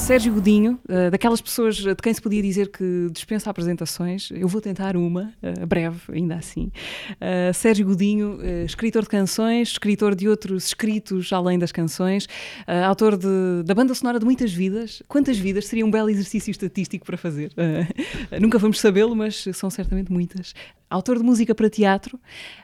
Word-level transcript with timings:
Sérgio 0.00 0.32
Godinho, 0.32 0.80
uh, 0.88 1.10
daquelas 1.10 1.40
pessoas 1.40 1.76
de 1.76 1.94
quem 1.94 2.12
se 2.12 2.20
podia 2.20 2.42
dizer 2.42 2.68
que 2.70 3.08
dispensa 3.12 3.50
apresentações, 3.50 4.30
eu 4.32 4.48
vou 4.48 4.60
tentar 4.60 4.96
uma, 4.96 5.32
uh, 5.42 5.66
breve, 5.66 6.00
ainda 6.12 6.36
assim. 6.36 6.72
Sérgio 7.54 7.86
Godinho, 7.86 8.38
escritor 8.64 9.02
de 9.02 9.08
canções, 9.08 9.68
escritor 9.68 10.14
de 10.14 10.28
outros 10.28 10.66
escritos 10.68 11.32
além 11.32 11.58
das 11.58 11.70
canções, 11.70 12.26
autor 12.86 13.16
de, 13.16 13.62
da 13.64 13.74
banda 13.74 13.94
sonora 13.94 14.18
de 14.18 14.24
muitas 14.24 14.52
vidas. 14.52 15.02
Quantas 15.06 15.38
vidas 15.38 15.66
seria 15.66 15.84
um 15.84 15.90
belo 15.90 16.08
exercício 16.08 16.50
estatístico 16.50 17.04
para 17.04 17.16
fazer? 17.16 17.52
nunca 18.40 18.58
vamos 18.58 18.80
sabê-lo, 18.80 19.14
mas 19.14 19.44
são 19.52 19.68
certamente 19.70 20.10
muitas 20.10 20.54
autor 20.88 21.18
de 21.18 21.24
música 21.24 21.54
para 21.54 21.70
teatro 21.70 22.18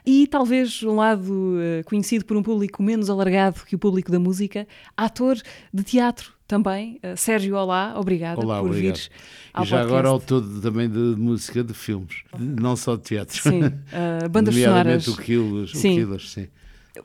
e 0.05 0.27
talvez 0.27 0.83
um 0.83 0.95
lado 0.95 1.55
conhecido 1.85 2.25
por 2.25 2.35
um 2.35 2.43
público 2.43 2.83
menos 2.83 3.09
alargado 3.09 3.61
que 3.65 3.75
o 3.75 3.79
público 3.79 4.11
da 4.11 4.19
música, 4.19 4.67
ator 4.97 5.37
de 5.73 5.83
teatro 5.83 6.36
também. 6.47 6.99
Uh, 7.03 7.17
Sérgio, 7.17 7.55
olá, 7.55 7.93
obrigada 7.99 8.39
olá, 8.39 8.59
por 8.59 8.67
obrigado. 8.69 8.95
vires 8.95 9.11
ao 9.53 9.63
E 9.63 9.67
já 9.67 9.77
podcast. 9.77 9.93
agora 9.93 10.07
autor 10.07 10.61
também 10.61 10.89
de 10.89 10.97
música 10.97 11.63
de 11.63 11.73
filmes, 11.73 12.23
não 12.39 12.75
só 12.75 12.95
de 12.95 13.03
teatro. 13.03 13.41
Sim, 13.41 13.63
uh, 13.65 14.29
bandas 14.31 14.55
sonoras. 14.55 15.07
o 15.07 15.11
o 15.11 15.67
Sim. 15.67 15.95
Quilos, 15.95 16.31
sim. 16.31 16.47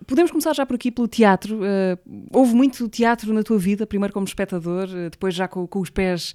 Podemos 0.07 0.31
começar 0.31 0.55
já 0.55 0.65
por 0.65 0.75
aqui 0.75 0.91
pelo 0.91 1.07
teatro. 1.07 1.57
Uh, 1.57 2.29
houve 2.33 2.55
muito 2.55 2.89
teatro 2.89 3.33
na 3.35 3.43
tua 3.43 3.59
vida, 3.59 3.87
primeiro 3.87 4.15
como 4.15 4.25
espectador, 4.27 4.89
depois 5.11 5.35
já 5.35 5.47
com, 5.47 5.67
com 5.67 5.81
os 5.81 5.91
pés 5.91 6.35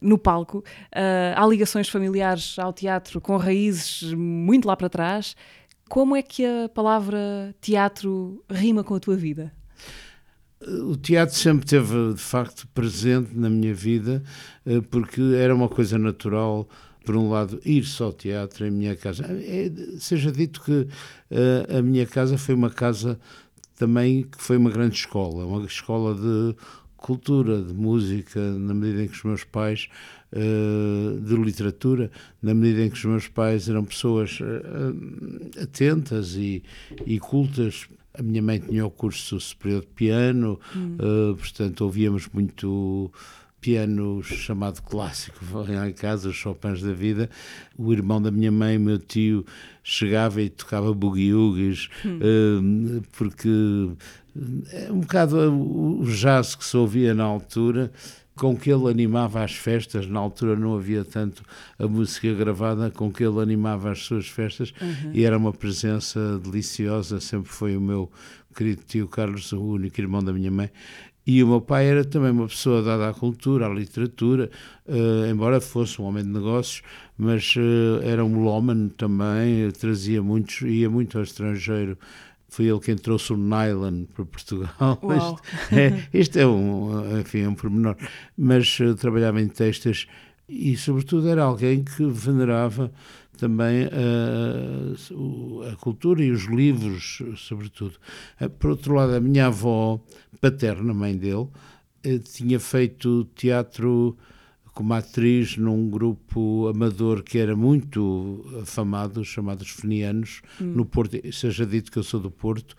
no 0.00 0.18
palco. 0.18 0.58
Uh, 0.58 1.34
há 1.36 1.46
ligações 1.46 1.88
familiares 1.88 2.58
ao 2.58 2.72
teatro 2.72 3.20
com 3.20 3.36
raízes 3.36 4.12
muito 4.14 4.66
lá 4.66 4.76
para 4.76 4.88
trás. 4.88 5.36
Como 5.88 6.16
é 6.16 6.22
que 6.22 6.44
a 6.44 6.68
palavra 6.68 7.54
teatro 7.60 8.42
rima 8.50 8.82
com 8.82 8.94
a 8.94 9.00
tua 9.00 9.16
vida? 9.16 9.52
O 10.60 10.96
teatro 10.96 11.36
sempre 11.36 11.66
esteve, 11.66 12.14
de 12.14 12.20
facto, 12.20 12.66
presente 12.68 13.36
na 13.36 13.50
minha 13.50 13.74
vida, 13.74 14.22
eh, 14.64 14.80
porque 14.90 15.20
era 15.36 15.54
uma 15.54 15.68
coisa 15.68 15.98
natural, 15.98 16.66
por 17.04 17.14
um 17.14 17.28
lado, 17.28 17.60
ir 17.62 17.84
só 17.84 18.06
ao 18.06 18.12
teatro 18.12 18.66
em 18.66 18.70
minha 18.70 18.96
casa. 18.96 19.26
É, 19.26 19.70
seja 19.98 20.32
dito 20.32 20.62
que 20.62 20.88
eh, 21.30 21.78
a 21.78 21.82
minha 21.82 22.06
casa 22.06 22.38
foi 22.38 22.54
uma 22.54 22.70
casa 22.70 23.20
também 23.76 24.22
que 24.22 24.42
foi 24.42 24.56
uma 24.56 24.70
grande 24.70 24.96
escola, 24.96 25.44
uma 25.44 25.66
escola 25.66 26.14
de 26.14 26.56
cultura, 26.96 27.60
de 27.60 27.74
música, 27.74 28.40
na 28.40 28.72
medida 28.72 29.04
em 29.04 29.08
que 29.08 29.14
os 29.14 29.24
meus 29.24 29.44
pais, 29.44 29.90
eh, 30.32 31.20
de 31.20 31.36
literatura, 31.36 32.10
na 32.42 32.54
medida 32.54 32.82
em 32.82 32.88
que 32.88 32.96
os 32.96 33.04
meus 33.04 33.28
pais 33.28 33.68
eram 33.68 33.84
pessoas 33.84 34.38
atentas 35.62 36.34
e, 36.34 36.62
e 37.04 37.20
cultas. 37.20 37.88
A 38.18 38.22
minha 38.22 38.42
mãe 38.42 38.58
tinha 38.58 38.86
o 38.86 38.90
curso 38.90 39.38
superior 39.38 39.82
de 39.82 39.88
piano, 39.88 40.58
eh, 40.74 41.36
portanto 41.36 41.82
ouvíamos 41.82 42.28
muito 42.32 43.12
piano 43.60 44.22
chamado 44.22 44.80
clássico. 44.82 45.38
Lá 45.68 45.88
em 45.88 45.92
casa, 45.92 46.28
os 46.28 46.36
Chopins 46.36 46.80
da 46.80 46.92
vida. 46.92 47.28
O 47.76 47.92
irmão 47.92 48.22
da 48.22 48.30
minha 48.30 48.52
mãe, 48.52 48.78
meu 48.78 48.98
tio, 48.98 49.44
chegava 49.82 50.40
e 50.40 50.48
tocava 50.48 50.94
boogie-woogies, 50.94 51.90
eh, 52.04 53.02
porque 53.16 53.48
é 54.72 54.92
um 54.92 55.00
bocado 55.00 55.36
o 55.52 56.04
jazz 56.04 56.54
que 56.54 56.64
se 56.64 56.76
ouvia 56.76 57.14
na 57.14 57.24
altura, 57.24 57.90
com 58.36 58.56
que 58.56 58.70
ele 58.70 58.90
animava 58.90 59.42
as 59.42 59.52
festas. 59.52 60.06
Na 60.06 60.20
altura 60.20 60.56
não 60.56 60.76
havia 60.76 61.04
tanto 61.04 61.42
a 61.78 61.86
música 61.86 62.32
gravada, 62.34 62.90
com 62.90 63.10
que 63.10 63.24
ele 63.24 63.40
animava 63.40 63.90
as 63.90 64.00
suas 64.04 64.28
festas 64.28 64.72
e 65.12 65.24
era 65.24 65.36
uma 65.36 65.52
presença 65.52 66.38
deliciosa. 66.38 67.20
Sempre 67.20 67.50
foi 67.50 67.76
o 67.76 67.80
meu 67.80 68.10
querido 68.54 68.82
tio 68.86 69.08
Carlos, 69.08 69.52
o 69.52 69.62
único 69.62 70.00
irmão 70.00 70.22
da 70.22 70.32
minha 70.32 70.50
mãe. 70.50 70.70
E 71.26 71.42
o 71.42 71.48
meu 71.48 71.60
pai 71.60 71.86
era 71.86 72.04
também 72.04 72.30
uma 72.30 72.46
pessoa 72.46 72.80
dada 72.82 73.08
à 73.08 73.12
cultura, 73.12 73.66
à 73.66 73.68
literatura, 73.68 74.48
eh, 74.86 75.28
embora 75.28 75.60
fosse 75.60 76.00
um 76.00 76.04
homem 76.04 76.22
de 76.22 76.30
negócios, 76.30 76.82
mas 77.18 77.52
eh, 77.56 78.08
era 78.08 78.24
um 78.24 78.28
melómano 78.28 78.88
também, 78.90 79.68
trazia 79.72 80.22
muitos, 80.22 80.62
ia 80.62 80.88
muito 80.88 81.18
ao 81.18 81.24
estrangeiro. 81.24 81.98
Foi 82.48 82.66
ele 82.66 82.80
quem 82.80 82.96
trouxe 82.96 83.32
o 83.32 83.36
nylon 83.36 84.04
para 84.04 84.24
Portugal. 84.24 84.98
Uau. 85.02 85.40
Isto 85.68 85.74
é, 85.74 86.08
isto 86.14 86.38
é 86.38 86.46
um, 86.46 87.18
enfim, 87.20 87.40
é 87.40 87.48
um 87.48 87.54
pormenor. 87.54 87.96
Mas 88.36 88.78
eh, 88.80 88.94
trabalhava 88.94 89.40
em 89.40 89.48
textas 89.48 90.06
e, 90.48 90.76
sobretudo, 90.76 91.28
era 91.28 91.42
alguém 91.42 91.82
que 91.82 92.04
venerava 92.06 92.92
também 93.36 93.88
eh, 93.90 95.70
a 95.72 95.76
cultura 95.76 96.24
e 96.24 96.30
os 96.30 96.44
livros, 96.44 97.20
sobretudo. 97.36 97.96
Eh, 98.40 98.48
Por 98.48 98.70
outro 98.70 98.94
lado, 98.94 99.14
a 99.14 99.20
minha 99.20 99.46
avó 99.46 100.00
paterna, 100.40 100.94
mãe 100.94 101.16
dele, 101.16 101.48
tinha 102.32 102.60
feito 102.60 103.24
teatro 103.34 104.16
como 104.76 104.92
atriz 104.92 105.56
num 105.56 105.88
grupo 105.88 106.68
amador 106.68 107.22
que 107.22 107.38
era 107.38 107.56
muito 107.56 108.44
afamado, 108.60 109.24
chamado 109.24 109.62
Os 109.62 109.70
Fenianos, 109.70 110.42
no 110.60 110.84
Porto, 110.84 111.16
seja 111.32 111.64
dito 111.64 111.90
que 111.90 111.96
eu 111.96 112.02
sou 112.02 112.20
do 112.20 112.30
Porto. 112.30 112.76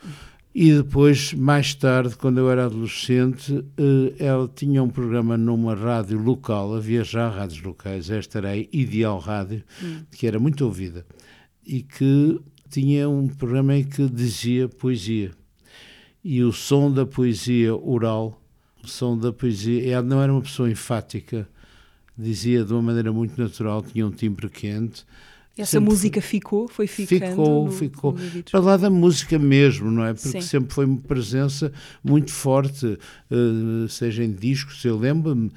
E 0.54 0.72
depois, 0.74 1.34
mais 1.34 1.74
tarde, 1.74 2.16
quando 2.16 2.38
eu 2.38 2.52
era 2.52 2.66
adolescente, 2.66 3.66
eh, 3.76 4.14
ela 4.20 4.48
tinha 4.48 4.84
um 4.84 4.90
programa 4.90 5.36
numa 5.38 5.74
rádio 5.74 6.22
local, 6.22 6.76
havia 6.76 7.04
já 7.04 7.30
rádios 7.30 7.64
locais, 7.64 8.12
esta 8.12 8.38
era 8.38 8.52
a 8.52 8.58
Ideal 8.58 9.18
Rádio, 9.18 9.64
que 10.12 10.28
era 10.28 10.38
muito 10.38 10.66
ouvida, 10.66 11.04
e 11.66 11.82
que 11.82 12.40
tinha 12.70 13.10
um 13.10 13.28
programa 13.28 13.76
em 13.76 13.84
que 13.84 14.08
dizia 14.08 14.70
poesia. 14.70 15.32
E 16.24 16.44
o 16.44 16.54
som 16.54 16.92
da 16.92 17.08
poesia 17.08 17.76
oral, 17.76 18.40
o 18.84 18.88
som 18.88 19.18
da 19.18 19.34
poesia, 19.34 19.90
ela 19.92 20.04
não 20.04 20.22
era 20.22 20.32
uma 20.32 20.42
pessoa 20.44 20.70
enfática, 20.70 21.50
dizia 22.18 22.64
de 22.64 22.74
uma 22.74 22.82
maneira 22.82 23.12
muito 23.12 23.40
natural, 23.40 23.82
tinha 23.82 24.06
um 24.06 24.12
timbre 24.12 24.50
quente. 24.50 25.06
Essa 25.58 25.72
Sempre 25.72 25.90
música 25.90 26.22
ficou, 26.22 26.68
foi 26.68 26.86
ficando 26.86 27.30
ficou, 27.32 27.66
no, 27.66 27.72
ficou. 27.72 28.14
no? 28.14 28.44
Para 28.44 28.60
lá 28.60 28.78
da 28.78 28.92
música 28.92 29.40
mesmo, 29.40 29.90
não 29.90 30.06
é? 30.06 30.14
Porque 30.14 30.30
Sim. 30.30 30.42
sempre 30.42 30.72
foi 30.72 30.86
uma 30.86 31.00
presença 31.00 31.74
muito 32.04 32.32
forte, 32.32 33.00
eh, 33.32 33.88
seja 33.90 34.24
em 34.24 34.32
discos. 34.32 34.86
Eu 34.86 35.00
lembro-me 35.00 35.52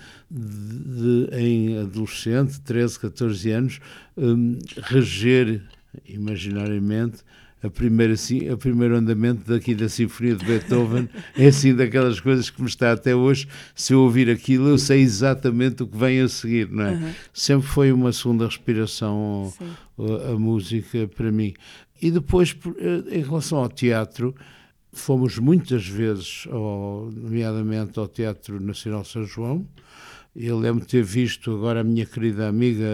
em 1.32 1.78
adolescente, 1.78 2.60
13, 2.62 2.98
14 2.98 3.50
anos, 3.50 3.80
hum, 4.16 4.58
reger 4.84 5.62
imaginariamente 6.06 7.18
a 7.62 7.68
primeira, 7.68 8.14
a 8.52 8.56
primeiro 8.56 8.96
andamento 8.96 9.50
daqui 9.50 9.74
da 9.74 9.88
Sinfonia 9.88 10.34
de 10.34 10.44
Beethoven 10.44 11.08
é 11.36 11.48
assim 11.48 11.74
daquelas 11.74 12.18
coisas 12.18 12.48
que 12.48 12.60
me 12.62 12.68
está 12.68 12.92
até 12.92 13.14
hoje. 13.14 13.46
Se 13.74 13.92
eu 13.92 14.00
ouvir 14.00 14.30
aquilo, 14.30 14.68
eu 14.68 14.78
sei 14.78 15.00
exatamente 15.00 15.82
o 15.82 15.86
que 15.86 15.96
vem 15.96 16.20
a 16.20 16.28
seguir, 16.28 16.70
não 16.70 16.84
é? 16.84 16.92
Uhum. 16.92 17.12
Sempre 17.32 17.68
foi 17.68 17.92
uma 17.92 18.12
segunda 18.12 18.46
respiração 18.46 19.52
a, 19.98 20.32
a 20.32 20.38
música 20.38 21.06
para 21.14 21.30
mim. 21.30 21.52
E 22.00 22.10
depois, 22.10 22.56
eh, 22.78 23.18
em 23.18 23.22
relação 23.22 23.58
ao 23.58 23.68
teatro, 23.68 24.34
fomos 24.92 25.38
muitas 25.38 25.86
vezes, 25.86 26.46
ao, 26.50 27.10
nomeadamente 27.12 27.98
ao 27.98 28.08
Teatro 28.08 28.58
Nacional 28.60 29.04
São 29.04 29.24
João. 29.24 29.66
Eu 30.34 30.58
lembro 30.58 30.82
de 30.84 30.90
ter 30.90 31.02
visto 31.02 31.52
agora 31.52 31.80
a 31.80 31.84
minha 31.84 32.06
querida 32.06 32.48
amiga, 32.48 32.86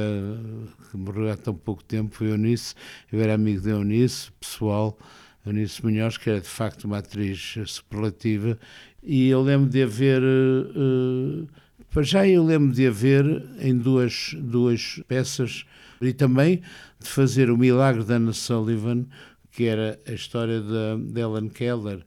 que 0.91 0.97
morreu 0.97 1.31
há 1.31 1.37
tão 1.37 1.55
pouco 1.55 1.85
tempo, 1.85 2.25
Eunice. 2.25 2.75
Eu 3.13 3.21
era 3.21 3.35
amigo 3.35 3.61
da 3.61 3.71
Eunice, 3.71 4.31
pessoal, 4.41 4.99
Eunice 5.45 5.85
Munhoz, 5.85 6.17
que 6.17 6.31
era 6.31 6.41
de 6.41 6.49
facto 6.49 6.85
uma 6.85 6.99
atriz 6.99 7.57
superlativa. 7.67 8.59
E 9.03 9.29
eu 9.29 9.43
lembro 9.43 9.69
de 9.69 9.83
haver. 9.83 10.23
eh, 10.23 11.47
para 11.93 12.03
já 12.03 12.27
eu 12.27 12.45
lembro 12.45 12.75
de 12.75 12.87
haver 12.87 13.25
em 13.61 13.77
duas, 13.77 14.35
duas 14.39 15.01
peças 15.07 15.65
e 16.01 16.13
também 16.13 16.63
de 16.99 17.09
fazer 17.09 17.51
o 17.51 17.57
Milagre 17.57 18.03
da 18.05 18.17
Ana 18.17 18.33
Sullivan, 18.33 19.07
que 19.53 19.65
era 19.65 19.99
a 20.07 20.13
história 20.13 20.61
da, 20.61 20.97
de 20.97 21.21
Ellen 21.21 21.49
Keller 21.49 22.01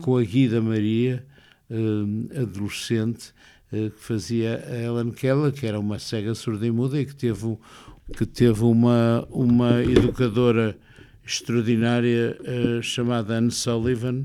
com 0.00 0.16
a 0.16 0.22
Guida 0.22 0.62
Maria, 0.62 1.26
eh, 1.70 2.40
adolescente, 2.42 3.34
que 3.90 3.98
fazia 3.98 4.64
a 4.68 4.76
Ellen 4.76 5.10
Keller, 5.10 5.52
que 5.52 5.66
era 5.66 5.78
uma 5.78 5.98
cega 5.98 6.34
surda 6.34 6.66
e 6.66 6.70
muda 6.70 7.00
e 7.00 7.06
que 7.06 7.14
teve, 7.14 7.56
que 8.16 8.26
teve 8.26 8.62
uma, 8.64 9.26
uma 9.30 9.82
educadora 9.82 10.76
extraordinária 11.24 12.36
eh, 12.44 12.82
chamada 12.82 13.36
Anne 13.36 13.50
Sullivan. 13.50 14.24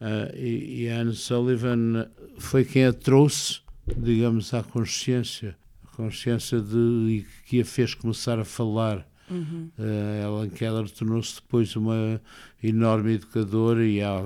eh, 0.00 0.34
e, 0.36 0.82
e 0.82 0.88
a 0.88 1.00
Anne 1.00 1.14
Sullivan 1.14 2.08
foi 2.38 2.64
quem 2.64 2.86
a 2.86 2.92
trouxe, 2.92 3.60
digamos, 3.96 4.54
à 4.54 4.62
consciência, 4.62 5.56
a 5.84 5.96
consciência 5.96 6.60
de 6.60 6.76
e 6.76 7.26
que 7.46 7.60
a 7.60 7.64
fez 7.64 7.94
começar 7.94 8.38
a 8.38 8.44
falar. 8.44 9.06
Uh, 9.78 10.40
Ellen 10.40 10.50
Keller 10.50 10.90
tornou-se 10.90 11.36
depois 11.36 11.76
uma 11.76 12.20
enorme 12.60 13.14
educadora 13.14 13.86
e 13.86 14.02
há, 14.02 14.24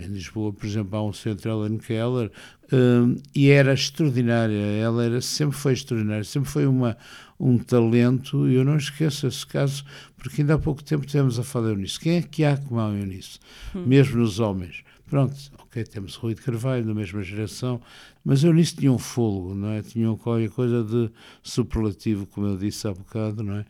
Em 0.00 0.08
Lisboa, 0.08 0.52
por 0.52 0.66
exemplo, 0.66 0.96
há 0.98 1.04
um 1.04 1.12
centro 1.12 1.50
Ellen 1.50 1.78
Keller 1.78 2.30
um, 2.72 3.16
e 3.34 3.50
era 3.50 3.72
extraordinária. 3.72 4.54
Ela 4.54 5.04
era, 5.04 5.20
sempre 5.20 5.56
foi 5.56 5.72
extraordinária, 5.72 6.24
sempre 6.24 6.48
foi 6.48 6.66
uma, 6.66 6.96
um 7.38 7.58
talento. 7.58 8.48
E 8.48 8.54
eu 8.54 8.64
não 8.64 8.76
esqueço 8.76 9.26
esse 9.26 9.46
caso, 9.46 9.84
porque 10.16 10.42
ainda 10.42 10.54
há 10.54 10.58
pouco 10.58 10.82
tempo 10.82 11.06
tivemos 11.06 11.38
a 11.38 11.42
falar 11.42 11.74
nisso. 11.74 12.00
Quem 12.00 12.16
é 12.16 12.22
que 12.22 12.44
há 12.44 12.56
como 12.56 12.80
a 12.80 12.88
Eunice? 12.88 13.38
Hum. 13.74 13.84
Mesmo 13.86 14.18
nos 14.18 14.38
homens. 14.38 14.82
Pronto, 15.08 15.34
ok, 15.58 15.82
temos 15.84 16.14
Rui 16.14 16.34
de 16.34 16.42
Carvalho, 16.42 16.84
da 16.84 16.94
mesma 16.94 17.20
geração, 17.22 17.80
mas 18.24 18.44
Eunice 18.44 18.76
tinha 18.76 18.92
um 18.92 18.98
fogo, 18.98 19.54
não 19.54 19.70
é? 19.70 19.82
Tinha 19.82 20.14
qualquer 20.16 20.50
coisa 20.50 20.84
de 20.84 21.10
superlativo, 21.42 22.26
como 22.26 22.46
eu 22.46 22.56
disse 22.56 22.86
há 22.86 22.92
bocado, 22.92 23.42
não 23.42 23.56
é? 23.56 23.64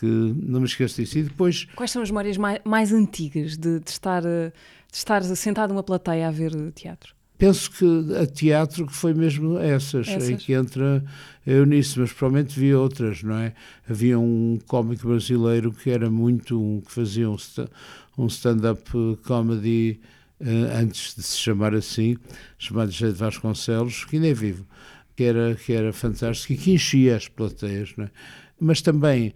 Que 0.00 0.06
não 0.06 0.58
me 0.58 0.66
esqueço 0.66 1.00
disso. 1.00 1.18
E 1.18 1.22
depois. 1.22 1.66
Quais 1.76 1.90
são 1.90 2.02
as 2.02 2.10
memórias 2.10 2.36
mais, 2.36 2.60
mais 2.64 2.92
antigas 2.92 3.56
de, 3.56 3.78
de 3.78 3.90
estar. 3.90 4.24
Uh 4.24 4.50
de 4.92 4.98
estar 4.98 5.24
sentado 5.24 5.70
numa 5.70 5.82
plateia 5.82 6.28
a 6.28 6.30
ver 6.30 6.52
teatro? 6.72 7.14
Penso 7.38 7.70
que 7.72 8.14
a 8.14 8.26
teatro 8.26 8.86
que 8.86 8.92
foi 8.92 9.14
mesmo 9.14 9.58
essas, 9.58 10.06
essas? 10.06 10.28
em 10.28 10.36
que 10.36 10.52
entra 10.52 11.02
Eunice, 11.44 11.98
mas 11.98 12.12
provavelmente 12.12 12.60
vi 12.60 12.72
outras, 12.74 13.22
não 13.22 13.36
é? 13.36 13.54
Havia 13.88 14.18
um 14.18 14.58
cómico 14.66 15.08
brasileiro 15.08 15.72
que 15.72 15.90
era 15.90 16.08
muito, 16.10 16.62
um, 16.62 16.80
que 16.82 16.92
fazia 16.92 17.28
um 17.28 18.26
stand-up 18.26 18.84
comedy 19.24 19.98
uh, 20.40 20.78
antes 20.78 21.16
de 21.16 21.22
se 21.22 21.38
chamar 21.38 21.74
assim, 21.74 22.16
chamado 22.58 22.92
José 22.92 23.10
de 23.10 23.18
Vasconcelos, 23.18 24.04
que 24.04 24.16
ainda 24.16 24.28
é 24.28 24.34
vivo, 24.34 24.64
que 25.16 25.24
era, 25.24 25.54
que 25.54 25.72
era 25.72 25.92
fantástico 25.92 26.52
e 26.52 26.56
que 26.56 26.72
enchia 26.72 27.16
as 27.16 27.26
plateias, 27.26 27.92
não 27.96 28.04
é? 28.04 28.10
Mas 28.60 28.82
também 28.82 29.34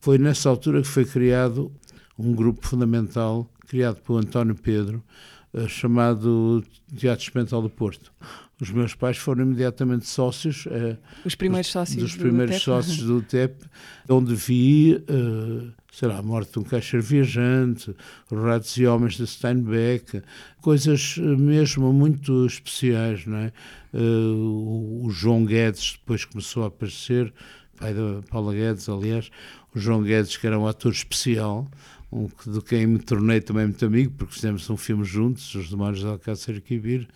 foi 0.00 0.18
nessa 0.18 0.50
altura 0.50 0.82
que 0.82 0.88
foi 0.88 1.04
criado 1.04 1.72
um 2.18 2.34
grupo 2.34 2.66
fundamental 2.66 3.48
criado 3.68 4.00
por 4.00 4.18
António 4.18 4.54
Pedro, 4.54 5.04
uh, 5.52 5.68
chamado 5.68 6.64
Teatro 6.96 7.22
Experimental 7.22 7.62
do 7.62 7.70
Porto. 7.70 8.12
Os 8.60 8.70
meus 8.70 8.92
pais 8.92 9.16
foram 9.16 9.44
imediatamente 9.44 10.06
sócios. 10.06 10.66
Uh, 10.66 10.98
os 11.24 11.36
primeiros 11.36 11.70
sócios 11.70 12.02
dos 12.02 12.16
primeiros 12.16 12.56
do 12.56 12.62
sócios 12.62 12.98
do 12.98 13.22
TEP, 13.22 13.62
onde 14.08 14.34
vi, 14.34 14.94
uh, 14.94 15.72
sei 15.92 16.08
lá, 16.08 16.18
a 16.18 16.22
morte 16.22 16.52
de 16.52 16.58
um 16.58 16.64
caixa 16.64 16.98
viajante, 16.98 17.94
os 18.30 18.40
Ratos 18.40 18.76
e 18.76 18.86
Homens 18.86 19.14
de 19.14 19.26
Steinbeck, 19.26 20.22
coisas 20.60 21.18
mesmo 21.18 21.92
muito 21.92 22.46
especiais, 22.46 23.24
não 23.26 23.38
é? 23.38 23.52
O 23.92 25.08
João 25.10 25.44
Guedes 25.44 25.96
depois 25.98 26.24
começou 26.24 26.64
a 26.64 26.66
aparecer, 26.66 27.32
pai 27.78 27.94
da 27.94 28.22
Paula 28.28 28.52
Guedes, 28.52 28.88
aliás, 28.88 29.30
o 29.74 29.78
João 29.78 30.02
Guedes, 30.02 30.36
que 30.36 30.46
era 30.46 30.58
um 30.58 30.66
ator 30.66 30.92
especial, 30.92 31.66
um, 32.10 32.28
de 32.46 32.60
quem 32.62 32.86
me 32.86 32.98
tornei 32.98 33.40
também 33.40 33.64
muito 33.64 33.84
amigo, 33.84 34.12
porque 34.16 34.34
fizemos 34.34 34.68
um 34.70 34.76
filme 34.76 35.04
juntos, 35.04 35.54
Os 35.54 35.70
Demónios 35.70 36.00
de 36.00 36.06
Alcácer 36.06 36.56
e 36.56 36.60
Quibir, 36.60 37.08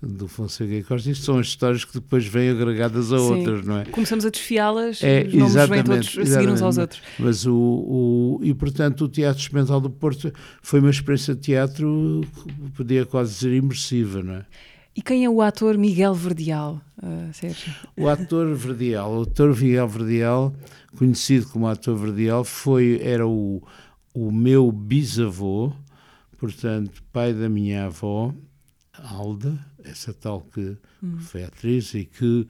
do 0.00 0.28
Fonseca 0.28 0.72
e 0.72 0.82
Costa. 0.82 1.10
Isto 1.10 1.24
são 1.24 1.38
as 1.38 1.48
histórias 1.48 1.84
que 1.84 1.94
depois 1.94 2.24
vêm 2.24 2.50
agregadas 2.50 3.12
a 3.12 3.18
Sim. 3.18 3.24
outras, 3.24 3.64
não 3.64 3.78
é? 3.78 3.84
Começamos 3.86 4.24
a 4.24 4.30
desfiá-las, 4.30 5.02
é, 5.02 5.24
os 5.26 5.34
nomes 5.34 5.68
vêm 5.68 5.82
todos 5.82 6.18
a 6.18 6.26
seguir 6.26 6.48
uns 6.48 6.62
aos 6.62 6.78
outros. 6.78 7.02
Mas 7.18 7.46
o, 7.46 7.54
o, 7.54 8.40
e, 8.42 8.54
portanto, 8.54 9.04
o 9.04 9.08
Teatro 9.08 9.42
Experimental 9.42 9.80
do 9.80 9.90
Porto 9.90 10.32
foi 10.62 10.80
uma 10.80 10.90
experiência 10.90 11.34
de 11.34 11.40
teatro, 11.40 12.20
podia 12.76 13.04
quase 13.04 13.34
dizer, 13.34 13.52
imersiva, 13.54 14.22
não 14.22 14.34
é? 14.34 14.46
E 14.94 15.02
quem 15.02 15.24
é 15.24 15.30
o 15.30 15.40
ator 15.40 15.78
Miguel 15.78 16.12
Verdial, 16.12 16.80
uh, 17.00 17.32
Sérgio? 17.32 17.72
O 17.96 18.08
ator 18.08 18.52
Verdial, 18.54 19.18
o 19.18 19.22
ator 19.22 19.56
Miguel 19.56 19.86
Verdial, 19.86 20.54
conhecido 20.96 21.46
como 21.46 21.68
ator 21.68 21.96
Verdial, 21.96 22.42
foi, 22.42 23.00
era 23.02 23.26
o 23.26 23.62
o 24.14 24.30
meu 24.30 24.70
bisavô, 24.72 25.72
portanto, 26.38 27.02
pai 27.12 27.32
da 27.32 27.48
minha 27.48 27.86
avó, 27.86 28.34
Alda, 28.92 29.58
essa 29.84 30.12
tal 30.12 30.40
que 30.40 30.76
hum. 31.02 31.18
foi 31.18 31.44
atriz 31.44 31.94
e 31.94 32.04
que, 32.04 32.46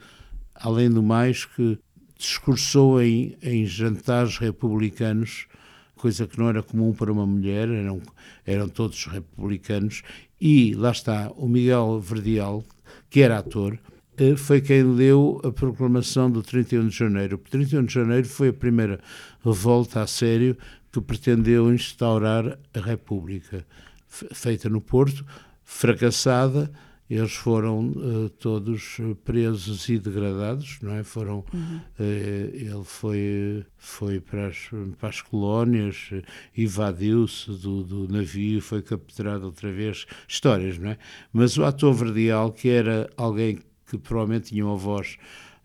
além 0.54 0.90
do 0.90 1.02
mais, 1.02 1.44
que 1.44 1.78
discursou 2.16 3.00
em, 3.02 3.36
em 3.42 3.66
jantares 3.66 4.38
republicanos, 4.38 5.46
coisa 5.94 6.26
que 6.26 6.38
não 6.38 6.48
era 6.48 6.62
comum 6.62 6.92
para 6.92 7.12
uma 7.12 7.26
mulher, 7.26 7.68
eram, 7.68 8.00
eram 8.46 8.68
todos 8.68 9.04
republicanos, 9.06 10.02
e 10.40 10.74
lá 10.74 10.90
está, 10.90 11.30
o 11.36 11.48
Miguel 11.48 12.00
Verdial, 12.00 12.64
que 13.10 13.20
era 13.20 13.38
ator, 13.38 13.78
foi 14.36 14.60
quem 14.60 14.82
leu 14.82 15.40
a 15.44 15.50
proclamação 15.50 16.30
do 16.30 16.42
31 16.42 16.88
de 16.88 16.96
janeiro. 16.96 17.36
O 17.36 17.50
31 17.50 17.84
de 17.84 17.94
janeiro 17.94 18.28
foi 18.28 18.48
a 18.48 18.52
primeira 18.52 19.00
revolta 19.44 20.02
a 20.02 20.06
sério 20.06 20.56
que 20.92 21.00
pretendeu 21.00 21.72
instaurar 21.72 22.58
a 22.74 22.80
República, 22.80 23.64
feita 24.08 24.68
no 24.68 24.80
Porto, 24.80 25.24
fracassada, 25.62 26.70
eles 27.10 27.32
foram 27.32 27.88
uh, 27.88 28.28
todos 28.28 28.98
presos 29.24 29.88
e 29.88 29.98
degradados, 29.98 30.78
não 30.82 30.92
é? 30.92 31.02
Foram, 31.02 31.42
uhum. 31.54 31.80
uh, 31.98 32.02
ele 32.52 32.84
foi, 32.84 33.64
foi 33.78 34.20
para, 34.20 34.48
as, 34.48 34.68
para 34.98 35.08
as 35.08 35.22
colónias, 35.22 36.10
evadiu-se 36.56 37.50
do, 37.52 37.82
do, 37.82 38.12
navio, 38.12 38.60
foi 38.60 38.82
capturado 38.82 39.46
outra 39.46 39.72
vez, 39.72 40.04
histórias, 40.26 40.76
não 40.78 40.90
é? 40.90 40.98
Mas 41.32 41.56
o 41.56 41.64
ator 41.64 41.94
Verdial, 41.94 42.52
que 42.52 42.68
era 42.68 43.08
alguém 43.16 43.58
que 43.88 43.98
provavelmente 43.98 44.50
tinha 44.50 44.64
uma 44.64 44.76
voz 44.76 45.16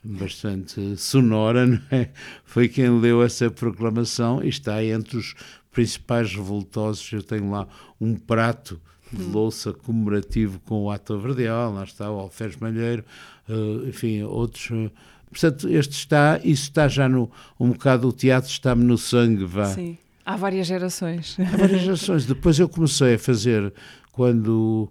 bastante 0.04 0.98
sonora, 0.98 1.66
não 1.66 1.81
é? 1.92 2.10
foi 2.44 2.68
quem 2.68 3.00
leu 3.00 3.24
essa 3.24 3.50
proclamação 3.50 4.44
e 4.44 4.50
está 4.50 4.84
entre 4.84 5.18
os 5.18 5.34
principais 5.72 6.34
revoltosos. 6.36 7.12
Eu 7.12 7.24
tenho 7.24 7.50
lá 7.50 7.68
um 8.00 8.16
prato 8.16 8.80
de 9.12 9.24
hum. 9.24 9.31
louça 9.31 9.72
comemorativo 9.72 10.60
com 10.66 10.84
o 10.84 10.92
ato 10.92 11.18
verdeal, 11.20 11.74
lá 11.74 11.84
está 11.84 12.12
o 12.12 12.20
Alferes 12.20 12.58
Malheiro, 12.58 13.04
uh, 13.48 13.88
enfim, 13.88 14.24
outros. 14.24 14.70
Uh, 14.70 14.92
portanto, 15.30 15.70
este 15.70 15.94
está, 15.94 16.40
isso 16.44 16.64
está 16.64 16.88
já 16.88 17.08
no. 17.08 17.31
Um 17.60 17.72
bocado 17.72 18.10
o 18.10 18.14
teatro 18.14 18.50
está-me 18.50 18.84
no 18.84 18.98
sangue, 18.98 19.46
vá. 19.46 19.66
Sim, 19.66 19.98
há 20.25 20.36
várias 20.36 20.68
gerações. 20.68 21.38
Há 21.40 21.58
várias 21.58 21.81
gerações. 21.81 22.25
Depois 22.28 22.60
eu 22.60 22.68
comecei 22.68 23.16
a 23.16 23.20
fazer, 23.20 23.72
quando 24.12 24.90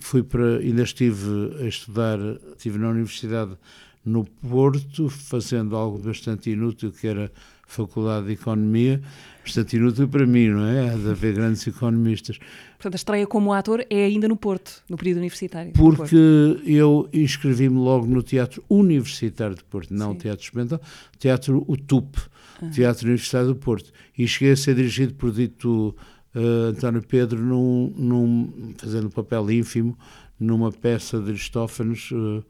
fui 0.00 0.22
para. 0.22 0.58
ainda 0.58 0.82
estive 0.82 1.56
a 1.60 1.66
estudar, 1.66 2.18
estive 2.56 2.78
na 2.78 2.90
Universidade 2.90 3.56
no 4.04 4.24
Porto, 4.24 5.08
fazendo 5.08 5.76
algo 5.76 5.98
bastante 5.98 6.50
inútil, 6.50 6.92
que 6.92 7.06
era 7.06 7.30
Faculdade 7.66 8.26
de 8.26 8.32
Economia, 8.32 9.00
bastante 9.44 9.76
inútil 9.76 10.08
para 10.08 10.26
mim, 10.26 10.48
não 10.48 10.64
é? 10.66 10.90
Há 10.90 10.96
de 10.96 11.10
haver 11.10 11.34
grandes 11.34 11.66
economistas. 11.66 12.38
Portanto, 12.78 12.94
a 12.94 12.96
estreia 12.96 13.26
como 13.26 13.52
ator 13.52 13.84
é 13.90 14.06
ainda 14.06 14.26
no 14.26 14.36
Porto, 14.36 14.82
no 14.88 14.96
período 14.96 15.18
universitário. 15.18 15.72
Porque 15.72 16.16
eu 16.64 17.08
inscrevi-me 17.12 17.76
logo 17.76 18.06
no 18.06 18.22
Teatro 18.22 18.64
Universitário 18.70 19.54
de 19.54 19.64
Porto, 19.64 19.92
não 19.92 20.12
o 20.12 20.14
Teatro 20.14 20.42
Experimental, 20.42 20.80
Teatro 21.18 21.64
UTUP, 21.68 22.16
uhum. 22.62 22.70
Teatro 22.70 23.06
Universitário 23.06 23.48
do 23.48 23.56
Porto. 23.56 23.92
E 24.16 24.26
cheguei 24.26 24.54
a 24.54 24.56
ser 24.56 24.74
dirigido 24.74 25.12
por 25.12 25.30
dito 25.30 25.94
uh, 26.34 26.70
António 26.70 27.02
Pedro, 27.02 27.38
num, 27.38 27.92
num, 27.96 28.74
fazendo 28.76 29.06
um 29.06 29.10
papel 29.10 29.50
ínfimo, 29.50 29.98
numa 30.38 30.72
peça 30.72 31.20
de 31.20 31.30
Aristófanes. 31.30 32.10
Uh, 32.10 32.44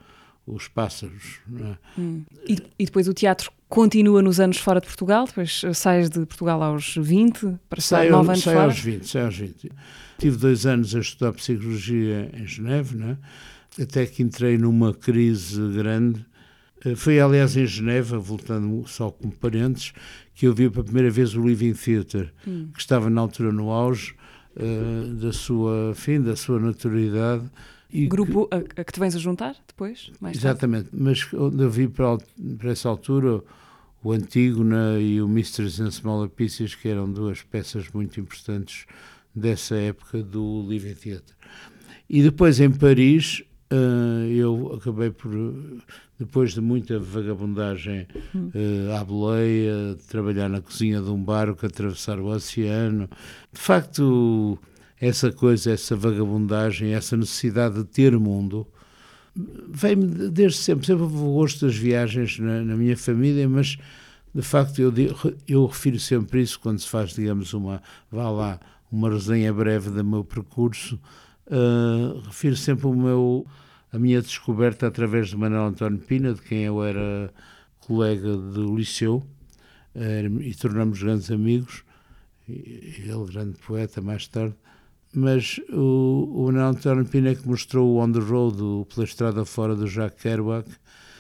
os 0.49 0.67
pássaros. 0.67 1.41
É? 1.61 2.01
Hum. 2.01 2.25
E, 2.47 2.59
e, 2.79 2.85
depois 2.87 3.07
o 3.07 3.15
teatro 3.15 3.53
continua 3.69 4.23
nos 4.23 4.41
anos 4.41 4.57
fora 4.57 4.81
de 4.81 4.87
Portugal, 4.87 5.27
depois 5.27 5.63
eh, 5.65 5.75
sais 5.75 6.09
de 6.09 6.25
Portugal 6.25 6.63
aos 6.63 6.95
20, 6.97 7.59
para 7.69 7.79
estar 7.79 8.09
9 8.09 8.31
anos 8.31 8.43
sai 8.43 8.55
fora? 8.55 8.67
aos 8.67 8.81
20, 8.81 9.07
sai 9.07 9.25
aos 9.25 9.37
20. 9.37 9.71
Tive 10.19 10.37
dois 10.37 10.67
anos 10.67 10.95
a 10.95 11.01
estudar 11.01 11.33
psicologia 11.33 12.31
em 12.35 12.47
Geneve, 12.47 12.99
é? 13.03 13.83
até 13.83 14.07
que 14.07 14.23
entrei 14.23 14.57
numa 14.57 14.95
crise 14.95 15.61
grande. 15.73 16.25
Eh, 16.85 16.95
foi, 16.95 17.21
aliás, 17.21 17.57
em 17.57 17.67
Geneve, 17.67 18.17
voltando 18.17 18.87
só 18.87 19.11
como 19.11 19.33
parentes, 19.33 19.93
que 20.35 20.47
eu 20.47 20.55
vi 20.55 20.71
pela 20.71 20.85
primeira 20.85 21.11
vez 21.11 21.35
o 21.35 21.47
Living 21.47 21.75
Theatre, 21.75 22.31
hum. 22.47 22.69
que 22.73 22.81
estava 22.81 23.11
na 23.11 23.21
altura 23.21 23.53
no 23.53 23.71
auge 23.71 24.15
uh, 24.57 25.15
da 25.15 25.33
sua, 25.33 25.93
fim, 25.95 26.21
da 26.21 26.37
sua 26.37 26.61
naturalidade 26.61 27.51
e 27.91 28.07
Grupo 28.07 28.47
que, 28.49 28.55
a, 28.55 28.59
a, 28.59 28.85
que 28.85 28.93
te 28.93 29.01
vens 29.01 29.17
a 29.17 29.19
juntar 29.19 29.57
depois? 29.67 30.11
exatamente, 30.31 30.91
tarde. 30.91 31.03
mas 31.03 31.33
onde 31.33 31.63
eu 31.63 31.71
vi 31.71 31.89
para, 31.89 32.19
para 32.59 32.71
essa 32.71 32.89
altura 32.89 33.43
o 34.03 34.13
Antígona 34.13 34.99
e 35.01 35.21
o 35.21 35.29
Mistress 35.29 35.81
and 35.81 35.89
Smaller 35.89 36.29
Pieces, 36.29 36.75
que 36.75 36.89
eram 36.89 37.11
duas 37.11 37.43
peças 37.43 37.89
muito 37.93 38.21
importantes 38.21 38.87
dessa 39.35 39.75
época 39.75 40.23
do 40.23 40.65
Living 40.69 40.95
Theatre. 40.95 41.35
E 42.09 42.23
depois 42.23 42.61
em 42.61 42.71
Paris, 42.71 43.43
eu 44.35 44.75
acabei 44.75 45.11
por, 45.11 45.31
depois 46.19 46.53
de 46.53 46.61
muita 46.61 46.99
vagabundagem 46.99 48.07
uh, 48.35 48.97
à 48.99 49.05
boleia, 49.05 49.97
trabalhar 50.09 50.49
na 50.49 50.61
cozinha 50.61 51.01
de 51.01 51.11
um 51.11 51.23
barco, 51.23 51.67
atravessar 51.67 52.19
o 52.19 52.27
oceano, 52.27 53.09
de 53.53 53.61
facto 53.61 54.59
essa 55.01 55.31
coisa, 55.31 55.71
essa 55.71 55.95
vagabundagem, 55.95 56.93
essa 56.93 57.17
necessidade 57.17 57.77
de 57.77 57.85
ter 57.85 58.19
mundo, 58.19 58.67
vem-me 59.69 60.29
desde 60.29 60.59
sempre. 60.59 60.87
Sempre 60.87 61.05
houve 61.05 61.17
gosto 61.17 61.67
das 61.67 61.77
viagens 61.77 62.39
na, 62.39 62.63
na, 62.63 62.77
minha 62.77 62.97
família, 62.97 63.49
mas 63.49 63.77
de 64.35 64.43
facto 64.43 64.81
eu, 64.81 64.93
eu 65.47 65.67
refiro 65.67 65.99
sempre 65.99 66.43
isso 66.43 66.59
quando 66.59 66.81
se 66.81 66.89
faz, 66.89 67.15
digamos, 67.15 67.55
uma, 67.55 67.81
vá 68.11 68.29
lá, 68.31 68.61
uma 68.91 69.11
resenha 69.11 69.53
breve 69.53 69.91
do 69.91 70.05
meu 70.05 70.25
percurso. 70.25 70.99
Uh, 71.51 72.21
refiro 72.27 72.57
sempre 72.57 72.87
o 72.87 72.95
meu, 72.95 73.47
a 73.93 73.99
minha 73.99 74.21
descoberta 74.21 74.87
através 74.87 75.29
de 75.29 75.37
Manuel 75.37 75.67
António 75.67 75.99
Pina, 75.99 76.35
de 76.35 76.43
quem 76.43 76.65
eu 76.65 76.83
era 76.83 77.33
colega 77.81 78.37
do 78.37 78.77
liceu, 78.77 79.27
uh, 79.95 80.43
e 80.43 80.55
tornamos 80.55 81.03
grandes 81.03 81.31
amigos, 81.31 81.85
ele 82.49 83.27
grande 83.31 83.59
poeta 83.59 84.01
mais 84.01 84.27
tarde, 84.27 84.55
mas 85.15 85.61
o, 85.71 86.31
o 86.35 86.47
Manuel 86.47 86.69
António 86.69 87.05
Pina 87.05 87.31
é 87.31 87.35
que 87.35 87.47
mostrou 87.47 87.95
o 87.95 88.03
On 88.03 88.13
the 88.13 88.21
Road, 88.21 88.63
o 88.63 88.87
Pela 88.87 89.05
Estrada 89.05 89.45
Fora 89.45 89.75
do 89.75 89.87
Jacques 89.87 90.23
Kerouac, 90.23 90.69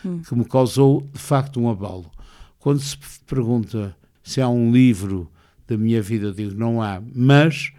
hum. 0.04 0.20
que 0.22 0.34
me 0.34 0.44
causou 0.44 1.08
de 1.12 1.18
facto 1.18 1.60
um 1.60 1.70
abalo. 1.70 2.10
Quando 2.58 2.80
se 2.80 2.96
pergunta 3.26 3.96
se 4.22 4.40
há 4.40 4.48
um 4.48 4.70
livro 4.70 5.30
da 5.66 5.76
minha 5.76 6.02
vida, 6.02 6.26
eu 6.26 6.32
digo 6.32 6.54
não 6.54 6.82
há, 6.82 7.02
mas 7.14 7.72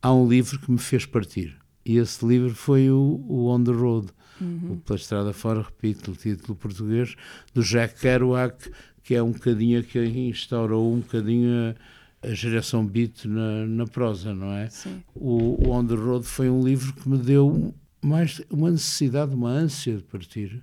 há 0.00 0.12
um 0.12 0.26
livro 0.26 0.58
que 0.58 0.70
me 0.70 0.78
fez 0.78 1.04
partir. 1.04 1.59
E 1.90 1.98
esse 1.98 2.24
livro 2.24 2.54
foi 2.54 2.88
o, 2.88 3.20
o 3.26 3.48
On 3.48 3.64
the 3.64 3.72
Road, 3.72 4.12
uhum. 4.40 4.74
o 4.74 4.76
Pela 4.76 4.96
Estrada 4.96 5.32
Fora, 5.32 5.60
repito, 5.60 6.12
o 6.12 6.14
título 6.14 6.54
português, 6.54 7.16
do 7.52 7.62
Jacques 7.62 8.00
Kerouac, 8.00 8.70
que 9.02 9.16
é 9.16 9.20
um 9.20 9.32
bocadinho 9.32 9.82
que 9.82 9.98
instaurou 9.98 10.94
um 10.94 11.00
bocadinho 11.00 11.74
a, 12.22 12.28
a 12.28 12.32
geração 12.32 12.86
beat 12.86 13.24
na, 13.24 13.66
na 13.66 13.86
prosa, 13.88 14.32
não 14.32 14.52
é? 14.52 14.70
Sim. 14.70 15.02
O, 15.16 15.66
o 15.66 15.70
On 15.72 15.84
the 15.84 15.96
Road 15.96 16.24
foi 16.24 16.48
um 16.48 16.62
livro 16.62 16.92
que 16.92 17.08
me 17.08 17.18
deu 17.18 17.74
mais 18.00 18.40
uma 18.48 18.70
necessidade, 18.70 19.34
uma 19.34 19.50
ânsia 19.50 19.96
de 19.96 20.04
partir, 20.04 20.62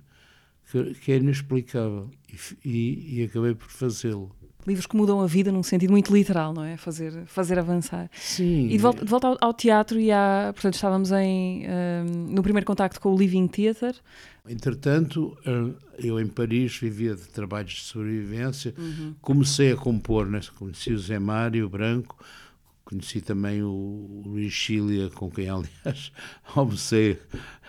que, 0.72 0.94
que 0.94 1.12
é 1.12 1.18
inexplicável. 1.18 2.10
E, 2.64 2.66
e, 2.66 3.20
e 3.20 3.24
acabei 3.24 3.54
por 3.54 3.68
fazê-lo 3.68 4.34
livros 4.66 4.86
que 4.86 4.96
mudam 4.96 5.20
a 5.20 5.26
vida 5.26 5.50
num 5.50 5.62
sentido 5.62 5.90
muito 5.90 6.12
literal, 6.14 6.52
não 6.52 6.64
é? 6.64 6.76
Fazer, 6.76 7.24
fazer 7.26 7.58
avançar. 7.58 8.10
Sim. 8.12 8.66
E 8.66 8.72
de 8.72 8.78
volta, 8.78 9.04
de 9.04 9.10
volta 9.10 9.26
ao, 9.28 9.38
ao, 9.40 9.54
teatro 9.54 9.98
e 9.98 10.10
à, 10.10 10.50
portanto, 10.54 10.74
estávamos 10.74 11.10
em, 11.12 11.64
um, 11.66 12.34
no 12.34 12.42
primeiro 12.42 12.66
contacto 12.66 13.00
com 13.00 13.14
o 13.14 13.18
Living 13.18 13.46
Theatre. 13.46 13.96
Entretanto, 14.48 15.36
eh, 15.44 16.06
eu 16.06 16.18
em 16.18 16.26
Paris 16.26 16.76
vivia 16.76 17.14
de 17.14 17.28
trabalhos 17.28 17.72
de 17.72 17.80
sobrevivência, 17.82 18.74
uhum. 18.78 19.14
comecei 19.20 19.72
a 19.72 19.76
compor, 19.76 20.26
né? 20.26 20.40
conheci 20.58 20.90
o 20.92 20.98
Zé 20.98 21.18
Mário 21.18 21.68
Branco, 21.68 22.16
conheci 22.82 23.20
também 23.20 23.62
o 23.62 24.22
Luís 24.24 24.52
Chilia, 24.52 25.10
com 25.10 25.30
quem, 25.30 25.48
aliás, 25.50 26.10
almocei 26.54 27.18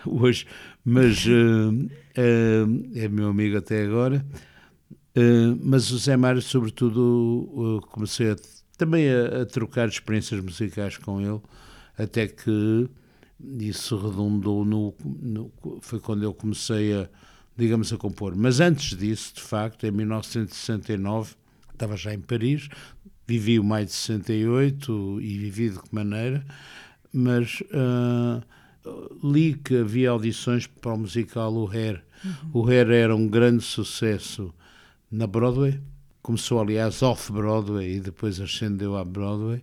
hoje, 0.06 0.46
mas 0.82 1.26
uh, 1.26 1.70
uh, 1.70 2.98
é 2.98 3.08
meu 3.08 3.28
amigo 3.28 3.58
até 3.58 3.84
agora. 3.84 4.24
Uh, 5.16 5.58
mas 5.60 5.90
o 5.90 5.98
Zé 5.98 6.16
Mário, 6.16 6.40
sobretudo, 6.40 7.00
uh, 7.52 7.80
comecei 7.88 8.30
a, 8.30 8.36
também 8.78 9.08
a, 9.10 9.42
a, 9.42 9.46
trocar 9.46 9.88
experiências 9.88 10.40
musicais 10.42 10.96
com 10.96 11.20
ele, 11.20 11.40
até 11.98 12.28
que 12.28 12.88
isso 13.58 13.96
redundou 13.96 14.64
no, 14.64 14.94
no, 15.04 15.50
Foi 15.80 15.98
quando 15.98 16.22
eu 16.22 16.32
comecei 16.32 16.94
a, 16.94 17.08
digamos, 17.56 17.92
a 17.92 17.96
compor. 17.96 18.36
Mas 18.36 18.60
antes 18.60 18.96
disso, 18.96 19.34
de 19.34 19.42
facto, 19.42 19.84
em 19.84 19.90
1969, 19.90 21.34
estava 21.72 21.96
já 21.96 22.14
em 22.14 22.20
Paris, 22.20 22.68
vivi 23.26 23.58
o 23.58 23.64
maio 23.64 23.86
de 23.86 23.92
68 23.92 25.20
e 25.20 25.38
vivi 25.38 25.70
de 25.70 25.78
que 25.80 25.94
maneira, 25.94 26.44
mas 27.12 27.60
uh, 27.72 28.42
li 29.24 29.54
que 29.54 29.78
havia 29.78 30.10
audições 30.10 30.66
para 30.66 30.94
o 30.94 30.98
musical 30.98 31.52
O 31.54 31.68
Hair. 31.68 32.02
Uhum. 32.24 32.50
O 32.52 32.68
Hair 32.68 32.90
era 32.90 33.16
um 33.16 33.26
grande 33.26 33.64
sucesso 33.64 34.54
na 35.10 35.26
Broadway. 35.26 35.80
Começou, 36.22 36.60
aliás, 36.60 37.02
off-Broadway 37.02 37.96
e 37.96 38.00
depois 38.00 38.40
ascendeu 38.40 38.96
à 38.96 39.04
Broadway. 39.04 39.62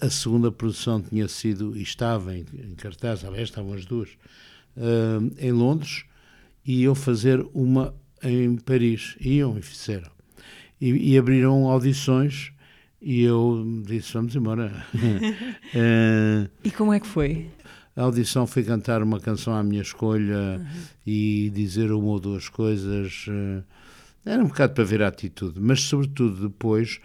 A 0.00 0.10
segunda 0.10 0.52
produção 0.52 1.00
tinha 1.00 1.26
sido, 1.28 1.76
e 1.76 1.82
estava 1.82 2.36
em, 2.36 2.44
em 2.52 2.74
cartaz, 2.74 3.24
aliás, 3.24 3.48
estavam 3.48 3.72
as 3.74 3.84
duas, 3.84 4.10
uh, 4.76 5.32
em 5.38 5.52
Londres, 5.52 6.04
e 6.64 6.82
eu 6.82 6.94
fazer 6.94 7.44
uma 7.54 7.94
em 8.22 8.56
Paris. 8.56 9.16
Iam 9.20 9.56
e 9.58 9.62
fizeram. 9.62 10.10
E, 10.80 11.12
e 11.12 11.18
abriram 11.18 11.68
audições 11.68 12.52
e 13.00 13.22
eu 13.22 13.82
disse: 13.86 14.14
Vamos 14.14 14.34
embora. 14.34 14.84
uh, 14.94 16.50
e 16.64 16.70
como 16.70 16.92
é 16.92 17.00
que 17.00 17.06
foi? 17.06 17.50
A 17.94 18.02
audição 18.02 18.46
foi 18.46 18.64
cantar 18.64 19.02
uma 19.02 19.20
canção 19.20 19.54
à 19.54 19.62
minha 19.62 19.82
escolha 19.82 20.58
uhum. 20.58 20.82
e 21.06 21.50
dizer 21.54 21.92
uma 21.92 22.08
ou 22.08 22.18
duas 22.18 22.48
coisas. 22.48 23.26
Uh, 23.28 23.62
era 24.24 24.42
um 24.42 24.48
bocado 24.48 24.74
para 24.74 24.84
ver 24.84 25.02
a 25.02 25.08
atitude, 25.08 25.60
mas 25.60 25.82
sobretudo 25.82 26.48
depois, 26.48 27.00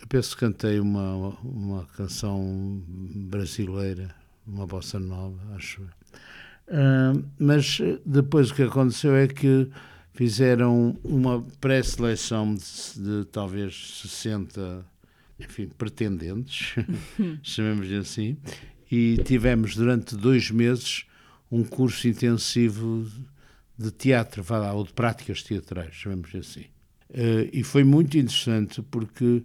eu 0.00 0.06
penso 0.06 0.34
que 0.34 0.40
cantei 0.40 0.78
uma, 0.78 1.36
uma 1.42 1.86
canção 1.96 2.82
brasileira, 2.88 4.14
uma 4.46 4.66
bossa 4.66 4.98
nova, 4.98 5.38
acho. 5.54 5.82
Uh, 5.82 7.24
mas 7.38 7.78
depois 8.06 8.50
o 8.50 8.54
que 8.54 8.62
aconteceu 8.62 9.14
é 9.16 9.26
que 9.26 9.68
fizeram 10.14 10.96
uma 11.02 11.42
pré-seleção 11.60 12.54
de, 12.54 13.00
de, 13.00 13.24
talvez 13.26 14.00
60 14.02 14.84
enfim, 15.40 15.68
pretendentes, 15.76 16.74
chamemos 17.42 17.90
assim, 17.92 18.36
e 18.90 19.16
tivemos 19.24 19.74
durante 19.74 20.16
dois 20.16 20.50
meses 20.50 21.06
um 21.50 21.64
curso 21.64 22.06
intensivo 22.06 23.06
de 23.78 23.90
teatro, 23.90 24.42
vá 24.42 24.58
lá, 24.58 24.72
ou 24.72 24.84
de 24.84 24.92
práticas 24.92 25.42
teatrais, 25.42 25.94
chamemos 25.94 26.34
assim. 26.34 26.66
Uh, 27.10 27.48
e 27.52 27.62
foi 27.62 27.84
muito 27.84 28.16
interessante 28.16 28.80
porque 28.82 29.42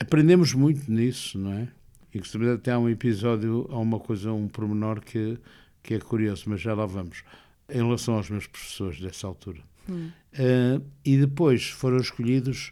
aprendemos 0.00 0.52
muito 0.52 0.90
nisso, 0.90 1.38
não 1.38 1.52
é? 1.52 1.68
E 2.14 2.20
de 2.20 2.50
até 2.50 2.72
há 2.72 2.78
um 2.78 2.88
episódio, 2.88 3.66
há 3.70 3.78
uma 3.78 3.98
coisa, 3.98 4.32
um 4.32 4.46
pormenor 4.46 5.00
que, 5.00 5.38
que 5.82 5.94
é 5.94 5.98
curioso, 5.98 6.44
mas 6.46 6.60
já 6.60 6.74
lá 6.74 6.84
vamos, 6.84 7.24
em 7.70 7.78
relação 7.78 8.14
aos 8.14 8.28
meus 8.28 8.46
professores 8.46 9.00
dessa 9.00 9.26
altura. 9.26 9.60
Hum. 9.88 10.10
Uh, 10.34 10.84
e 11.04 11.16
depois 11.16 11.68
foram 11.68 11.96
escolhidos 11.96 12.70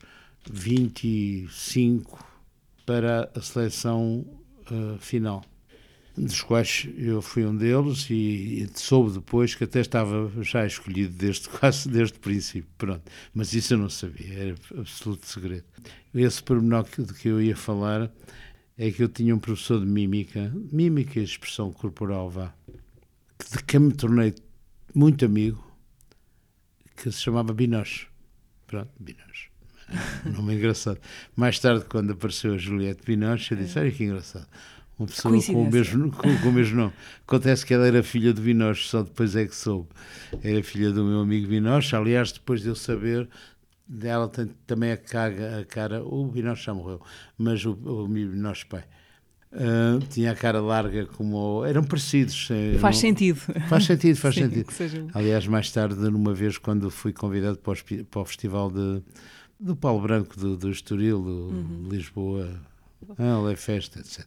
25 0.50 2.26
para 2.84 3.30
a 3.34 3.40
seleção 3.40 4.26
uh, 4.70 4.98
final 4.98 5.42
dos 6.16 6.42
quais 6.42 6.88
eu 6.96 7.22
fui 7.22 7.44
um 7.44 7.56
deles 7.56 8.08
e, 8.10 8.62
e, 8.62 8.70
soube 8.74 9.12
depois 9.12 9.54
que 9.54 9.64
até 9.64 9.80
estava 9.80 10.30
já 10.42 10.66
escolhido 10.66 11.14
desde 11.16 11.48
quase 11.50 11.88
desde 11.88 12.16
o 12.16 12.20
princípio, 12.20 12.68
pronto. 12.76 13.02
Mas 13.32 13.52
isso 13.54 13.74
eu 13.74 13.78
não 13.78 13.88
sabia, 13.88 14.34
era 14.34 14.54
absoluto 14.76 15.26
segredo. 15.26 15.64
Esse 16.14 16.42
pormenor 16.42 16.84
de 16.84 17.14
que 17.14 17.28
eu 17.28 17.40
ia 17.40 17.56
falar 17.56 18.10
é 18.76 18.90
que 18.90 19.02
eu 19.02 19.08
tinha 19.08 19.34
um 19.34 19.38
professor 19.38 19.80
de 19.80 19.86
mímica, 19.86 20.52
mímica 20.72 21.20
e 21.20 21.22
expressão 21.22 21.72
corporal, 21.72 22.30
vá, 22.30 22.54
de 23.52 23.62
quem 23.64 23.80
me 23.80 23.92
tornei 23.92 24.34
muito 24.94 25.24
amigo, 25.24 25.64
que 26.96 27.10
se 27.10 27.20
chamava 27.20 27.52
Binoche. 27.52 28.08
Pronto, 28.66 28.90
Binoche. 28.98 29.50
nome 30.24 30.54
engraçado. 30.54 31.00
Mais 31.34 31.58
tarde, 31.58 31.84
quando 31.84 32.12
apareceu 32.12 32.54
a 32.54 32.58
Juliette 32.58 33.04
Binoche, 33.04 33.52
eu 33.52 33.58
disse: 33.58 33.78
Olha 33.78 33.90
que 33.90 34.04
engraçado 34.04 34.46
uma 35.00 35.06
pessoa 35.06 35.42
com 35.42 35.62
o, 35.62 35.70
mesmo, 35.70 36.10
com, 36.12 36.38
com, 36.38 36.48
o 36.48 36.52
mesmo 36.52 36.76
nome. 36.76 36.92
Acontece 37.26 37.64
que 37.64 37.72
ela 37.72 37.86
era 37.86 38.02
filha 38.02 38.32
de 38.32 38.40
Vinoche, 38.40 38.86
só 38.86 39.02
depois 39.02 39.34
é 39.34 39.46
que 39.46 39.56
soube. 39.56 39.88
Era 40.42 40.62
filha 40.62 40.92
do 40.92 41.04
meu 41.04 41.20
amigo 41.20 41.48
Vinoche, 41.48 41.96
aliás, 41.96 42.32
depois 42.32 42.60
de 42.60 42.68
eu 42.68 42.74
saber, 42.74 43.28
dela 43.88 44.28
tem 44.28 44.50
também 44.66 44.92
a, 44.92 44.96
caga, 44.96 45.60
a 45.60 45.64
cara, 45.64 46.04
o 46.04 46.28
Vinoche 46.28 46.64
já 46.64 46.74
morreu, 46.74 47.00
mas 47.36 47.64
o, 47.64 47.72
o 47.72 48.06
Vinoche 48.06 48.66
pai. 48.66 48.84
Uh, 49.52 49.98
tinha 50.08 50.30
a 50.30 50.34
cara 50.36 50.60
larga 50.60 51.06
como 51.06 51.64
eram 51.64 51.82
parecidos 51.82 52.46
eh, 52.52 52.78
faz 52.78 52.94
não... 52.94 53.00
sentido 53.00 53.36
faz 53.68 53.84
sentido 53.84 54.16
faz 54.16 54.34
Sim, 54.36 54.42
sentido 54.42 54.70
seja... 54.70 55.06
aliás 55.12 55.44
mais 55.48 55.72
tarde 55.72 55.96
numa 55.96 56.32
vez 56.32 56.56
quando 56.56 56.88
fui 56.88 57.12
convidado 57.12 57.58
para 57.58 57.72
o, 57.72 58.04
para 58.04 58.20
o 58.20 58.24
festival 58.24 58.70
de 58.70 59.02
do 59.58 59.74
Paulo 59.74 60.02
Branco 60.02 60.38
do, 60.38 60.56
do 60.56 60.70
Estoril 60.70 61.20
do 61.20 61.48
uhum. 61.48 61.88
Lisboa 61.90 62.48
ah, 63.18 63.50
é 63.50 63.56
festa 63.56 63.98
etc 63.98 64.24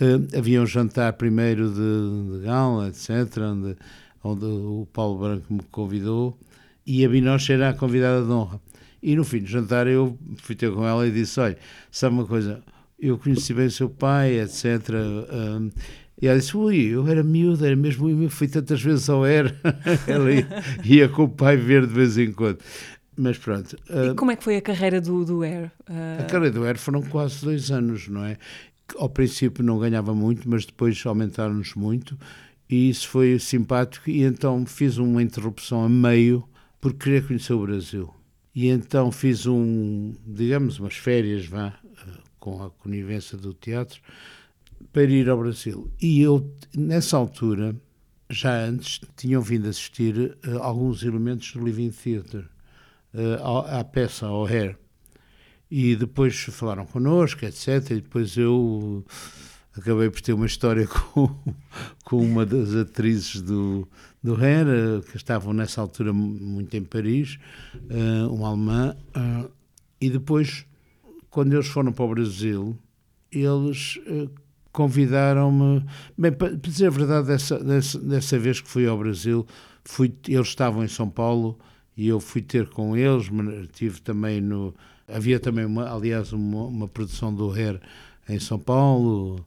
Uh, 0.00 0.36
havia 0.36 0.60
um 0.62 0.66
jantar 0.66 1.12
primeiro 1.14 1.68
de, 1.68 2.38
de 2.38 2.44
gala, 2.44 2.88
etc., 2.88 3.38
onde, 3.38 3.76
onde 4.24 4.44
o 4.44 4.88
Paulo 4.92 5.18
Branco 5.18 5.52
me 5.52 5.62
convidou 5.70 6.38
e 6.86 7.04
a 7.04 7.08
Binoche 7.08 7.52
era 7.52 7.70
a 7.70 7.74
convidada 7.74 8.24
de 8.24 8.30
honra. 8.30 8.60
E 9.02 9.16
no 9.16 9.24
fim 9.24 9.40
do 9.40 9.46
jantar 9.46 9.86
eu 9.86 10.16
fui 10.36 10.54
ter 10.54 10.72
com 10.72 10.86
ela 10.86 11.06
e 11.06 11.10
disse: 11.10 11.40
Olha, 11.40 11.56
sabe 11.90 12.14
uma 12.14 12.26
coisa, 12.26 12.62
eu 12.98 13.18
conheci 13.18 13.52
bem 13.52 13.66
o 13.66 13.70
seu 13.70 13.90
pai, 13.90 14.40
etc. 14.40 14.64
Um, 15.32 15.70
e 16.20 16.28
ela 16.28 16.38
disse: 16.38 16.56
Ui, 16.56 16.76
eu 16.76 17.06
era 17.08 17.22
miúda, 17.22 17.66
era 17.66 17.74
mesmo 17.74 18.08
eu 18.08 18.30
fui 18.30 18.46
tantas 18.46 18.80
vezes 18.80 19.08
ao 19.10 19.24
Air. 19.24 19.54
ela 20.06 20.30
ia, 20.30 20.46
ia, 20.84 21.08
com 21.08 21.24
o 21.24 21.28
pai 21.28 21.56
ver 21.56 21.86
de 21.86 21.92
vez 21.92 22.16
em 22.16 22.32
quando. 22.32 22.58
Mas 23.16 23.36
pronto. 23.36 23.76
Uh, 23.90 24.12
e 24.12 24.14
como 24.14 24.30
é 24.30 24.36
que 24.36 24.44
foi 24.44 24.56
a 24.56 24.62
carreira 24.62 25.00
do, 25.00 25.24
do 25.24 25.42
Air? 25.42 25.70
Uh... 25.90 26.22
A 26.22 26.24
carreira 26.24 26.54
do 26.54 26.64
Air 26.64 26.78
foram 26.78 27.02
quase 27.02 27.44
dois 27.44 27.70
anos, 27.70 28.08
não 28.08 28.24
é? 28.24 28.38
Ao 28.96 29.08
princípio 29.08 29.64
não 29.64 29.78
ganhava 29.78 30.14
muito, 30.14 30.48
mas 30.48 30.64
depois 30.64 31.00
aumentaram-nos 31.04 31.74
muito 31.74 32.18
e 32.68 32.88
isso 32.88 33.08
foi 33.08 33.38
simpático 33.38 34.08
e 34.08 34.22
então 34.22 34.64
fiz 34.64 34.96
uma 34.96 35.22
interrupção 35.22 35.84
a 35.84 35.88
meio 35.88 36.42
porque 36.80 37.04
queria 37.04 37.22
conhecer 37.22 37.52
o 37.52 37.62
Brasil. 37.62 38.12
E 38.54 38.68
então 38.68 39.12
fiz 39.12 39.46
um, 39.46 40.14
digamos, 40.26 40.78
umas 40.78 40.94
férias, 40.94 41.46
vá, 41.46 41.74
com 42.38 42.62
a 42.62 42.70
conivência 42.70 43.38
do 43.38 43.54
teatro, 43.54 44.00
para 44.92 45.04
ir 45.04 45.28
ao 45.28 45.38
Brasil. 45.38 45.90
E 46.00 46.20
eu, 46.20 46.50
nessa 46.74 47.16
altura, 47.16 47.76
já 48.28 48.64
antes 48.64 49.00
tinham 49.16 49.40
vindo 49.40 49.68
assistir 49.68 50.36
uh, 50.46 50.58
alguns 50.60 51.02
elementos 51.02 51.52
do 51.52 51.64
Living 51.64 51.90
Theatre, 51.90 52.46
uh, 53.14 53.58
à, 53.68 53.84
peça, 53.84 54.26
ao 54.26 54.44
Hair. 54.44 54.78
E 55.74 55.96
depois 55.96 56.38
falaram 56.38 56.84
connosco, 56.84 57.46
etc. 57.46 57.92
E 57.92 57.94
depois 57.94 58.36
eu 58.36 59.02
acabei 59.74 60.10
por 60.10 60.20
ter 60.20 60.34
uma 60.34 60.44
história 60.44 60.84
com, 61.14 61.34
com 62.04 62.18
uma 62.18 62.44
das 62.44 62.74
atrizes 62.74 63.40
do, 63.40 63.88
do 64.22 64.34
uh, 64.34 65.02
que 65.10 65.16
estavam 65.16 65.54
nessa 65.54 65.80
altura 65.80 66.12
muito 66.12 66.76
em 66.76 66.84
Paris, 66.84 67.38
uma 68.30 68.48
alemã. 68.48 68.94
e 69.98 70.10
depois, 70.10 70.66
quando 71.30 71.54
eles 71.54 71.68
foram 71.68 71.90
para 71.90 72.04
o 72.04 72.08
Brasil, 72.08 72.78
eles 73.30 73.98
convidaram-me. 74.72 75.86
Bem, 76.18 76.32
para 76.32 76.54
dizer 76.54 76.88
a 76.88 76.90
verdade, 76.90 77.28
dessa, 77.28 77.58
dessa, 77.58 77.98
dessa 77.98 78.38
vez 78.38 78.60
que 78.60 78.68
fui 78.68 78.86
ao 78.86 78.98
Brasil, 78.98 79.46
fui, 79.82 80.12
eles 80.28 80.48
estavam 80.48 80.84
em 80.84 80.88
São 80.88 81.08
Paulo 81.08 81.58
e 81.96 82.08
eu 82.08 82.20
fui 82.20 82.42
ter 82.42 82.68
com 82.68 82.94
eles. 82.94 83.30
Tive 83.72 84.02
também 84.02 84.38
no. 84.38 84.74
Havia 85.14 85.38
também, 85.38 85.64
uma, 85.64 85.92
aliás, 85.92 86.32
uma, 86.32 86.64
uma 86.64 86.88
produção 86.88 87.34
do 87.34 87.50
Hair 87.50 87.80
em 88.28 88.38
São 88.38 88.58
Paulo, 88.58 89.44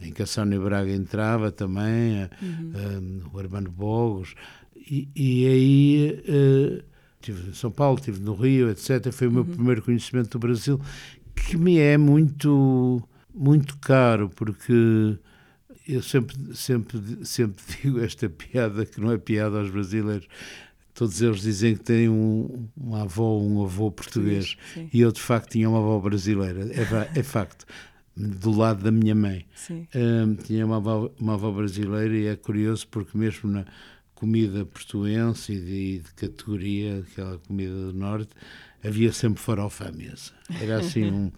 em 0.00 0.12
que 0.12 0.22
a 0.22 0.26
Sónia 0.26 0.58
Braga 0.58 0.92
entrava 0.92 1.50
também, 1.50 2.28
uhum. 2.40 2.72
um, 2.74 3.22
o 3.32 3.38
Armando 3.38 3.70
Bogos. 3.70 4.34
E, 4.76 5.08
e 5.14 5.46
aí. 5.46 6.22
Uh, 6.28 6.92
Estive 7.22 7.50
em 7.50 7.54
São 7.54 7.70
Paulo, 7.70 7.98
estive 7.98 8.20
no 8.20 8.34
Rio, 8.34 8.68
etc. 8.68 9.12
Foi 9.12 9.28
o 9.28 9.30
meu 9.30 9.44
uhum. 9.44 9.50
primeiro 9.54 9.80
conhecimento 9.80 10.30
do 10.30 10.40
Brasil, 10.40 10.80
que 11.36 11.56
me 11.56 11.78
é 11.78 11.96
muito 11.96 13.00
muito 13.32 13.78
caro, 13.78 14.28
porque 14.28 15.16
eu 15.88 16.02
sempre, 16.02 16.36
sempre, 16.54 17.00
sempre 17.24 17.62
digo 17.80 18.00
esta 18.00 18.28
piada, 18.28 18.84
que 18.84 19.00
não 19.00 19.12
é 19.12 19.18
piada 19.18 19.58
aos 19.58 19.70
brasileiros. 19.70 20.26
Todos 20.94 21.22
eles 21.22 21.40
dizem 21.40 21.74
que 21.74 21.82
têm 21.82 22.08
um, 22.08 22.68
uma 22.76 23.02
avó 23.02 23.38
um 23.38 23.64
avô 23.64 23.90
português. 23.90 24.56
Sim. 24.74 24.90
E 24.92 25.00
eu, 25.00 25.10
de 25.10 25.20
facto, 25.20 25.52
tinha 25.52 25.68
uma 25.68 25.78
avó 25.78 25.98
brasileira. 25.98 26.68
É, 26.72 27.18
é 27.18 27.22
facto. 27.22 27.64
Do 28.14 28.50
lado 28.50 28.84
da 28.84 28.90
minha 28.90 29.14
mãe. 29.14 29.46
Um, 29.70 30.34
tinha 30.34 30.66
uma 30.66 30.76
avó, 30.76 31.10
uma 31.18 31.34
avó 31.34 31.50
brasileira 31.50 32.14
e 32.14 32.26
é 32.26 32.36
curioso 32.36 32.86
porque, 32.88 33.16
mesmo 33.16 33.50
na 33.50 33.64
comida 34.14 34.64
portuense 34.66 35.52
e 35.52 35.58
de, 35.58 35.98
de 36.00 36.14
categoria, 36.14 36.98
aquela 37.10 37.38
comida 37.38 37.74
do 37.74 37.92
Norte, 37.92 38.30
havia 38.84 39.12
sempre 39.12 39.42
farofa 39.42 39.88
à 39.88 39.92
mesa. 39.92 40.32
Era 40.60 40.78
assim 40.78 41.04
um, 41.10 41.32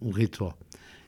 um 0.00 0.10
ritual. 0.10 0.58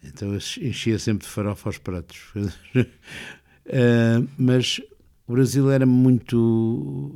Então 0.05 0.35
enchia 0.35 0.99
sempre 0.99 1.27
de 1.27 1.33
farofa 1.33 1.69
aos 1.69 1.79
pratos. 1.79 2.19
uh, 2.37 4.29
mas 4.39 4.81
o 5.29 5.33
Brasil 5.33 5.71
era 5.71 5.85
muito. 5.85 7.13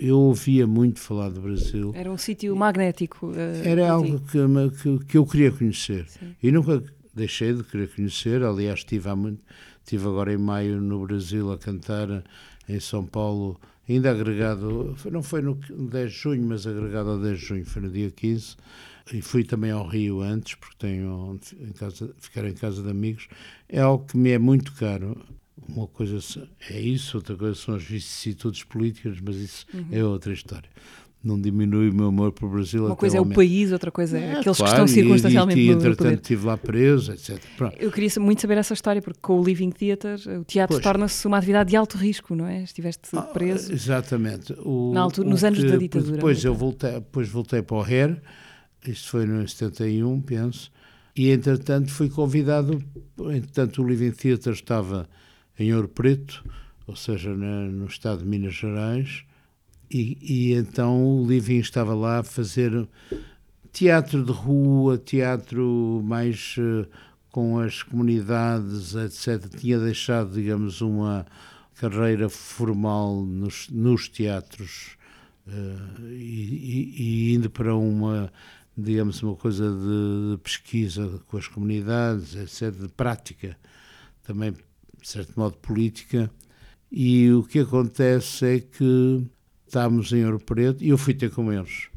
Eu 0.00 0.18
ouvia 0.18 0.66
muito 0.66 0.98
falar 0.98 1.30
do 1.30 1.40
Brasil. 1.40 1.92
Era 1.94 2.10
um 2.10 2.18
sítio 2.18 2.54
magnético. 2.56 3.28
Uh, 3.28 3.62
era 3.64 3.90
algo 3.90 4.20
que, 4.20 4.38
que, 4.82 5.04
que, 5.06 5.16
eu 5.16 5.24
queria 5.24 5.52
conhecer. 5.52 6.06
Sim. 6.08 6.34
E 6.42 6.50
nunca 6.50 6.82
deixei 7.14 7.54
de 7.54 7.62
querer 7.62 7.88
conhecer. 7.94 8.42
Aliás, 8.42 8.80
estive, 8.80 9.08
há 9.08 9.14
muito, 9.14 9.40
estive 9.84 10.04
agora 10.04 10.32
em 10.32 10.36
maio 10.36 10.80
no 10.80 11.06
Brasil 11.06 11.52
a 11.52 11.56
cantar 11.56 12.24
em 12.68 12.80
São 12.80 13.06
Paulo, 13.06 13.60
ainda 13.88 14.10
agregado. 14.10 14.96
Não 15.10 15.22
foi 15.22 15.40
no 15.40 15.54
10 15.54 16.10
de 16.10 16.18
junho, 16.18 16.44
mas 16.44 16.66
agregado 16.66 17.10
ao 17.10 17.20
10 17.20 17.38
de 17.38 17.44
junho, 17.44 17.64
foi 17.64 17.82
no 17.82 17.88
dia 17.88 18.10
15 18.10 18.56
e 19.12 19.20
fui 19.20 19.44
também 19.44 19.70
ao 19.70 19.86
Rio 19.86 20.22
antes, 20.22 20.54
porque 20.54 20.76
tenho 20.78 21.38
em 21.60 21.72
casa, 21.72 22.10
ficar 22.18 22.44
em 22.46 22.54
casa 22.54 22.82
de 22.82 22.90
amigos, 22.90 23.28
é 23.68 23.80
algo 23.80 24.06
que 24.06 24.16
me 24.16 24.30
é 24.30 24.38
muito 24.38 24.72
caro. 24.72 25.16
Uma 25.56 25.86
coisa 25.86 26.18
é 26.68 26.80
isso, 26.80 27.16
outra 27.16 27.36
coisa 27.36 27.54
são 27.54 27.74
as 27.74 27.82
vicissitudes 27.82 28.64
políticas, 28.64 29.18
mas 29.20 29.36
isso 29.36 29.66
uhum. 29.72 29.86
é 29.92 30.04
outra 30.04 30.32
história. 30.32 30.68
Não 31.22 31.40
diminui 31.40 31.88
o 31.88 31.94
meu 31.94 32.08
amor 32.08 32.32
para 32.32 32.44
o 32.44 32.50
Brasil. 32.50 32.84
Uma 32.84 32.96
coisa 32.96 33.16
é 33.16 33.20
o 33.20 33.24
país, 33.24 33.72
outra 33.72 33.90
coisa 33.90 34.18
é, 34.18 34.24
é 34.24 34.38
aqueles 34.40 34.58
claro, 34.58 34.74
que 34.74 34.80
estão 34.82 34.86
circunstancialmente 34.88 35.58
e, 35.58 35.64
e, 35.64 35.68
e 35.68 35.70
entretanto 35.70 36.20
estive 36.20 36.46
lá 36.46 36.56
preso, 36.58 37.12
etc. 37.12 37.40
Pronto. 37.56 37.76
Eu 37.78 37.90
queria 37.90 38.10
muito 38.20 38.42
saber 38.42 38.58
essa 38.58 38.74
história, 38.74 39.00
porque 39.00 39.20
com 39.22 39.40
o 39.40 39.44
Living 39.44 39.70
Theatre 39.70 40.28
o 40.38 40.44
teatro 40.44 40.78
torna-se 40.82 41.26
uma 41.26 41.38
atividade 41.38 41.70
de 41.70 41.76
alto 41.76 41.96
risco, 41.96 42.34
não 42.34 42.46
é? 42.46 42.62
Estiveste 42.62 43.08
ah, 43.14 43.22
preso. 43.22 43.70
Ah, 43.70 43.74
exatamente. 43.74 44.52
O, 44.58 44.92
Na 44.92 45.00
altura, 45.00 45.26
nos 45.26 45.42
anos 45.44 45.60
que, 45.60 45.66
da 45.66 45.76
ditadura. 45.76 46.16
Depois 46.16 46.44
eu 46.44 46.54
voltei, 46.54 46.92
depois 46.92 47.28
voltei 47.28 47.62
para 47.62 47.76
o 47.76 47.80
RER, 47.80 48.20
isto 48.86 49.08
foi 49.08 49.24
no 49.24 49.48
71, 49.48 50.20
penso, 50.20 50.70
e 51.16 51.30
entretanto 51.30 51.90
fui 51.90 52.10
convidado, 52.10 52.82
entretanto 53.18 53.82
o 53.82 53.88
Living 53.88 54.10
Theatre 54.10 54.52
estava 54.52 55.08
em 55.58 55.72
Ouro 55.74 55.88
Preto, 55.88 56.44
ou 56.86 56.96
seja, 56.96 57.34
na, 57.34 57.66
no 57.66 57.86
estado 57.86 58.18
de 58.18 58.26
Minas 58.26 58.54
Gerais, 58.54 59.24
e, 59.90 60.18
e, 60.20 60.52
então 60.54 61.04
o 61.04 61.26
Living 61.26 61.58
estava 61.58 61.94
lá 61.94 62.20
a 62.20 62.22
fazer 62.22 62.88
teatro 63.72 64.24
de 64.24 64.32
rua, 64.32 64.98
teatro 64.98 66.02
mais 66.04 66.56
uh, 66.58 66.88
com 67.30 67.58
as 67.58 67.82
comunidades, 67.82 68.94
etc. 68.94 69.48
Tinha 69.56 69.78
deixado, 69.78 70.32
digamos, 70.32 70.80
uma 70.80 71.26
carreira 71.74 72.28
formal 72.28 73.22
nos, 73.24 73.68
nos 73.68 74.08
teatros 74.08 74.96
uh, 75.46 76.08
e, 76.08 76.94
e, 77.30 77.34
indo 77.34 77.50
para 77.50 77.74
uma 77.76 78.32
digamos, 78.76 79.22
uma 79.22 79.36
coisa 79.36 79.70
de, 79.70 80.32
de 80.32 80.38
pesquisa 80.42 81.20
com 81.28 81.36
as 81.36 81.46
comunidades, 81.46 82.34
etc., 82.34 82.74
de 82.74 82.88
prática, 82.88 83.56
também, 84.24 84.54
de 85.04 85.10
certo 85.10 85.38
modo, 85.38 85.56
política. 85.58 86.30
E 86.90 87.30
o 87.30 87.42
que 87.42 87.58
acontece 87.58 88.46
é 88.46 88.60
que 88.60 89.22
estávamos 89.66 90.10
em 90.12 90.24
Ouro 90.24 90.40
Preto 90.40 90.82
e 90.82 90.88
eu 90.88 90.96
fui 90.96 91.12
ter 91.12 91.30
com 91.30 91.52
eles. 91.52 91.88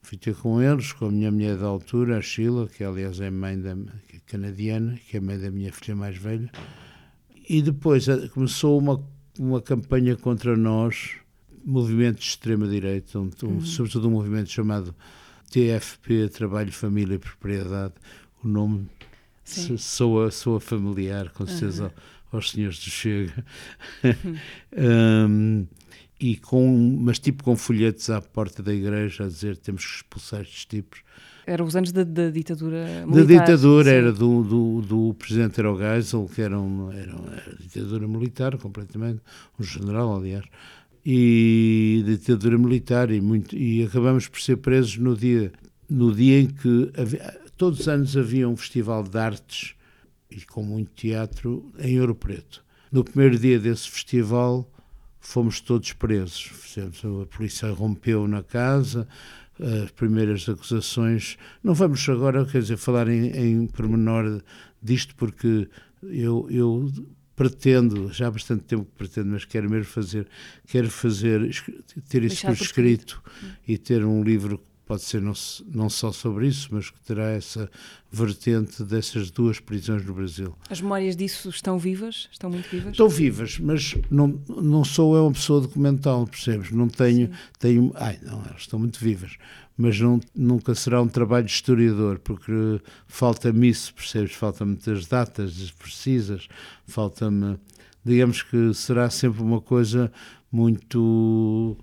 Fui 0.00 0.16
ter 0.16 0.34
com 0.34 0.60
eles, 0.60 0.92
com 0.92 1.06
a 1.06 1.10
minha 1.10 1.30
mulher 1.30 1.58
da 1.58 1.66
altura, 1.66 2.16
a 2.16 2.22
Sheila, 2.22 2.66
que 2.66 2.82
aliás 2.82 3.20
é 3.20 3.30
mãe 3.30 3.60
da 3.60 3.72
é 3.72 4.18
canadiana, 4.26 4.98
que 5.06 5.18
é 5.18 5.20
mãe 5.20 5.38
da 5.38 5.50
minha 5.50 5.70
filha 5.70 5.94
mais 5.94 6.16
velha. 6.16 6.50
E 7.46 7.60
depois 7.60 8.08
eh, 8.08 8.28
começou 8.28 8.78
uma, 8.78 9.04
uma 9.38 9.60
campanha 9.60 10.16
contra 10.16 10.56
nós, 10.56 11.16
movimento 11.62 12.20
de 12.20 12.24
extrema-direita, 12.24 13.18
um, 13.18 13.30
um, 13.42 13.46
uhum. 13.46 13.60
sobretudo 13.60 14.08
um 14.08 14.12
movimento 14.12 14.48
chamado 14.50 14.94
TFP, 15.50 16.30
Trabalho, 16.30 16.72
Família 16.72 17.16
e 17.16 17.18
Propriedade, 17.18 17.94
o 18.42 18.48
nome 18.48 18.88
soa, 19.44 20.30
soa 20.30 20.60
familiar, 20.60 21.30
com 21.30 21.46
certeza, 21.46 21.84
uhum. 21.84 21.90
Aos 22.32 22.50
senhores 22.50 22.78
do 22.78 22.90
Chega. 22.90 23.44
um, 24.76 25.66
e 26.18 26.36
com, 26.36 26.98
mas 27.00 27.18
tipo 27.18 27.42
com 27.42 27.56
folhetos 27.56 28.10
à 28.10 28.20
porta 28.20 28.62
da 28.62 28.74
igreja 28.74 29.24
a 29.24 29.26
dizer 29.26 29.56
temos 29.56 29.84
que 29.84 29.96
expulsar 29.96 30.42
estes 30.42 30.66
tipos. 30.66 31.00
Era 31.46 31.64
os 31.64 31.74
anos 31.74 31.90
da, 31.90 32.04
da 32.04 32.30
ditadura 32.30 33.06
militar. 33.06 33.24
Da 33.24 33.40
ditadura, 33.40 33.90
sim. 33.90 33.96
era 33.96 34.12
do, 34.12 34.44
do, 34.44 34.82
do 34.82 35.14
presidente 35.14 35.58
era 35.58 35.72
o 35.72 35.78
Geisel, 35.78 36.30
que 36.32 36.42
era, 36.42 36.60
um, 36.60 36.92
era 36.92 37.16
uma 37.16 37.36
ditadura 37.58 38.06
militar 38.06 38.56
completamente, 38.58 39.20
um 39.58 39.64
general, 39.64 40.16
aliás 40.16 40.44
e 41.04 42.02
ditadura 42.04 42.58
militar 42.58 43.10
e, 43.10 43.20
muito, 43.20 43.56
e 43.56 43.82
acabamos 43.84 44.28
por 44.28 44.40
ser 44.40 44.56
presos 44.56 44.98
no 44.98 45.16
dia, 45.16 45.52
no 45.88 46.14
dia 46.14 46.40
em 46.40 46.46
que 46.46 46.90
havia, 46.96 47.40
todos 47.56 47.80
os 47.80 47.88
anos 47.88 48.16
havia 48.16 48.48
um 48.48 48.56
festival 48.56 49.02
de 49.02 49.18
artes 49.18 49.74
e 50.30 50.40
com 50.42 50.62
muito 50.62 50.90
teatro 50.92 51.72
em 51.78 52.00
Ouro 52.00 52.14
Preto. 52.14 52.64
No 52.90 53.04
primeiro 53.04 53.38
dia 53.38 53.58
desse 53.58 53.88
festival 53.88 54.70
fomos 55.20 55.60
todos 55.60 55.92
presos. 55.92 56.76
A 57.22 57.26
polícia 57.26 57.70
rompeu 57.70 58.26
na 58.26 58.42
casa, 58.42 59.06
as 59.84 59.90
primeiras 59.90 60.48
acusações. 60.48 61.36
Não 61.62 61.74
vamos 61.74 62.08
agora, 62.08 62.44
quer 62.46 62.62
dizer, 62.62 62.76
falar 62.76 63.08
em, 63.08 63.30
em 63.30 63.66
pormenor 63.66 64.42
disto, 64.82 65.14
porque 65.14 65.68
eu, 66.02 66.46
eu 66.50 66.90
pretendo, 67.36 68.12
já 68.12 68.26
há 68.26 68.30
bastante 68.30 68.64
tempo 68.64 68.84
que 68.84 68.96
pretendo, 68.96 69.30
mas 69.30 69.44
quero 69.44 69.70
mesmo 69.70 69.86
fazer, 69.86 70.26
quero 70.66 70.90
fazer, 70.90 71.50
ter 72.08 72.22
isso 72.22 72.46
por 72.46 72.52
escrito 72.52 73.22
e 73.66 73.78
ter 73.78 74.04
um 74.04 74.22
livro 74.22 74.62
pode 74.90 75.02
ser 75.02 75.22
não, 75.22 75.34
não 75.72 75.88
só 75.88 76.10
sobre 76.10 76.48
isso, 76.48 76.66
mas 76.72 76.90
que 76.90 77.00
terá 77.02 77.30
essa 77.30 77.70
vertente 78.10 78.82
dessas 78.82 79.30
duas 79.30 79.60
prisões 79.60 80.04
no 80.04 80.12
Brasil. 80.12 80.52
As 80.68 80.80
memórias 80.80 81.14
disso 81.14 81.48
estão 81.48 81.78
vivas? 81.78 82.28
Estão 82.32 82.50
muito 82.50 82.68
vivas? 82.68 82.90
Estão 82.90 83.08
vivas, 83.08 83.60
mas 83.60 83.94
não, 84.10 84.42
não 84.48 84.82
sou 84.84 85.14
eu 85.14 85.26
uma 85.26 85.32
pessoa 85.32 85.60
documental, 85.60 86.26
percebes? 86.26 86.72
Não 86.72 86.88
tenho, 86.88 87.30
tenho, 87.60 87.92
ai, 87.94 88.18
não, 88.20 88.42
elas 88.44 88.62
estão 88.62 88.80
muito 88.80 88.98
vivas, 88.98 89.36
mas 89.78 90.00
não, 90.00 90.18
nunca 90.34 90.74
será 90.74 91.00
um 91.00 91.06
trabalho 91.06 91.46
de 91.46 91.52
historiador, 91.52 92.18
porque 92.18 92.80
falta-me 93.06 93.68
isso, 93.68 93.94
percebes? 93.94 94.32
Falta-me 94.32 94.72
muitas 94.72 95.06
datas 95.06 95.70
precisas, 95.78 96.48
falta-me. 96.84 97.60
Digamos 98.04 98.42
que 98.42 98.74
será 98.74 99.08
sempre 99.08 99.40
uma 99.40 99.60
coisa 99.60 100.10
muito 100.50 101.78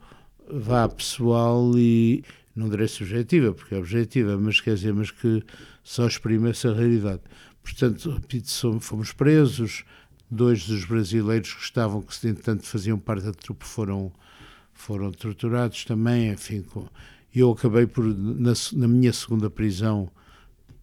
vá 0.51 0.89
pessoal 0.89 1.71
e 1.77 2.21
não 2.57 2.69
direi 2.69 2.87
subjetiva, 2.87 3.53
porque 3.53 3.75
é 3.75 3.77
objetiva, 3.77 4.37
mas 4.37 4.59
quer 4.59 4.73
dizer, 4.73 4.93
mas 4.93 5.11
que 5.11 5.43
só 5.83 6.07
exprime 6.07 6.49
essa 6.49 6.73
realidade. 6.73 7.21
Portanto, 7.61 8.09
repito, 8.09 8.79
fomos 8.81 9.13
presos, 9.13 9.85
dois 10.29 10.65
dos 10.65 10.83
brasileiros 10.83 11.53
que 11.53 11.61
estavam, 11.61 12.01
que 12.01 12.27
entretanto 12.27 12.65
faziam 12.65 12.97
parte 12.97 13.25
da 13.25 13.31
trupe, 13.31 13.63
foram, 13.63 14.11
foram 14.73 15.11
torturados 15.11 15.85
também, 15.85 16.31
enfim, 16.31 16.63
com, 16.63 16.87
eu 17.33 17.51
acabei 17.51 17.85
por, 17.85 18.03
na, 18.03 18.53
na, 18.73 18.87
minha 18.87 19.13
segunda 19.13 19.49
prisão, 19.49 20.09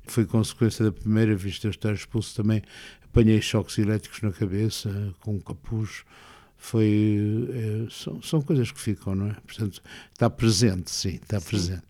foi 0.07 0.25
consequência 0.25 0.85
da 0.85 0.93
primeira, 0.93 1.35
visto 1.35 1.65
eu 1.65 1.71
estar 1.71 1.93
expulso 1.93 2.37
também, 2.37 2.63
apanhei 3.05 3.41
choques 3.41 3.79
elétricos 3.79 4.23
na 4.23 4.31
cabeça, 4.31 5.13
com 5.21 5.35
um 5.35 5.41
capuz, 5.41 6.05
foi 6.64 7.46
é, 7.53 7.90
são, 7.90 8.22
são, 8.22 8.40
coisas 8.40 8.72
que 8.72 8.81
ficam, 8.81 9.14
não 9.14 9.27
é? 9.27 9.35
Portanto, 9.46 9.83
está 10.11 10.31
presente, 10.31 10.90
sim, 10.90 11.16
está 11.22 11.38
sim. 11.38 11.46
presente. 11.46 11.83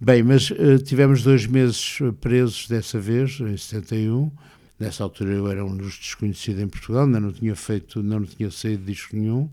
Bem, 0.00 0.22
mas 0.22 0.48
uh, 0.52 0.78
tivemos 0.78 1.24
dois 1.24 1.44
meses 1.44 1.98
presos 2.20 2.68
dessa 2.68 3.00
vez, 3.00 3.40
em 3.40 3.56
71. 3.56 4.30
Nessa 4.78 5.02
altura 5.02 5.32
eu 5.32 5.48
era 5.50 5.64
um 5.64 5.76
dos 5.76 5.98
desconhecidos 5.98 6.62
em 6.62 6.68
Portugal, 6.68 7.04
ainda 7.04 7.18
não 7.18 7.32
tinha 7.32 7.56
feito, 7.56 8.00
não 8.00 8.24
tinha 8.24 8.48
saído 8.52 8.84
disco 8.84 9.16
nenhum. 9.16 9.50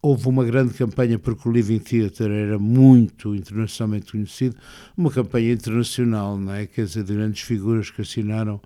Houve 0.00 0.28
uma 0.28 0.46
grande 0.46 0.72
campanha 0.72 1.18
porque 1.18 1.46
o 1.46 1.52
Living 1.52 1.78
Theatre 1.78 2.32
era 2.32 2.58
muito 2.58 3.34
internacionalmente 3.34 4.12
conhecido, 4.12 4.56
uma 4.96 5.10
campanha 5.10 5.52
internacional, 5.52 6.38
não 6.38 6.54
é? 6.54 6.66
Quer 6.66 6.86
dizer, 6.86 7.04
de 7.04 7.12
grandes 7.12 7.42
figuras 7.42 7.90
que 7.90 8.00
assinaram 8.00 8.62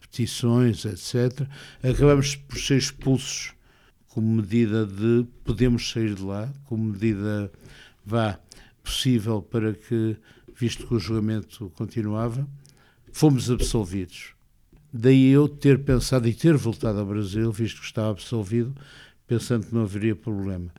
petições, 0.00 0.86
etc. 0.86 1.46
Acabamos 1.82 2.36
por 2.36 2.58
ser 2.58 2.78
expulsos 2.78 3.55
como 4.16 4.36
medida 4.36 4.84
de 4.86 5.26
podemos 5.44 5.90
sair 5.90 6.14
de 6.14 6.22
lá, 6.22 6.50
como 6.64 6.84
medida 6.84 7.52
vá 8.02 8.40
possível 8.82 9.42
para 9.42 9.74
que, 9.74 10.16
visto 10.58 10.86
que 10.86 10.94
o 10.94 10.98
julgamento 10.98 11.70
continuava, 11.76 12.48
fomos 13.12 13.50
absolvidos. 13.50 14.32
Daí 14.90 15.28
eu 15.28 15.46
ter 15.46 15.84
pensado 15.84 16.26
e 16.26 16.32
ter 16.32 16.56
voltado 16.56 16.98
ao 16.98 17.04
Brasil, 17.04 17.52
visto 17.52 17.80
que 17.80 17.84
estava 17.84 18.10
absolvido, 18.10 18.74
pensando 19.26 19.66
que 19.66 19.74
não 19.74 19.82
haveria 19.82 20.16
problema. 20.16 20.72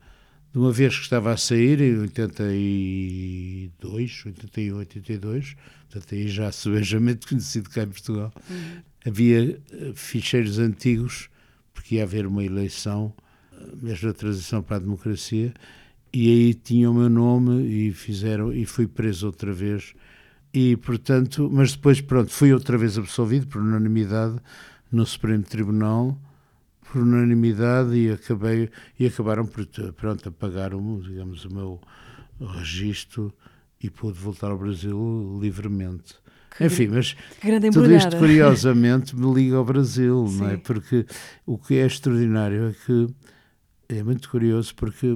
De 0.52 0.58
uma 0.58 0.72
vez 0.72 0.96
que 0.96 1.04
estava 1.04 1.32
a 1.32 1.38
sair, 1.38 1.80
em 1.80 2.00
82, 2.00 4.26
81, 4.26 4.78
82, 4.78 5.56
portanto 5.88 6.16
aí 6.16 6.28
já 6.28 6.52
subejamente 6.52 7.28
conhecido 7.28 7.70
cá 7.70 7.84
em 7.84 7.90
Portugal, 7.90 8.34
uhum. 8.50 8.82
havia 9.06 9.62
eh, 9.72 9.92
ficheiros 9.94 10.58
antigos, 10.58 11.30
porque 11.72 11.98
ia 11.98 12.04
haver 12.04 12.26
uma 12.26 12.44
eleição 12.44 13.14
mesmo 13.82 14.10
a 14.10 14.14
transição 14.14 14.62
para 14.62 14.78
a 14.78 14.80
democracia, 14.80 15.54
e 16.14 16.30
aí 16.30 16.54
tinha 16.54 16.90
o 16.90 16.94
meu 16.94 17.10
nome 17.10 17.64
e 17.64 17.92
fizeram 17.92 18.52
e 18.54 18.66
fui 18.66 18.88
preso 18.88 19.28
outra 19.28 19.54
vez 19.54 19.94
e 20.54 20.78
portanto 20.78 21.50
mas 21.52 21.74
depois 21.74 22.02
pronto 22.02 22.32
fui 22.32 22.54
outra 22.54 22.78
vez 22.78 22.98
absolvido 22.98 23.48
por 23.48 23.62
unanimidade 23.62 24.38
no 24.92 25.06
Supremo 25.06 25.44
Tribunal 25.44 26.18
por 26.82 27.02
unanimidade 27.02 27.96
e 27.96 28.10
acabei 28.10 28.70
e 28.98 29.06
acabaram 29.06 29.46
por 29.46 29.66
pronto 29.96 30.30
apagaram 30.30 31.00
digamos 31.02 31.44
o 31.46 31.54
meu 31.54 31.82
registro 32.40 33.34
e 33.84 33.90
pude 33.90 34.18
voltar 34.18 34.50
ao 34.50 34.58
Brasil 34.58 35.40
livremente 35.42 36.16
que 36.58 36.66
enfim, 36.66 36.88
mas 36.88 37.16
tudo 37.72 37.94
isto 37.94 38.18
curiosamente 38.18 39.16
me 39.16 39.32
liga 39.32 39.58
ao 39.58 39.66
Brasil, 39.66 40.26
Sim. 40.28 40.38
não 40.40 40.50
é? 40.50 40.58
Porque 40.58 41.06
o 41.46 41.56
que 41.56 41.76
é 41.76 41.86
extraordinário 41.86 42.70
é 42.70 42.74
que 42.84 43.08
é 43.90 44.04
muito 44.04 44.30
curioso 44.30 44.76
porque 44.76 45.16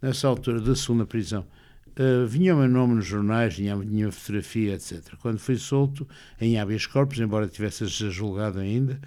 nessa 0.00 0.28
altura 0.28 0.60
da 0.60 0.74
segunda 0.76 1.04
prisão 1.04 1.46
uh, 1.98 2.26
vinha 2.26 2.54
o 2.54 2.58
meu 2.58 2.68
nome 2.68 2.94
nos 2.94 3.06
jornais, 3.06 3.56
vinha 3.56 3.74
a 3.74 3.76
minha 3.76 4.10
fotografia, 4.12 4.74
etc. 4.74 5.14
Quando 5.20 5.38
fui 5.38 5.56
solto 5.56 6.06
em 6.40 6.58
habeas 6.58 6.86
corpus, 6.86 7.18
embora 7.18 7.48
tivesse 7.48 7.86
julgado 7.86 8.58
ainda, 8.58 9.00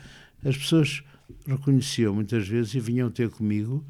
as 0.43 0.57
pessoas 0.57 1.03
reconheciam 1.45 2.13
muitas 2.13 2.47
vezes 2.47 2.73
e 2.73 2.79
vinham 2.79 3.09
ter 3.09 3.29
comigo 3.29 3.85